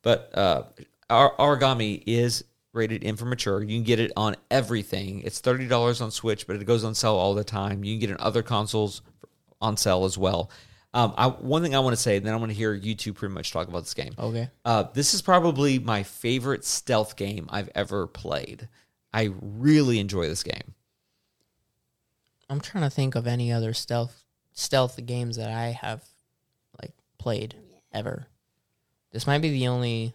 [0.02, 0.62] But uh,
[1.10, 3.60] Or- Aragami is rated M for mature.
[3.62, 5.22] You can get it on everything.
[5.22, 7.82] It's $30 on Switch, but it goes on sale all the time.
[7.82, 9.02] You can get it on other consoles
[9.60, 10.50] on sale as well.
[10.92, 12.94] Um, I, one thing I want to say, and then I want to hear you
[12.96, 14.12] two pretty much talk about this game.
[14.18, 14.48] Okay.
[14.64, 18.68] Uh, this is probably my favorite stealth game I've ever played.
[19.12, 20.74] I really enjoy this game.
[22.48, 26.02] I'm trying to think of any other stealth stealth games that I have
[26.82, 27.54] like played
[27.92, 28.26] ever.
[29.12, 30.12] This might be the only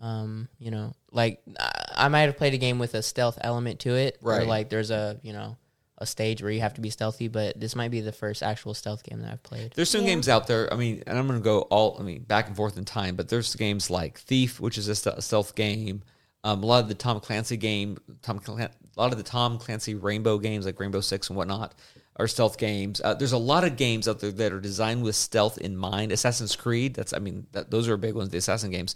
[0.00, 3.80] um, you know, like I- I might have played a game with a stealth element
[3.80, 4.18] to it.
[4.22, 4.46] Or Right.
[4.46, 5.56] like there's a, you know,
[6.00, 8.72] a stage where you have to be stealthy, but this might be the first actual
[8.74, 9.72] stealth game that I've played.
[9.74, 10.08] There's some Yeah.
[10.08, 10.72] games out there.
[10.72, 11.96] I mean, and I'm going to go all.
[11.98, 14.94] I mean, back and forth in time, but there's games like Thief, which is a
[14.94, 16.02] ste- stealth game.
[16.44, 19.58] Um, a lot of the Tom Clancy game, Tom, Clan- a lot of the Tom
[19.58, 21.74] Clancy Rainbow games like Rainbow Six and whatnot
[22.16, 23.00] are stealth games.
[23.04, 26.10] Uh, there's a lot of games out there that are designed with stealth in mind.
[26.12, 28.30] Assassin's Creed, that's I mean, that, those are big ones.
[28.30, 28.94] The Assassin games.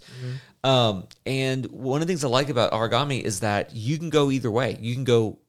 [0.63, 4.31] Um, and one of the things I like about Aragami is that you can go
[4.31, 4.77] either way.
[4.81, 5.39] You can go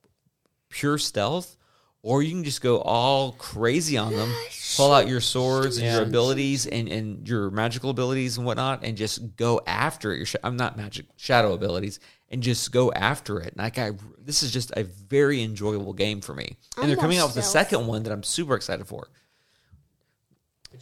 [0.74, 1.56] pure stealth
[2.02, 4.30] or you can just go all crazy on them,
[4.76, 8.94] pull out your swords and your abilities and, and your magical abilities and whatnot, and
[8.94, 10.16] just go after it.
[10.18, 13.56] Your sh- I'm not magic shadow abilities, and just go after it.
[13.56, 16.59] Like I, this is just a very enjoyable game for me.
[16.76, 17.68] And I'm they're coming out with a stealth.
[17.68, 19.09] second one that I'm super excited for.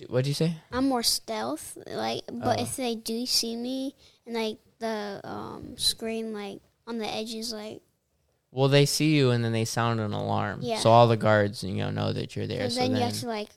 [0.08, 0.56] What'd you- say?
[0.72, 2.62] I'm more stealth, like, but Oh.
[2.62, 3.94] if they do see me
[4.26, 7.80] and like the um screen like on the edges, like,
[8.54, 10.60] Well, they see you and then they sound an alarm.
[10.62, 10.78] Yeah.
[10.78, 12.68] So all the guards, you know, know that you're there.
[12.68, 13.48] so So, then, then, you have to like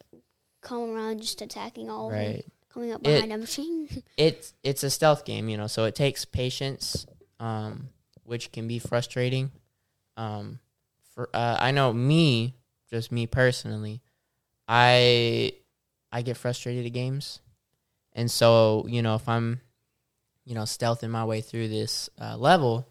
[0.61, 2.41] come around just attacking all right.
[2.43, 3.87] them, coming up It- behind them.
[4.17, 7.05] It's it's a stealth game, you know, so it takes patience,
[7.41, 7.89] um,
[8.23, 9.51] which can be frustrating.
[10.15, 10.59] Um,
[11.13, 12.55] for uh, I know me,
[12.89, 14.01] just me personally,
[14.69, 15.51] I
[16.11, 17.41] I get frustrated at games,
[18.13, 19.59] and so you know if I'm,
[20.45, 22.87] you know, stealthing my way through this uh, level,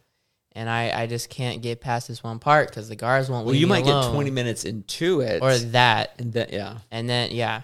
[0.54, 3.46] and I I just can't get past this one part because the guards won't.
[3.46, 7.30] Well, you might get 20 minutes into it, or that, and then yeah, and then
[7.32, 7.62] yeah.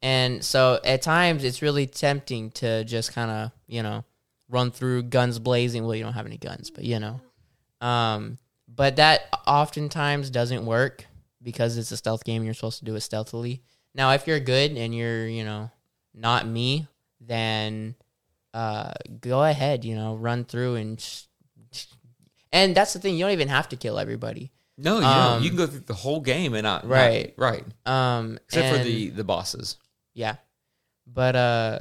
[0.00, 4.04] And so at times it's really tempting to just kind of you know
[4.48, 5.84] run through guns blazing.
[5.84, 7.20] Well you don't have any guns but you know.
[7.80, 8.38] Um
[8.68, 11.04] but that oftentimes doesn't work
[11.42, 12.36] because it's a stealth game.
[12.36, 13.62] And you're supposed to do it stealthily.
[13.94, 15.70] Now if you're good and you're you know
[16.14, 16.86] not me
[17.20, 17.96] then
[18.54, 21.24] uh go ahead you know run through and sh-
[22.52, 24.50] and that's the thing you don't even have to kill everybody
[24.80, 25.42] no, you Um.
[25.42, 27.34] You can go through the whole game and not not- Right.
[27.36, 29.76] right, um except for the the bosses.
[30.14, 30.36] Yeah.
[31.06, 31.78] But uh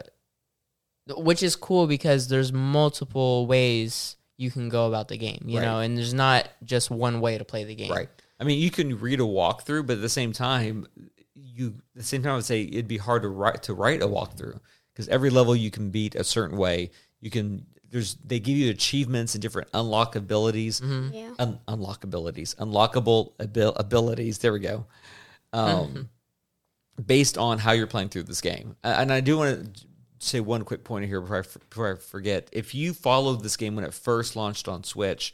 [1.16, 5.66] which is cool because there's multiple ways you can go about the game, you Right.
[5.66, 7.92] know, and there's not just one way to play the game.
[7.92, 8.10] Right.
[8.40, 10.86] I mean, you can read a walkthrough, but at the same time,
[11.36, 14.02] you at the same time I would say it'd be hard to write to write
[14.02, 14.60] a walkthrough
[14.94, 16.90] because every level you can beat a certain way.
[17.22, 21.14] You can there's they give you achievements and different unlock abilities, Mm-hmm.
[21.14, 24.40] yeah, un, unlock abilities, unlockable abil- abilities.
[24.40, 24.86] There we go.
[25.54, 26.10] Um,
[27.06, 29.82] based on how you're playing through this game, Uh, and I do want to
[30.20, 32.50] say one quick point here before I, f- before I forget.
[32.52, 35.34] If you followed this game when it first launched on Switch,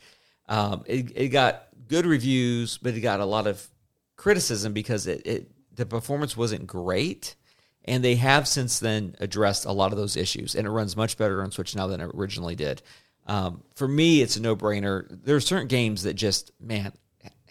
[0.49, 3.65] um, it, it got good reviews, but it got a lot of
[4.17, 7.35] criticism because it, it the performance wasn't great.
[7.85, 11.18] And they have since then addressed a lot of those issues, and it runs much
[11.18, 12.81] better on Switch now than it originally did.
[13.27, 15.05] Um, for me, it's a no brainer.
[15.10, 16.93] There are certain games that just, man,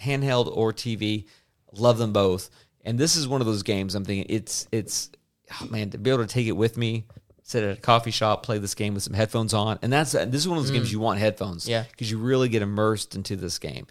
[0.00, 1.26] handheld or TV,
[1.72, 2.50] love them both.
[2.84, 5.10] And this is one of those games I'm thinking it's, it's,
[5.60, 7.04] oh, man, to be able to take it with me,
[7.42, 9.78] sit at a coffee shop, play this game with some headphones on.
[9.82, 11.68] And that's, this is one of those games you want headphones.
[11.68, 11.84] Yeah.
[11.90, 13.86] Because you really get immersed into this game.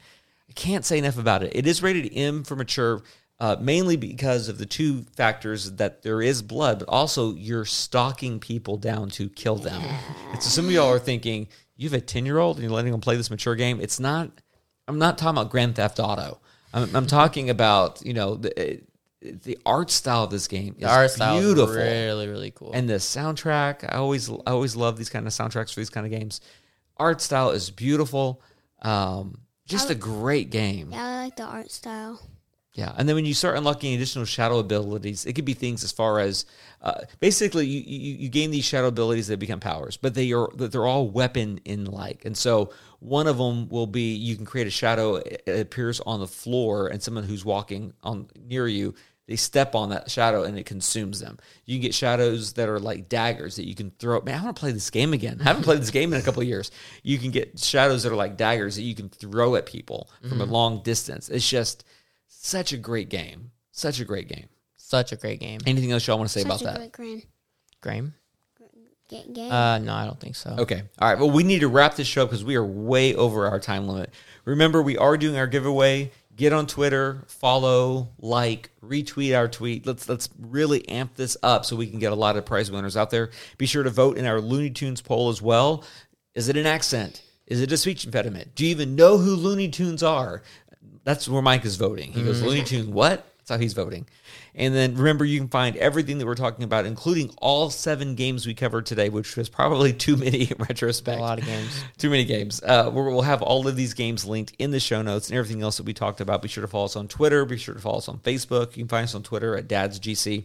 [0.49, 1.55] I can't say enough about it.
[1.55, 3.01] It is rated M for mature,
[3.41, 8.39] uh, mainly because of the two factors that there is blood, but also you're stalking
[8.39, 9.81] people down to kill them.
[10.31, 12.71] And so some of y'all are thinking, you have a 10 year old and you're
[12.71, 13.81] letting them play this mature game.
[13.81, 14.29] It's not,
[14.87, 16.39] I'm not talking about Grand Theft Auto.
[16.71, 18.81] I'm, I'm talking about, you know, the,
[19.21, 21.73] the art style of this game is The art style is beautiful.
[21.73, 22.71] really, really cool.
[22.75, 26.05] And the soundtrack, I always I always love these kind of soundtracks for these kind
[26.05, 26.41] of games.
[26.97, 28.39] Art style is beautiful.
[28.83, 30.91] Um, just a great game.
[30.91, 32.21] yeah, I like the art style.
[32.73, 35.91] Yeah, and then when you start unlocking additional shadow abilities, it could be things as
[35.91, 36.45] far as
[36.81, 40.47] uh, basically you, you you gain these shadow abilities that become powers, but they are
[40.55, 44.67] they're all weapon in like, and so one of them will be you can create
[44.67, 48.95] a shadow it appears on the floor, and someone who's walking on near you
[49.31, 51.37] they step on that shadow and it consumes them.
[51.65, 54.19] You can get shadows that are like daggers that you can throw.
[54.19, 55.37] Man, I want to play this game again.
[55.39, 56.69] I haven't played this game in a couple of years.
[57.01, 60.41] You can get shadows that are like daggers that you can throw at people from
[60.41, 61.29] a long distance.
[61.29, 61.85] It's just
[62.41, 63.51] such a great game.
[63.71, 64.47] Such a great game.
[64.75, 65.59] Such a great game.
[65.65, 66.91] Anything else y'all want to say Such about a that?
[66.91, 67.23] great game.
[67.81, 68.13] Graham?
[69.09, 69.51] Game.
[69.51, 70.55] Uh, no, I don't think so.
[70.57, 70.83] Okay.
[70.99, 71.19] All right.
[71.19, 73.85] Well, we need to wrap this show up because we are way over our time
[73.87, 74.09] limit.
[74.45, 76.11] Remember, we are doing our giveaway.
[76.37, 79.85] Get on Twitter, follow, like, retweet our tweet.
[79.85, 82.95] Let's let's really amp this up so we can get a lot of prize winners
[82.95, 83.31] out there.
[83.57, 85.83] Be sure to vote in our Looney Tunes poll as well.
[86.33, 87.21] Is it an accent?
[87.47, 88.55] Is it a speech impediment?
[88.55, 90.41] Do you even know who Looney Tunes are?
[91.03, 92.11] That's where Mike is voting.
[92.11, 93.25] He goes, Looney Tunes, what?
[93.37, 94.05] That's how he's voting.
[94.53, 98.45] And then remember, you can find everything that we're talking about, including all seven games
[98.45, 101.17] we covered today, which was probably too many in retrospect.
[101.19, 101.83] A lot of games.
[101.97, 102.61] Too many games.
[102.61, 105.77] Uh, we'll have all of these games linked in the show notes and everything else
[105.77, 106.41] that we talked about.
[106.41, 107.45] Be sure to follow us on Twitter.
[107.45, 108.75] Be sure to follow us on Facebook.
[108.75, 110.43] You can find us on Twitter at Dad's GC.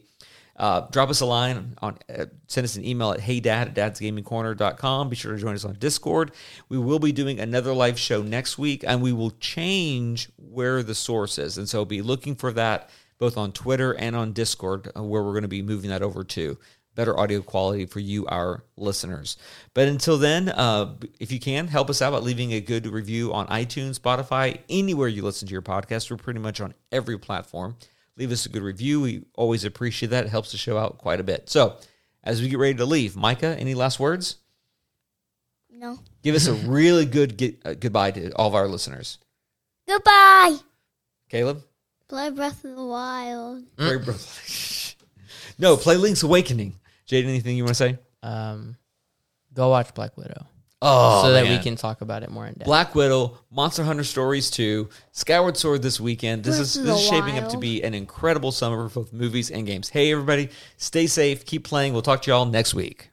[0.57, 5.09] Uh, drop us a line on uh, send us an email at heydad at dadsgamingcorner.com.
[5.09, 6.33] Be sure to join us on Discord.
[6.69, 10.95] We will be doing another live show next week and we will change where the
[10.95, 11.59] source is.
[11.59, 12.89] And so be looking for that
[13.19, 16.25] both on Twitter and on Discord uh, where we're going to be moving that over
[16.25, 16.59] to.
[16.95, 19.37] better audio quality for you, our listeners.
[19.75, 23.35] But until then, uh, if you can, help us out by leaving a good review
[23.35, 26.11] on iTunes, Spotify, anywhere you listen to your podcast.
[26.11, 27.77] We're pretty much on every platform.
[28.17, 29.01] Leave us a good review.
[29.01, 30.25] We always appreciate that.
[30.25, 31.49] It helps the show out quite a bit.
[31.51, 31.77] So,
[32.25, 34.37] as we get ready to leave, Micah, any last words?
[35.71, 35.99] No.
[36.23, 39.19] Give us a really good get, uh, goodbye to all of our listeners.
[39.87, 40.57] Goodbye.
[41.29, 41.63] Caleb?
[42.09, 43.65] Play Breath of the Wild.
[43.77, 44.15] Very bro-
[45.59, 46.75] no, play Link's Awakening.
[47.05, 47.99] Jade, anything you want to say?
[48.23, 48.77] Um,
[49.53, 50.47] go watch Black Widow
[50.83, 52.67] Oh, so that we can talk about it more in depth.
[52.67, 56.45] Black Widow, Monster Hunter Stories 2, Skyward Sword this weekend.
[56.45, 59.13] This is Breath this is the shaping up to be an incredible summer for both
[59.13, 59.89] movies and games.
[59.89, 61.95] Hey everybody, stay safe, keep playing.
[61.95, 63.11] We'll talk to y'all next week.